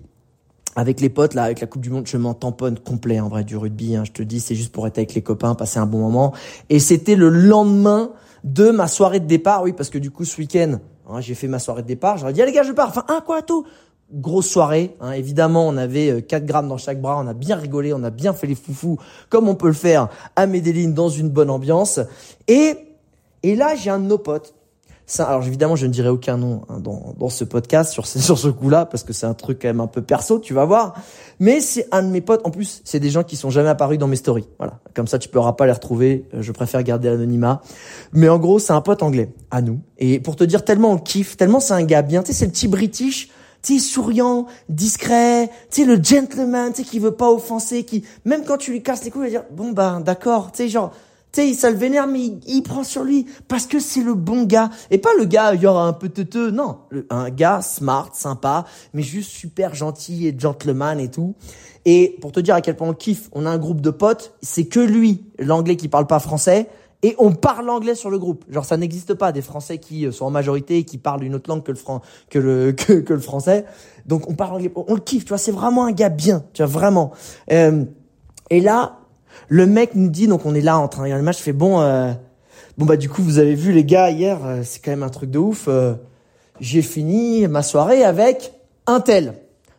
avec 0.77 1.01
les 1.01 1.09
potes 1.09 1.35
là, 1.35 1.45
avec 1.45 1.61
la 1.61 1.67
Coupe 1.67 1.83
du 1.83 1.91
Monde. 1.91 2.07
Je 2.07 2.17
m'en 2.17 2.35
tamponne 2.35 2.79
complet 2.79 3.19
en 3.21 3.29
vrai 3.29 3.45
du 3.45 3.57
rugby. 3.57 3.97
Hein, 3.97 4.05
je 4.05 4.13
te 4.13 4.23
dis, 4.23 4.41
c'est 4.41 4.55
juste 4.55 4.73
pour 4.73 4.87
être 4.87 4.99
avec 4.99 5.15
les 5.15 5.23
copains, 5.23 5.55
passer 5.55 5.79
un 5.79 5.87
bon 5.87 5.99
moment. 5.99 6.33
Et 6.69 6.79
c'était 6.79 7.17
le 7.17 7.29
lendemain 7.29 8.13
de 8.45 8.71
ma 8.71 8.87
soirée 8.89 9.21
de 9.21 9.27
départ. 9.27 9.63
Oui, 9.63 9.73
parce 9.73 9.91
que 9.91 9.99
du 9.99 10.11
coup, 10.11 10.25
ce 10.25 10.41
week-end, 10.41 10.79
hein, 11.09 11.21
j'ai 11.21 11.35
fait 11.35 11.49
ma 11.49 11.59
soirée 11.59 11.83
de 11.83 11.89
départ. 11.89 12.19
J'aurais 12.19 12.33
dit, 12.33 12.43
ah, 12.43 12.47
les 12.47 12.53
gars, 12.53 12.63
je 12.63 12.73
pars. 12.73 12.89
Enfin, 12.89 13.05
un 13.09 13.21
quoi, 13.21 13.43
tout 13.43 13.67
grosse 14.13 14.49
soirée. 14.49 14.97
Hein. 15.01 15.13
Évidemment, 15.13 15.67
on 15.69 15.77
avait 15.77 16.23
4 16.23 16.43
euh, 16.43 16.47
grammes 16.47 16.69
dans 16.69 16.79
chaque 16.79 17.01
bras, 17.01 17.19
on 17.19 17.27
a 17.27 17.35
bien 17.35 17.57
rigolé, 17.57 17.93
on 17.93 18.03
a 18.03 18.11
bien 18.11 18.33
fait 18.33 18.47
les 18.47 18.55
foufous, 18.55 18.99
comme 19.29 19.49
on 19.49 19.55
peut 19.55 19.69
le 19.69 19.73
faire 19.73 20.09
à 20.37 20.47
Medellin 20.47 20.91
dans 20.91 21.09
une 21.09 21.29
bonne 21.29 21.51
ambiance. 21.51 22.01
Et, 22.49 22.75
et 23.43 23.55
là, 23.55 23.75
j'ai 23.75 23.91
un 23.91 23.99
de 23.99 24.07
nos 24.07 24.19
potes. 24.19 24.55
Ça, 25.11 25.25
alors 25.25 25.45
évidemment, 25.45 25.75
je 25.75 25.87
ne 25.87 25.91
dirai 25.91 26.09
aucun 26.09 26.37
nom 26.37 26.63
hein, 26.69 26.79
dans, 26.79 27.17
dans 27.19 27.29
ce 27.29 27.43
podcast 27.43 27.93
sur, 27.93 28.07
sur 28.07 28.39
ce 28.39 28.47
coup-là, 28.47 28.87
parce 28.87 29.03
que 29.03 29.13
c'est 29.13 29.27
un 29.27 29.35
truc 29.35 29.59
quand 29.61 29.67
même 29.67 29.81
un 29.81 29.89
peu 29.89 30.03
perso, 30.03 30.39
tu 30.39 30.55
vas 30.55 30.65
voir. 30.65 30.95
Mais 31.41 31.61
c'est 31.61 31.89
un 31.91 32.05
de 32.05 32.09
mes 32.09 32.21
potes. 32.21 32.43
En 32.45 32.51
plus, 32.51 32.81
c'est 32.85 33.01
des 33.01 33.11
gens 33.11 33.25
qui 33.25 33.35
sont 33.35 33.51
jamais 33.51 33.69
apparus 33.69 33.99
dans 33.99 34.07
mes 34.07 34.15
stories. 34.15 34.47
Voilà, 34.59 34.79
comme 34.95 35.09
ça, 35.09 35.19
tu 35.19 35.29
pourras 35.29 35.55
pas 35.55 35.67
les 35.67 35.73
retrouver. 35.73 36.29
Euh, 36.33 36.43
je 36.43 36.53
préfère 36.53 36.85
garder 36.85 37.11
l'anonymat. 37.11 37.61
Mais 38.13 38.29
en 38.29 38.39
gros, 38.39 38.61
c'est 38.61 38.73
un 38.73 38.83
pote 38.83 39.03
anglais 39.03 39.33
à 39.51 39.63
nous. 39.63 39.81
Et 39.99 40.21
pour 40.21 40.37
te 40.37 40.45
dire 40.45 40.65
tellement 40.65 40.93
on 40.93 40.99
kiffe, 40.99 41.37
tellement 41.37 41.59
c'est 41.59 41.75
un 41.75 41.83
gars 41.83 42.03
bien. 42.03 42.23
Tu 42.23 42.29
sais, 42.29 42.39
c'est 42.39 42.47
le 42.47 42.53
petit 42.53 42.69
British 42.69 43.31
tu 43.63 43.79
souriant, 43.79 44.47
discret, 44.69 45.51
tu 45.71 45.83
sais, 45.83 45.87
le 45.87 46.03
gentleman, 46.03 46.73
tu 46.73 46.83
sais, 46.83 46.89
qui 46.89 46.99
veut 46.99 47.13
pas 47.13 47.31
offenser, 47.31 47.85
qui, 47.85 48.05
même 48.25 48.45
quand 48.45 48.57
tu 48.57 48.71
lui 48.71 48.83
casses 48.83 49.05
les 49.05 49.11
couilles, 49.11 49.29
il 49.29 49.33
va 49.35 49.41
dire, 49.41 49.45
bon, 49.51 49.73
ben, 49.73 50.01
d'accord, 50.01 50.51
tu 50.53 50.59
sais, 50.59 50.69
genre, 50.69 50.93
tu 51.33 51.55
ça 51.55 51.71
le 51.71 51.77
vénère, 51.77 52.07
mais 52.07 52.33
il, 52.47 52.63
prend 52.63 52.83
sur 52.83 53.05
lui, 53.05 53.27
parce 53.47 53.67
que 53.67 53.79
c'est 53.79 54.03
le 54.03 54.15
bon 54.15 54.45
gars. 54.45 54.71
Et 54.91 54.99
pas 54.99 55.11
le 55.17 55.25
gars, 55.25 55.55
il 55.55 55.61
y 55.61 55.67
aura 55.67 55.87
un 55.87 55.93
peu 55.93 56.09
teuteux, 56.09 56.51
non. 56.51 56.79
un 57.09 57.31
gars 57.31 57.63
smart, 57.63 58.11
sympa, 58.15 58.65
mais 58.95 59.03
juste 59.03 59.31
super 59.31 59.75
gentil 59.75 60.27
et 60.27 60.35
gentleman 60.37 60.99
et 60.99 61.09
tout. 61.09 61.35
Et 61.85 62.17
pour 62.21 62.33
te 62.33 62.41
dire 62.41 62.55
à 62.57 62.61
quel 62.61 62.77
point 62.77 62.89
on 62.89 62.95
kiffe, 62.95 63.29
on 63.33 63.47
a 63.47 63.51
un 63.51 63.59
groupe 63.59 63.81
de 63.81 63.91
potes, 63.91 64.35
c'est 64.43 64.67
que 64.67 64.81
lui, 64.81 65.25
l'anglais 65.39 65.77
qui 65.77 65.89
parle 65.89 66.07
pas 66.07 66.19
français, 66.19 66.69
et 67.03 67.15
on 67.19 67.33
parle 67.33 67.71
anglais 67.71 67.95
sur 67.95 68.11
le 68.11 68.19
groupe. 68.19 68.45
Genre 68.51 68.65
ça 68.65 68.77
n'existe 68.77 69.15
pas 69.15 69.33
des 69.33 69.43
Français 69.43 69.79
qui 69.79 70.07
euh, 70.07 70.13
sont 70.13 70.27
en 70.27 70.31
majorité 70.31 70.79
et 70.79 70.85
qui 70.85 70.99
parlent 70.99 71.25
une 71.25 71.35
autre 71.35 71.49
langue 71.49 71.63
que 71.63 71.73
le 71.73 71.79
fran 71.79 72.03
que 72.29 72.39
le 72.39 72.73
que, 72.73 73.13
le 73.13 73.21
français. 73.21 73.65
Donc 74.07 74.29
on 74.29 74.35
parle 74.35 74.57
anglais, 74.57 74.73
on 74.75 74.95
le 74.95 75.01
kiffe, 75.01 75.25
tu 75.25 75.31
vois, 75.31 75.39
c'est 75.39 75.53
vraiment 75.53 75.87
un 75.87 75.93
gars 75.93 76.09
bien, 76.09 76.45
tu 76.53 76.63
vois 76.63 76.71
vraiment. 76.71 77.13
Euh, 77.51 77.85
et 78.51 78.61
là, 78.61 78.99
le 79.49 79.67
mec 79.67 79.95
nous 79.95 80.11
dit 80.11 80.27
donc 80.27 80.45
on 80.45 80.55
est 80.55 80.61
là 80.61 80.79
en 80.79 80.89
train 80.89 81.03
de 81.03 81.05
regarder 81.05 81.23
le 81.23 81.25
match, 81.25 81.39
je 81.39 81.43
fais 81.43 81.53
bon 81.53 81.81
euh, 81.81 82.13
bon 82.77 82.85
bah 82.85 82.97
du 82.97 83.09
coup 83.09 83.23
vous 83.23 83.39
avez 83.39 83.55
vu 83.55 83.73
les 83.73 83.85
gars 83.85 84.11
hier, 84.11 84.39
euh, 84.45 84.61
c'est 84.63 84.81
quand 84.81 84.91
même 84.91 85.03
un 85.03 85.11
truc 85.11 85.31
de 85.31 85.39
ouf. 85.39 85.69
J'ai 86.61 86.83
fini 86.83 87.49
ma 87.49 87.63
soirée 87.63 88.05
avec 88.05 88.53
un 88.87 89.01
tel. 89.01 89.35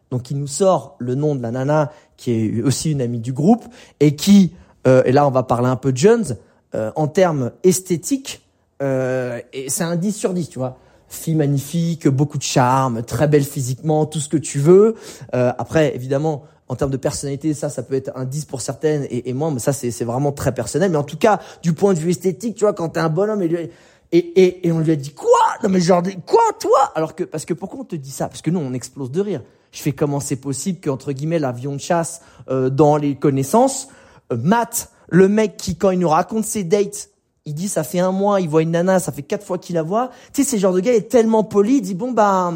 Donc 0.09 0.31
il 0.31 0.37
nous 0.37 0.47
sort 0.47 0.95
le 0.97 1.13
nom 1.13 1.35
de 1.35 1.41
la 1.43 1.51
nana 1.51 1.91
qui 2.17 2.31
est 2.31 2.61
aussi 2.63 2.91
une 2.91 3.01
amie 3.01 3.19
du 3.19 3.33
groupe 3.33 3.63
et 3.99 4.15
qui 4.15 4.53
et 4.85 5.11
là 5.11 5.27
on 5.27 5.31
va 5.31 5.43
parler 5.43 5.67
un 5.67 5.75
peu 5.75 5.91
de 5.91 5.97
Jones 5.97 6.35
euh, 6.75 6.91
en 6.95 7.07
termes 7.07 7.51
esthétiques, 7.63 8.41
euh, 8.81 9.39
et 9.53 9.69
c'est 9.69 9.83
un 9.83 9.95
10 9.95 10.11
sur 10.13 10.33
10, 10.33 10.49
tu 10.49 10.59
vois. 10.59 10.77
Fille 11.07 11.35
magnifique, 11.35 12.07
beaucoup 12.07 12.37
de 12.37 12.43
charme, 12.43 13.03
très 13.03 13.27
belle 13.27 13.43
physiquement, 13.43 14.05
tout 14.05 14.19
ce 14.19 14.29
que 14.29 14.37
tu 14.37 14.59
veux. 14.59 14.95
Euh, 15.35 15.51
après, 15.57 15.93
évidemment, 15.93 16.43
en 16.69 16.75
termes 16.75 16.91
de 16.91 16.97
personnalité, 16.97 17.53
ça, 17.53 17.69
ça 17.69 17.83
peut 17.83 17.95
être 17.95 18.11
un 18.15 18.23
10 18.23 18.45
pour 18.45 18.61
certaines 18.61 19.03
et, 19.09 19.29
et 19.29 19.33
moi, 19.33 19.51
mais 19.51 19.59
ça, 19.59 19.73
c'est 19.73 20.05
vraiment 20.05 20.31
très 20.31 20.53
personnel. 20.53 20.89
Mais 20.89 20.97
en 20.97 21.03
tout 21.03 21.17
cas, 21.17 21.41
du 21.61 21.73
point 21.73 21.93
de 21.93 21.99
vue 21.99 22.11
esthétique, 22.11 22.55
tu 22.55 22.61
vois, 22.61 22.73
quand 22.73 22.89
t'es 22.89 23.01
un 23.01 23.09
bonhomme 23.09 23.41
et, 23.41 23.71
et, 24.13 24.17
et, 24.17 24.67
et 24.67 24.71
on 24.71 24.79
lui 24.79 24.91
a 24.91 24.95
dit 24.95 25.13
quoi? 25.13 25.27
Non 25.63 25.69
mais 25.69 25.81
genre, 25.81 26.01
quoi, 26.25 26.41
toi? 26.59 26.91
Alors 26.95 27.13
que, 27.13 27.25
parce 27.25 27.43
que 27.45 27.53
pourquoi 27.53 27.81
on 27.81 27.85
te 27.85 27.95
dit 27.97 28.11
ça? 28.11 28.29
Parce 28.29 28.41
que 28.41 28.49
nous, 28.49 28.59
on 28.59 28.73
explose 28.73 29.11
de 29.11 29.19
rire. 29.19 29.41
Je 29.71 29.81
fais 29.81 29.91
comment 29.91 30.19
c'est 30.19 30.37
possible 30.37 30.79
qu'entre 30.81 31.11
guillemets, 31.11 31.39
l'avion 31.39 31.73
de 31.73 31.79
chasse 31.79 32.21
euh, 32.49 32.69
dans 32.69 32.97
les 32.97 33.15
connaissances, 33.15 33.89
euh, 34.31 34.37
Matt, 34.37 34.91
le 35.11 35.27
mec 35.27 35.57
qui, 35.57 35.75
quand 35.75 35.91
il 35.91 35.99
nous 35.99 36.09
raconte 36.09 36.45
ses 36.45 36.63
dates, 36.63 37.09
il 37.45 37.53
dit 37.53 37.67
ça 37.67 37.83
fait 37.83 37.99
un 37.99 38.11
mois, 38.11 38.41
il 38.41 38.49
voit 38.49 38.63
une 38.63 38.71
nana, 38.71 38.99
ça 38.99 39.11
fait 39.11 39.21
quatre 39.21 39.45
fois 39.45 39.57
qu'il 39.57 39.75
la 39.75 39.83
voit. 39.83 40.09
Tu 40.33 40.43
sais, 40.43 40.49
c'est 40.49 40.57
genre 40.57 40.73
de 40.73 40.79
gars, 40.79 40.93
est 40.93 41.09
tellement 41.09 41.43
poli, 41.43 41.75
il 41.75 41.81
dit 41.81 41.95
bon 41.95 42.11
bah 42.11 42.53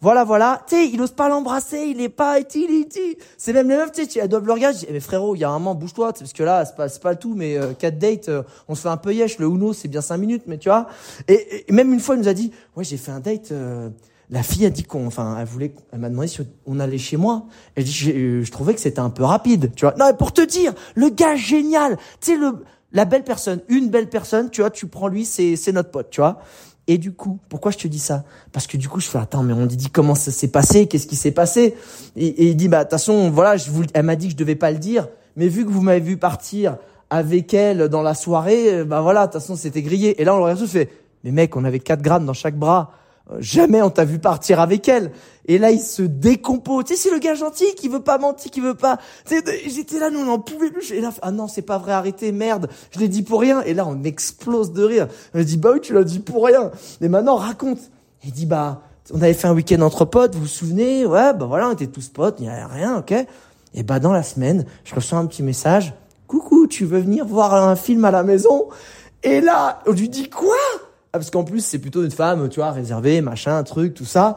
voilà, 0.00 0.24
voilà. 0.24 0.62
Tu 0.68 0.76
sais, 0.76 0.88
il 0.88 1.00
ose 1.00 1.12
pas 1.12 1.28
l'embrasser, 1.28 1.86
il 1.88 2.00
est 2.00 2.08
pas, 2.08 2.38
il 2.38 2.86
C'est 3.38 3.52
même 3.52 3.68
les 3.68 3.76
meufs, 3.76 3.92
tu 3.92 4.04
sais, 4.04 4.20
elles 4.20 4.28
doivent 4.28 4.46
le 4.46 4.52
regarder. 4.52 4.78
Je 4.78 4.86
dis, 4.86 4.92
mais 4.92 5.00
frérot, 5.00 5.34
il 5.34 5.38
y 5.38 5.44
a 5.44 5.48
un 5.48 5.54
moment, 5.54 5.74
bouge-toi, 5.74 6.12
parce 6.12 6.32
que 6.32 6.42
là, 6.42 6.64
c'est 6.64 6.76
pas, 6.76 6.88
pas 6.88 7.12
le 7.12 7.18
tout, 7.18 7.34
mais 7.34 7.56
euh, 7.56 7.72
quatre 7.72 7.98
dates, 7.98 8.28
euh, 8.28 8.42
on 8.68 8.74
se 8.74 8.82
fait 8.82 8.88
un 8.88 8.98
peu 8.98 9.14
yesh. 9.14 9.38
Le 9.38 9.46
Uno, 9.46 9.72
c'est 9.72 9.88
bien 9.88 10.02
cinq 10.02 10.18
minutes, 10.18 10.42
mais 10.46 10.58
tu 10.58 10.68
vois. 10.68 10.86
Et, 11.28 11.64
même 11.70 11.92
une 11.92 12.00
fois, 12.00 12.14
il 12.14 12.20
nous 12.20 12.28
a 12.28 12.34
dit, 12.34 12.52
ouais, 12.76 12.84
j'ai 12.84 12.98
fait 12.98 13.10
un 13.10 13.20
date. 13.20 13.52
Euh, 13.52 13.88
la 14.30 14.42
fille 14.42 14.66
a 14.66 14.70
dit 14.70 14.82
qu'on, 14.82 15.06
enfin, 15.06 15.36
elle 15.38 15.46
voulait, 15.46 15.74
elle 15.92 16.00
m'a 16.00 16.08
demandé 16.08 16.28
si 16.28 16.40
on 16.66 16.80
allait 16.80 16.98
chez 16.98 17.16
moi. 17.16 17.46
Dit, 17.76 17.90
je, 17.90 18.42
je 18.42 18.50
trouvais 18.50 18.74
que 18.74 18.80
c'était 18.80 19.00
un 19.00 19.10
peu 19.10 19.24
rapide, 19.24 19.72
tu 19.76 19.84
vois. 19.84 19.94
Non, 19.98 20.12
pour 20.14 20.32
te 20.32 20.40
dire, 20.40 20.72
le 20.94 21.10
gars 21.10 21.36
génial, 21.36 21.96
tu 22.20 22.32
sais, 22.32 22.36
le, 22.36 22.64
la 22.92 23.04
belle 23.04 23.24
personne, 23.24 23.60
une 23.68 23.88
belle 23.88 24.08
personne, 24.08 24.50
tu 24.50 24.62
vois, 24.62 24.70
tu 24.70 24.86
prends 24.86 25.08
lui, 25.08 25.24
c'est, 25.24 25.56
c'est 25.56 25.72
notre 25.72 25.90
pote, 25.90 26.10
tu 26.10 26.20
vois. 26.20 26.40
Et 26.88 26.98
du 26.98 27.12
coup, 27.12 27.38
pourquoi 27.48 27.72
je 27.72 27.78
te 27.78 27.88
dis 27.88 27.98
ça? 27.98 28.24
Parce 28.52 28.66
que 28.66 28.76
du 28.76 28.88
coup, 28.88 29.00
je 29.00 29.08
fais 29.08 29.18
attends, 29.18 29.42
mais 29.42 29.52
on 29.52 29.66
dit 29.66 29.90
comment 29.90 30.14
ça 30.14 30.30
s'est 30.30 30.48
passé? 30.48 30.86
Qu'est-ce 30.86 31.06
qui 31.06 31.16
s'est 31.16 31.32
passé? 31.32 31.74
Et, 32.14 32.48
il 32.48 32.56
dit 32.56 32.68
bah 32.68 32.78
de 32.78 32.82
toute 32.84 32.92
façon, 32.92 33.30
voilà, 33.30 33.56
je 33.56 33.70
vous, 33.70 33.82
elle 33.92 34.04
m'a 34.04 34.14
dit 34.14 34.26
que 34.26 34.32
je 34.32 34.36
devais 34.36 34.54
pas 34.54 34.70
le 34.70 34.78
dire, 34.78 35.08
mais 35.34 35.48
vu 35.48 35.64
que 35.64 35.70
vous 35.70 35.82
m'avez 35.82 36.00
vu 36.00 36.16
partir 36.16 36.76
avec 37.10 37.54
elle 37.54 37.88
dans 37.88 38.02
la 38.02 38.14
soirée, 38.14 38.84
bah 38.84 39.00
voilà, 39.00 39.26
de 39.26 39.32
toute 39.32 39.40
façon, 39.40 39.56
c'était 39.56 39.82
grillé. 39.82 40.20
Et 40.20 40.24
là, 40.24 40.34
on 40.34 40.38
le 40.38 40.44
regarde, 40.44 40.64
fait 40.66 40.90
mais 41.24 41.32
mec, 41.32 41.56
on 41.56 41.64
avait 41.64 41.80
4 41.80 42.02
grammes 42.02 42.24
dans 42.24 42.32
chaque 42.32 42.56
bras. 42.56 42.92
Euh, 43.30 43.36
jamais 43.40 43.82
on 43.82 43.90
t'a 43.90 44.04
vu 44.04 44.18
partir 44.18 44.60
avec 44.60 44.88
elle. 44.88 45.12
Et 45.46 45.58
là, 45.58 45.70
il 45.70 45.80
se 45.80 46.02
décompose. 46.02 46.84
Tu 46.84 46.94
sais, 46.94 47.08
c'est 47.08 47.14
le 47.14 47.18
gars 47.18 47.34
gentil 47.34 47.74
qui 47.76 47.88
veut 47.88 48.02
pas 48.02 48.18
mentir, 48.18 48.50
qui 48.50 48.60
veut 48.60 48.74
pas. 48.74 48.98
J'étais 49.66 49.98
là, 49.98 50.10
nous, 50.10 50.20
on 50.20 50.24
n'en 50.24 50.38
pouvait 50.38 50.70
plus. 50.70 50.92
Et 50.92 51.00
là, 51.00 51.10
ah 51.22 51.30
non, 51.30 51.48
c'est 51.48 51.62
pas 51.62 51.78
vrai, 51.78 51.92
arrêtez, 51.92 52.32
merde. 52.32 52.68
Je 52.90 52.98
l'ai 52.98 53.08
dit 53.08 53.22
pour 53.22 53.40
rien. 53.40 53.62
Et 53.62 53.74
là, 53.74 53.86
on 53.86 54.02
explose 54.02 54.72
de 54.72 54.84
rire. 54.84 55.08
On 55.34 55.42
dit, 55.42 55.56
bah 55.56 55.70
oui, 55.74 55.80
tu 55.80 55.92
l'as 55.92 56.04
dit 56.04 56.18
pour 56.18 56.44
rien. 56.44 56.70
Et 57.00 57.08
maintenant, 57.08 57.36
raconte. 57.36 57.78
Il 58.24 58.32
dit, 58.32 58.46
bah, 58.46 58.82
on 59.12 59.22
avait 59.22 59.34
fait 59.34 59.46
un 59.46 59.54
week-end 59.54 59.80
entre 59.82 60.04
potes, 60.04 60.34
vous 60.34 60.42
vous 60.42 60.46
souvenez? 60.48 61.06
Ouais, 61.06 61.32
bah 61.32 61.46
voilà, 61.46 61.68
on 61.68 61.72
était 61.72 61.86
tous 61.86 62.08
potes, 62.08 62.36
il 62.40 62.46
n'y 62.46 62.50
a 62.50 62.66
rien, 62.66 62.98
ok? 62.98 63.14
Et 63.74 63.82
bah, 63.84 64.00
dans 64.00 64.12
la 64.12 64.24
semaine, 64.24 64.64
je 64.84 64.94
reçois 64.94 65.18
un 65.18 65.26
petit 65.26 65.44
message. 65.44 65.94
Coucou, 66.26 66.66
tu 66.66 66.84
veux 66.84 66.98
venir 66.98 67.24
voir 67.24 67.54
un 67.54 67.76
film 67.76 68.04
à 68.04 68.10
la 68.10 68.24
maison? 68.24 68.68
Et 69.22 69.40
là, 69.40 69.80
on 69.86 69.92
lui 69.92 70.08
dit, 70.08 70.28
quoi? 70.28 70.56
Ah, 71.16 71.18
parce 71.18 71.30
qu'en 71.30 71.44
plus, 71.44 71.64
c'est 71.64 71.78
plutôt 71.78 72.04
une 72.04 72.10
femme, 72.10 72.50
tu 72.50 72.60
vois, 72.60 72.72
réservée, 72.72 73.22
machin, 73.22 73.62
truc, 73.62 73.94
tout 73.94 74.04
ça. 74.04 74.36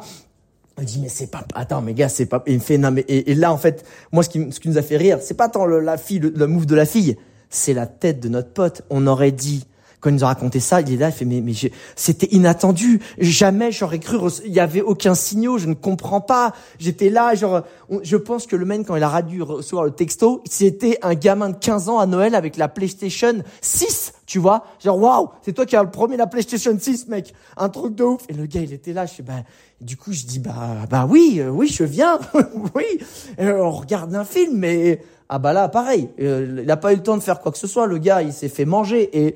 Elle 0.77 0.85
dit 0.85 0.99
mais 1.01 1.09
c'est 1.09 1.27
pas 1.27 1.43
attends 1.55 1.81
mais 1.81 1.93
gars 1.93 2.07
c'est 2.07 2.25
pas 2.25 2.41
il 2.47 2.53
me 2.53 2.59
fait 2.59 2.77
non 2.77 2.89
mais 2.91 3.03
et, 3.09 3.35
là 3.35 3.51
en 3.51 3.57
fait 3.57 3.85
moi 4.13 4.23
ce 4.23 4.29
qui 4.29 4.49
ce 4.49 4.65
nous 4.65 4.77
a 4.77 4.81
fait 4.81 4.95
rire 4.95 5.17
c'est 5.19 5.33
pas 5.33 5.49
tant 5.49 5.65
la 5.65 5.97
fille 5.97 6.19
le, 6.19 6.29
le 6.33 6.47
move 6.47 6.65
de 6.65 6.75
la 6.75 6.85
fille 6.85 7.17
c'est 7.49 7.73
la 7.73 7.85
tête 7.85 8.21
de 8.21 8.29
notre 8.29 8.53
pote 8.53 8.83
on 8.89 9.05
aurait 9.05 9.33
dit 9.33 9.65
quand 9.99 10.09
il 10.09 10.15
nous 10.15 10.23
a 10.23 10.27
raconté 10.27 10.59
ça, 10.59 10.81
il 10.81 10.93
est 10.93 10.97
là, 10.97 11.09
il 11.09 11.11
fait 11.11 11.25
mais 11.25 11.41
mais 11.41 11.53
c'était 11.95 12.27
inattendu. 12.27 13.01
Jamais 13.17 13.71
j'aurais 13.71 13.99
cru. 13.99 14.17
Il 14.45 14.53
y 14.53 14.59
avait 14.59 14.81
aucun 14.81 15.13
signaux. 15.13 15.57
Je 15.57 15.67
ne 15.67 15.73
comprends 15.73 16.21
pas. 16.21 16.53
J'étais 16.79 17.09
là, 17.09 17.35
genre, 17.35 17.63
je 18.01 18.17
pense 18.17 18.47
que 18.47 18.55
le 18.55 18.65
mec 18.65 18.85
quand 18.87 18.95
il 18.95 19.03
a 19.03 19.21
dû 19.21 19.41
recevoir 19.41 19.85
le 19.85 19.91
texto, 19.91 20.41
c'était 20.49 20.97
un 21.01 21.15
gamin 21.15 21.49
de 21.49 21.57
15 21.57 21.89
ans 21.89 21.99
à 21.99 22.05
Noël 22.05 22.35
avec 22.35 22.55
la 22.57 22.67
PlayStation 22.69 23.43
6. 23.61 24.13
Tu 24.25 24.39
vois, 24.39 24.65
genre 24.83 24.99
waouh, 24.99 25.29
c'est 25.41 25.53
toi 25.53 25.65
qui 25.65 25.75
as 25.75 25.83
le 25.83 25.91
premier 25.91 26.15
la 26.15 26.27
PlayStation 26.27 26.77
6, 26.79 27.07
mec. 27.07 27.33
Un 27.57 27.69
truc 27.69 27.95
de 27.95 28.03
ouf. 28.03 28.21
Et 28.29 28.33
le 28.33 28.45
gars, 28.45 28.61
il 28.61 28.73
était 28.73 28.93
là. 28.93 29.05
Je 29.05 29.13
fais 29.13 29.23
bah, 29.23 29.43
du 29.81 29.97
coup, 29.97 30.13
je 30.13 30.25
dis 30.25 30.39
bah 30.39 30.85
bah 30.89 31.07
oui, 31.09 31.37
euh, 31.39 31.49
oui, 31.49 31.67
je 31.67 31.83
viens, 31.83 32.19
oui. 32.75 32.99
on 33.39 33.71
regarde 33.71 34.13
un 34.13 34.25
film, 34.25 34.57
mais 34.57 35.01
ah 35.29 35.39
bah 35.39 35.53
là, 35.53 35.69
pareil. 35.69 36.09
Euh, 36.19 36.61
il 36.63 36.71
a 36.71 36.77
pas 36.77 36.91
eu 36.91 36.97
le 36.97 37.03
temps 37.03 37.15
de 37.15 37.21
faire 37.21 37.39
quoi 37.39 37.51
que 37.51 37.57
ce 37.57 37.67
soit. 37.67 37.85
Le 37.85 37.97
gars, 37.97 38.21
il 38.21 38.33
s'est 38.33 38.49
fait 38.49 38.65
manger 38.65 39.09
et 39.25 39.35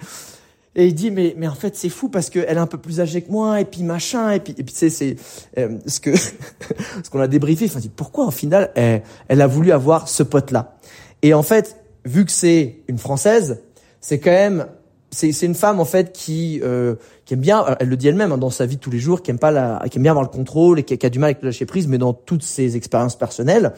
et 0.75 0.87
il 0.87 0.95
dit 0.95 1.11
mais 1.11 1.35
mais 1.37 1.47
en 1.47 1.55
fait 1.55 1.75
c'est 1.75 1.89
fou 1.89 2.09
parce 2.09 2.29
qu'elle 2.29 2.57
est 2.57 2.57
un 2.57 2.67
peu 2.67 2.77
plus 2.77 2.99
âgée 2.99 3.21
que 3.21 3.31
moi 3.31 3.61
et 3.61 3.65
puis 3.65 3.83
machin 3.83 4.31
et 4.31 4.39
puis 4.39 4.55
et 4.57 4.63
puis 4.63 4.73
tu 4.73 4.79
sais 4.79 4.89
c'est 4.89 5.15
euh, 5.57 5.77
ce 5.85 5.99
que 5.99 6.15
ce 7.03 7.09
qu'on 7.11 7.19
a 7.19 7.27
débriefé. 7.27 7.65
Enfin 7.65 7.79
dit 7.79 7.91
pourquoi 7.95 8.25
au 8.25 8.31
final 8.31 8.71
elle, 8.75 9.03
elle 9.27 9.41
a 9.41 9.47
voulu 9.47 9.71
avoir 9.71 10.07
ce 10.07 10.23
pote 10.23 10.51
là. 10.51 10.77
Et 11.21 11.33
en 11.33 11.43
fait 11.43 11.77
vu 12.05 12.25
que 12.25 12.31
c'est 12.31 12.79
une 12.87 12.97
française, 12.97 13.61
c'est 14.01 14.19
quand 14.19 14.31
même 14.31 14.67
c'est 15.11 15.31
c'est 15.31 15.45
une 15.45 15.55
femme 15.55 15.79
en 15.79 15.85
fait 15.85 16.11
qui 16.11 16.59
euh, 16.63 16.95
qui 17.33 17.39
bien 17.39 17.65
elle 17.79 17.89
le 17.89 17.97
dit 17.97 18.07
elle-même 18.07 18.31
hein, 18.31 18.37
dans 18.37 18.49
sa 18.49 18.65
vie 18.65 18.75
de 18.75 18.81
tous 18.81 18.91
les 18.91 18.99
jours 18.99 19.21
qui 19.21 19.31
aime 19.31 19.39
pas 19.39 19.51
la 19.51 19.83
qui 19.89 19.99
bien 19.99 20.11
avoir 20.11 20.23
le 20.23 20.29
contrôle 20.29 20.79
et 20.79 20.83
qui, 20.83 20.97
qui 20.97 21.05
a 21.05 21.09
du 21.09 21.19
mal 21.19 21.29
avec 21.29 21.41
le 21.41 21.49
lâcher 21.49 21.65
prise 21.65 21.87
mais 21.87 21.97
dans 21.97 22.13
toutes 22.13 22.43
ses 22.43 22.75
expériences 22.75 23.15
personnelles 23.15 23.73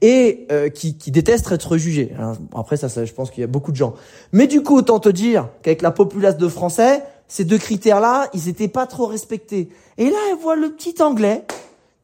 et 0.00 0.46
euh, 0.52 0.68
qui 0.68 0.96
qui 0.96 1.10
déteste 1.10 1.50
être 1.52 1.76
jugée 1.76 2.12
après 2.54 2.76
ça, 2.76 2.88
ça 2.88 3.04
je 3.04 3.12
pense 3.12 3.30
qu'il 3.30 3.40
y 3.40 3.44
a 3.44 3.48
beaucoup 3.48 3.72
de 3.72 3.76
gens 3.76 3.94
mais 4.32 4.46
du 4.46 4.62
coup 4.62 4.76
autant 4.76 5.00
te 5.00 5.08
dire 5.08 5.48
qu'avec 5.62 5.82
la 5.82 5.90
populace 5.90 6.36
de 6.36 6.48
français 6.48 7.02
ces 7.28 7.44
deux 7.44 7.58
critères 7.58 8.00
là 8.00 8.28
ils 8.34 8.48
étaient 8.48 8.68
pas 8.68 8.86
trop 8.86 9.06
respectés 9.06 9.68
et 9.98 10.10
là 10.10 10.18
elle 10.30 10.38
voit 10.38 10.56
le 10.56 10.70
petit 10.70 11.02
anglais 11.02 11.44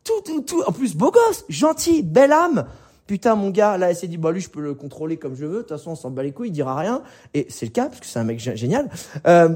tout 0.05 0.21
tout 0.25 0.41
tout 0.43 0.63
en 0.67 0.73
plus 0.73 0.97
beau 0.97 1.11
gosse 1.11 1.45
gentil 1.49 2.03
belle 2.03 2.33
âme 2.33 2.67
Putain, 3.07 3.37
mon 3.37 3.51
gars, 3.51 3.79
là, 3.79 3.91
elle 3.91 3.97
s'est 3.97 4.09
dit, 4.09 4.17
bah 4.17 4.33
lui, 4.33 4.41
je 4.41 4.51
peux 4.51 4.61
le 4.61 4.75
contrôler 4.75 5.17
comme 5.17 5.37
je 5.37 5.47
veux. 5.47 5.59
De 5.59 5.61
toute 5.61 5.69
façon, 5.69 5.93
on 5.93 5.95
s'en 5.95 6.11
bat 6.11 6.25
les 6.25 6.33
couilles, 6.33 6.49
il 6.49 6.53
dira 6.53 6.75
rien. 6.75 7.03
Et 7.35 7.47
c'est 7.49 7.67
le 7.67 7.71
cas, 7.71 7.87
parce 7.87 8.01
que 8.01 8.07
c'est 8.07 8.19
un 8.19 8.25
mec 8.25 8.41
génial. 8.41 8.91
Euh, 9.29 9.51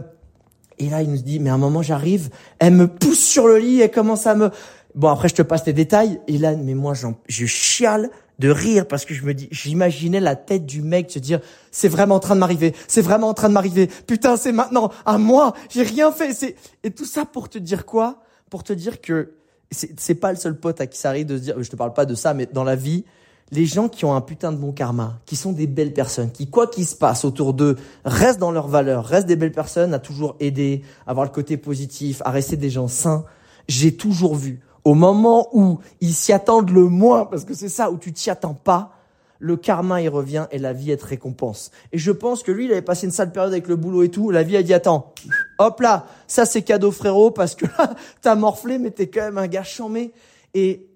et 0.80 0.88
là, 0.88 1.02
il 1.02 1.10
nous 1.10 1.18
dit, 1.18 1.38
mais 1.38 1.50
à 1.50 1.54
un 1.54 1.58
moment, 1.58 1.82
j'arrive, 1.82 2.30
elle 2.58 2.74
me 2.74 2.88
pousse 2.88 3.20
sur 3.20 3.46
le 3.46 3.58
lit, 3.58 3.80
elle 3.80 3.90
commence 3.90 4.26
à 4.26 4.34
me... 4.34 4.50
Bon, 4.94 5.08
après, 5.08 5.28
je 5.28 5.34
te 5.34 5.42
passe 5.42 5.64
les 5.66 5.72
détails. 5.72 6.20
Et 6.26 6.38
là, 6.38 6.56
mais 6.56 6.74
moi, 6.74 6.94
je 7.28 7.46
chiale 7.46 8.10
de 8.40 8.48
rire 8.48 8.88
parce 8.88 9.04
que 9.04 9.12
je 9.12 9.22
me 9.24 9.34
dis, 9.34 9.46
j'imaginais 9.50 10.18
la 10.18 10.34
tête 10.34 10.64
du 10.64 10.80
mec 10.80 11.10
se 11.10 11.18
dire, 11.18 11.40
c'est 11.70 11.88
vraiment 11.88 12.14
en 12.16 12.20
train 12.20 12.34
de 12.34 12.40
m'arriver, 12.40 12.74
c'est 12.88 13.02
vraiment 13.02 13.28
en 13.28 13.34
train 13.34 13.50
de 13.50 13.54
m'arriver. 13.54 13.88
Putain, 14.06 14.36
c'est 14.38 14.52
maintenant 14.52 14.90
à 15.04 15.18
moi, 15.18 15.52
j'ai 15.68 15.82
rien 15.82 16.10
fait. 16.10 16.32
C'est 16.32 16.56
et 16.82 16.90
tout 16.90 17.04
ça 17.04 17.26
pour 17.26 17.50
te 17.50 17.58
dire 17.58 17.84
quoi? 17.84 18.22
Pour 18.48 18.64
te 18.64 18.72
dire 18.72 19.02
que 19.02 19.34
c'est 19.70 20.14
pas 20.14 20.32
le 20.32 20.38
seul 20.38 20.58
pote 20.58 20.80
à 20.80 20.86
qui 20.86 20.98
ça 20.98 21.10
arrive 21.10 21.26
de 21.26 21.36
se 21.36 21.42
dire, 21.42 21.62
je 21.62 21.70
te 21.70 21.76
parle 21.76 21.92
pas 21.92 22.06
de 22.06 22.14
ça, 22.14 22.32
mais 22.34 22.46
dans 22.46 22.64
la 22.64 22.74
vie, 22.74 23.04
les 23.52 23.66
gens 23.66 23.88
qui 23.88 24.04
ont 24.04 24.14
un 24.14 24.20
putain 24.20 24.52
de 24.52 24.56
bon 24.56 24.72
karma, 24.72 25.18
qui 25.26 25.36
sont 25.36 25.52
des 25.52 25.66
belles 25.66 25.92
personnes, 25.92 26.30
qui 26.30 26.48
quoi 26.48 26.66
qu'il 26.66 26.86
se 26.86 26.94
passe 26.94 27.24
autour 27.24 27.52
d'eux, 27.52 27.76
restent 28.04 28.38
dans 28.38 28.52
leurs 28.52 28.68
valeurs, 28.68 29.04
restent 29.04 29.26
des 29.26 29.36
belles 29.36 29.52
personnes, 29.52 29.92
à 29.92 29.98
toujours 29.98 30.36
aider, 30.40 30.82
à 31.06 31.10
avoir 31.10 31.26
le 31.26 31.32
côté 31.32 31.56
positif, 31.56 32.22
à 32.24 32.30
rester 32.30 32.56
des 32.56 32.70
gens 32.70 32.88
sains. 32.88 33.24
J'ai 33.68 33.96
toujours 33.96 34.36
vu, 34.36 34.60
au 34.84 34.94
moment 34.94 35.48
où 35.52 35.78
ils 36.00 36.14
s'y 36.14 36.32
attendent 36.32 36.70
le 36.70 36.84
moins, 36.84 37.26
parce 37.26 37.44
que 37.44 37.54
c'est 37.54 37.68
ça 37.68 37.90
où 37.90 37.98
tu 37.98 38.12
t'y 38.12 38.30
attends 38.30 38.54
pas, 38.54 38.92
le 39.40 39.56
karma 39.56 40.02
il 40.02 40.08
revient 40.08 40.46
et 40.52 40.58
la 40.58 40.72
vie 40.72 40.90
est 40.90 41.02
récompense. 41.02 41.70
Et 41.92 41.98
je 41.98 42.12
pense 42.12 42.42
que 42.42 42.52
lui, 42.52 42.66
il 42.66 42.72
avait 42.72 42.82
passé 42.82 43.06
une 43.06 43.12
sale 43.12 43.32
période 43.32 43.52
avec 43.52 43.68
le 43.68 43.76
boulot 43.76 44.02
et 44.02 44.10
tout. 44.10 44.30
La 44.30 44.42
vie 44.42 44.56
a 44.56 44.62
dit 44.62 44.74
attends, 44.74 45.14
hop 45.58 45.80
là, 45.80 46.06
ça 46.26 46.44
c'est 46.44 46.62
cadeau 46.62 46.90
frérot 46.90 47.30
parce 47.30 47.54
que 47.54 47.64
là 47.64 47.94
t'as 48.20 48.34
morflé 48.34 48.78
mais 48.78 48.90
t'es 48.90 49.08
quand 49.08 49.22
même 49.22 49.38
un 49.38 49.48
gars 49.48 49.64
chambé. 49.64 50.12
Et 50.52 50.89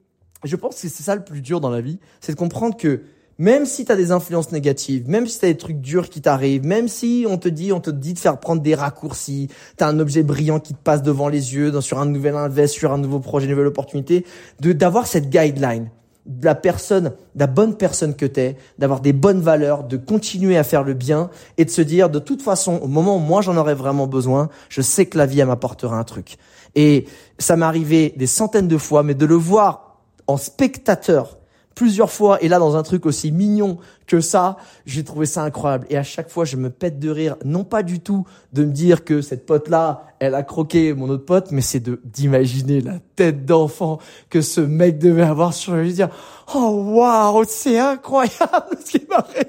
je 0.45 0.57
pense 0.57 0.74
que 0.74 0.88
c'est 0.88 1.03
ça 1.03 1.14
le 1.14 1.24
plus 1.24 1.40
dur 1.40 1.61
dans 1.61 1.70
la 1.70 1.80
vie, 1.80 1.99
c'est 2.20 2.32
de 2.32 2.38
comprendre 2.38 2.76
que 2.76 3.03
même 3.38 3.66
si 3.66 3.84
tu 3.84 3.90
as 3.90 3.97
des 3.97 4.12
influences 4.12 4.53
négatives, 4.53 5.09
même 5.09 5.26
si 5.26 5.40
tu 5.40 5.47
as 5.47 5.49
des 5.49 5.57
trucs 5.57 5.80
durs 5.80 6.09
qui 6.09 6.20
t'arrivent, 6.20 6.64
même 6.64 6.86
si 6.86 7.26
on 7.28 7.36
te 7.36 7.49
dit 7.49 7.72
on 7.72 7.80
te 7.80 7.90
dit 7.90 8.14
de 8.14 8.18
faire 8.18 8.38
prendre 8.38 8.62
des 8.62 8.74
raccourcis, 8.74 9.49
tu 9.76 9.84
as 9.84 9.88
un 9.88 9.99
objet 9.99 10.22
brillant 10.22 10.61
qui 10.61 10.74
te 10.74 10.78
passe 10.78 11.03
devant 11.03 11.28
les 11.28 11.55
yeux 11.55 11.80
sur 11.80 11.99
un 11.99 12.07
nouvel 12.07 12.36
invest, 12.36 12.72
sur 12.74 12.92
un 12.92 12.99
nouveau 12.99 13.18
projet, 13.18 13.47
une 13.47 13.53
nouvelle 13.53 13.66
opportunité, 13.66 14.24
de 14.61 14.72
d'avoir 14.72 15.07
cette 15.07 15.30
guideline 15.30 15.90
de 16.26 16.47
la 16.47 16.55
personne, 16.55 17.12
la 17.34 17.47
bonne 17.47 17.76
personne 17.76 18.14
que 18.14 18.24
t'es, 18.24 18.57
d'avoir 18.78 19.01
des 19.01 19.12
bonnes 19.12 19.40
valeurs, 19.40 19.84
de 19.84 19.99
continuer 19.99 20.57
à 20.57 20.64
faire 20.64 20.82
le 20.82 20.95
bien 20.95 21.28
et 21.59 21.66
de 21.66 21.70
se 21.70 21.82
dire 21.82 22.09
de 22.09 22.18
toute 22.18 22.40
façon 22.40 22.78
au 22.82 22.86
moment 22.86 23.16
où 23.16 23.20
moi 23.20 23.42
j'en 23.42 23.57
aurais 23.57 23.74
vraiment 23.74 24.07
besoin, 24.07 24.49
je 24.68 24.80
sais 24.80 25.07
que 25.07 25.18
la 25.18 25.26
vie 25.26 25.40
elle 25.40 25.49
m'apportera 25.49 25.99
un 25.99 26.05
truc. 26.05 26.38
Et 26.76 27.05
ça 27.38 27.57
m'est 27.57 27.66
arrivé 27.66 28.14
des 28.16 28.26
centaines 28.26 28.68
de 28.68 28.78
fois, 28.78 29.03
mais 29.03 29.14
de 29.14 29.26
le 29.26 29.34
voir 29.34 29.93
en 30.26 30.36
spectateur 30.36 31.38
plusieurs 31.74 32.10
fois 32.10 32.42
et 32.42 32.48
là 32.48 32.58
dans 32.58 32.76
un 32.76 32.82
truc 32.82 33.06
aussi 33.06 33.32
mignon 33.32 33.78
que 34.06 34.20
ça, 34.20 34.56
j'ai 34.86 35.04
trouvé 35.04 35.26
ça 35.26 35.42
incroyable 35.42 35.86
et 35.90 35.96
à 35.96 36.02
chaque 36.02 36.30
fois 36.30 36.44
je 36.44 36.56
me 36.56 36.70
pète 36.70 36.98
de 36.98 37.10
rire, 37.10 37.36
non 37.44 37.64
pas 37.64 37.82
du 37.82 38.00
tout 38.00 38.26
de 38.52 38.64
me 38.64 38.72
dire 38.72 39.04
que 39.04 39.22
cette 39.22 39.46
pote 39.46 39.68
là, 39.68 40.06
elle 40.20 40.34
a 40.34 40.42
croqué 40.42 40.94
mon 40.94 41.08
autre 41.08 41.24
pote, 41.24 41.50
mais 41.50 41.60
c'est 41.60 41.80
de 41.80 42.00
d'imaginer 42.04 42.80
la 42.80 42.98
tête 43.16 43.44
d'enfant 43.44 43.98
que 44.30 44.40
ce 44.40 44.60
mec 44.60 44.98
devait 44.98 45.22
avoir 45.22 45.52
sur 45.52 45.74
lui 45.74 45.92
dire 45.92 46.10
"Oh 46.54 46.94
waouh, 46.94 47.44
c'est 47.46 47.78
incroyable 47.78 48.76
ce 48.84 48.90
qui 48.90 49.06
m'arrive." 49.08 49.46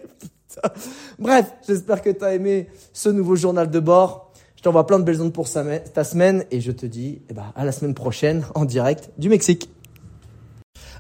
Bref, 1.20 1.52
j'espère 1.68 2.02
que 2.02 2.10
tu 2.10 2.24
as 2.24 2.34
aimé 2.34 2.70
ce 2.94 3.10
nouveau 3.10 3.36
journal 3.36 3.70
de 3.70 3.80
bord. 3.80 4.32
Je 4.56 4.62
t'envoie 4.62 4.88
plein 4.88 5.00
de 5.00 5.04
belles 5.04 5.22
ondes 5.22 5.34
pour 5.34 5.50
ta 5.50 6.04
semaine 6.04 6.46
et 6.50 6.62
je 6.62 6.72
te 6.72 6.86
dis 6.86 7.22
eh 7.30 7.34
ben, 7.34 7.52
à 7.56 7.66
la 7.66 7.72
semaine 7.74 7.94
prochaine 7.94 8.46
en 8.56 8.64
direct 8.66 9.12
du 9.18 9.30
Mexique. 9.30 9.70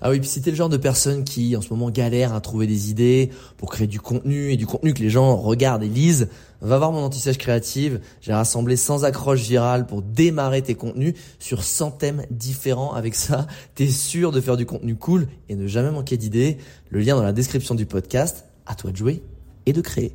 Ah 0.07 0.11
oui, 0.11 0.19
puis 0.19 0.29
si 0.29 0.39
t'es 0.39 0.51
le 0.51 0.55
genre 0.55 0.69
de 0.69 0.77
personne 0.77 1.23
qui 1.23 1.57
en 1.57 1.61
ce 1.61 1.69
moment 1.71 1.89
galère 1.89 2.35
à 2.35 2.39
trouver 2.39 2.67
des 2.67 2.91
idées 2.91 3.31
pour 3.57 3.71
créer 3.71 3.87
du 3.87 3.99
contenu 3.99 4.51
et 4.51 4.55
du 4.55 4.67
contenu 4.67 4.93
que 4.93 5.01
les 5.01 5.09
gens 5.09 5.35
regardent 5.35 5.81
et 5.81 5.87
lisent, 5.87 6.27
va 6.61 6.77
voir 6.77 6.91
mon 6.91 6.99
anti-sèche 6.99 7.39
créative. 7.39 7.99
J'ai 8.21 8.31
rassemblé 8.31 8.75
100 8.75 9.01
accroches 9.01 9.41
virales 9.41 9.87
pour 9.87 10.03
démarrer 10.03 10.61
tes 10.61 10.75
contenus 10.75 11.15
sur 11.39 11.63
100 11.63 11.89
thèmes 11.89 12.23
différents. 12.29 12.93
Avec 12.93 13.15
ça, 13.15 13.47
t'es 13.73 13.87
sûr 13.87 14.31
de 14.31 14.39
faire 14.41 14.57
du 14.57 14.67
contenu 14.67 14.95
cool 14.95 15.27
et 15.49 15.55
ne 15.55 15.65
jamais 15.65 15.89
manquer 15.89 16.17
d'idées. 16.17 16.59
Le 16.91 16.99
lien 16.99 17.15
dans 17.15 17.23
la 17.23 17.33
description 17.33 17.73
du 17.73 17.87
podcast. 17.87 18.45
À 18.67 18.75
toi 18.75 18.91
de 18.91 18.97
jouer 18.97 19.23
et 19.65 19.73
de 19.73 19.81
créer. 19.81 20.13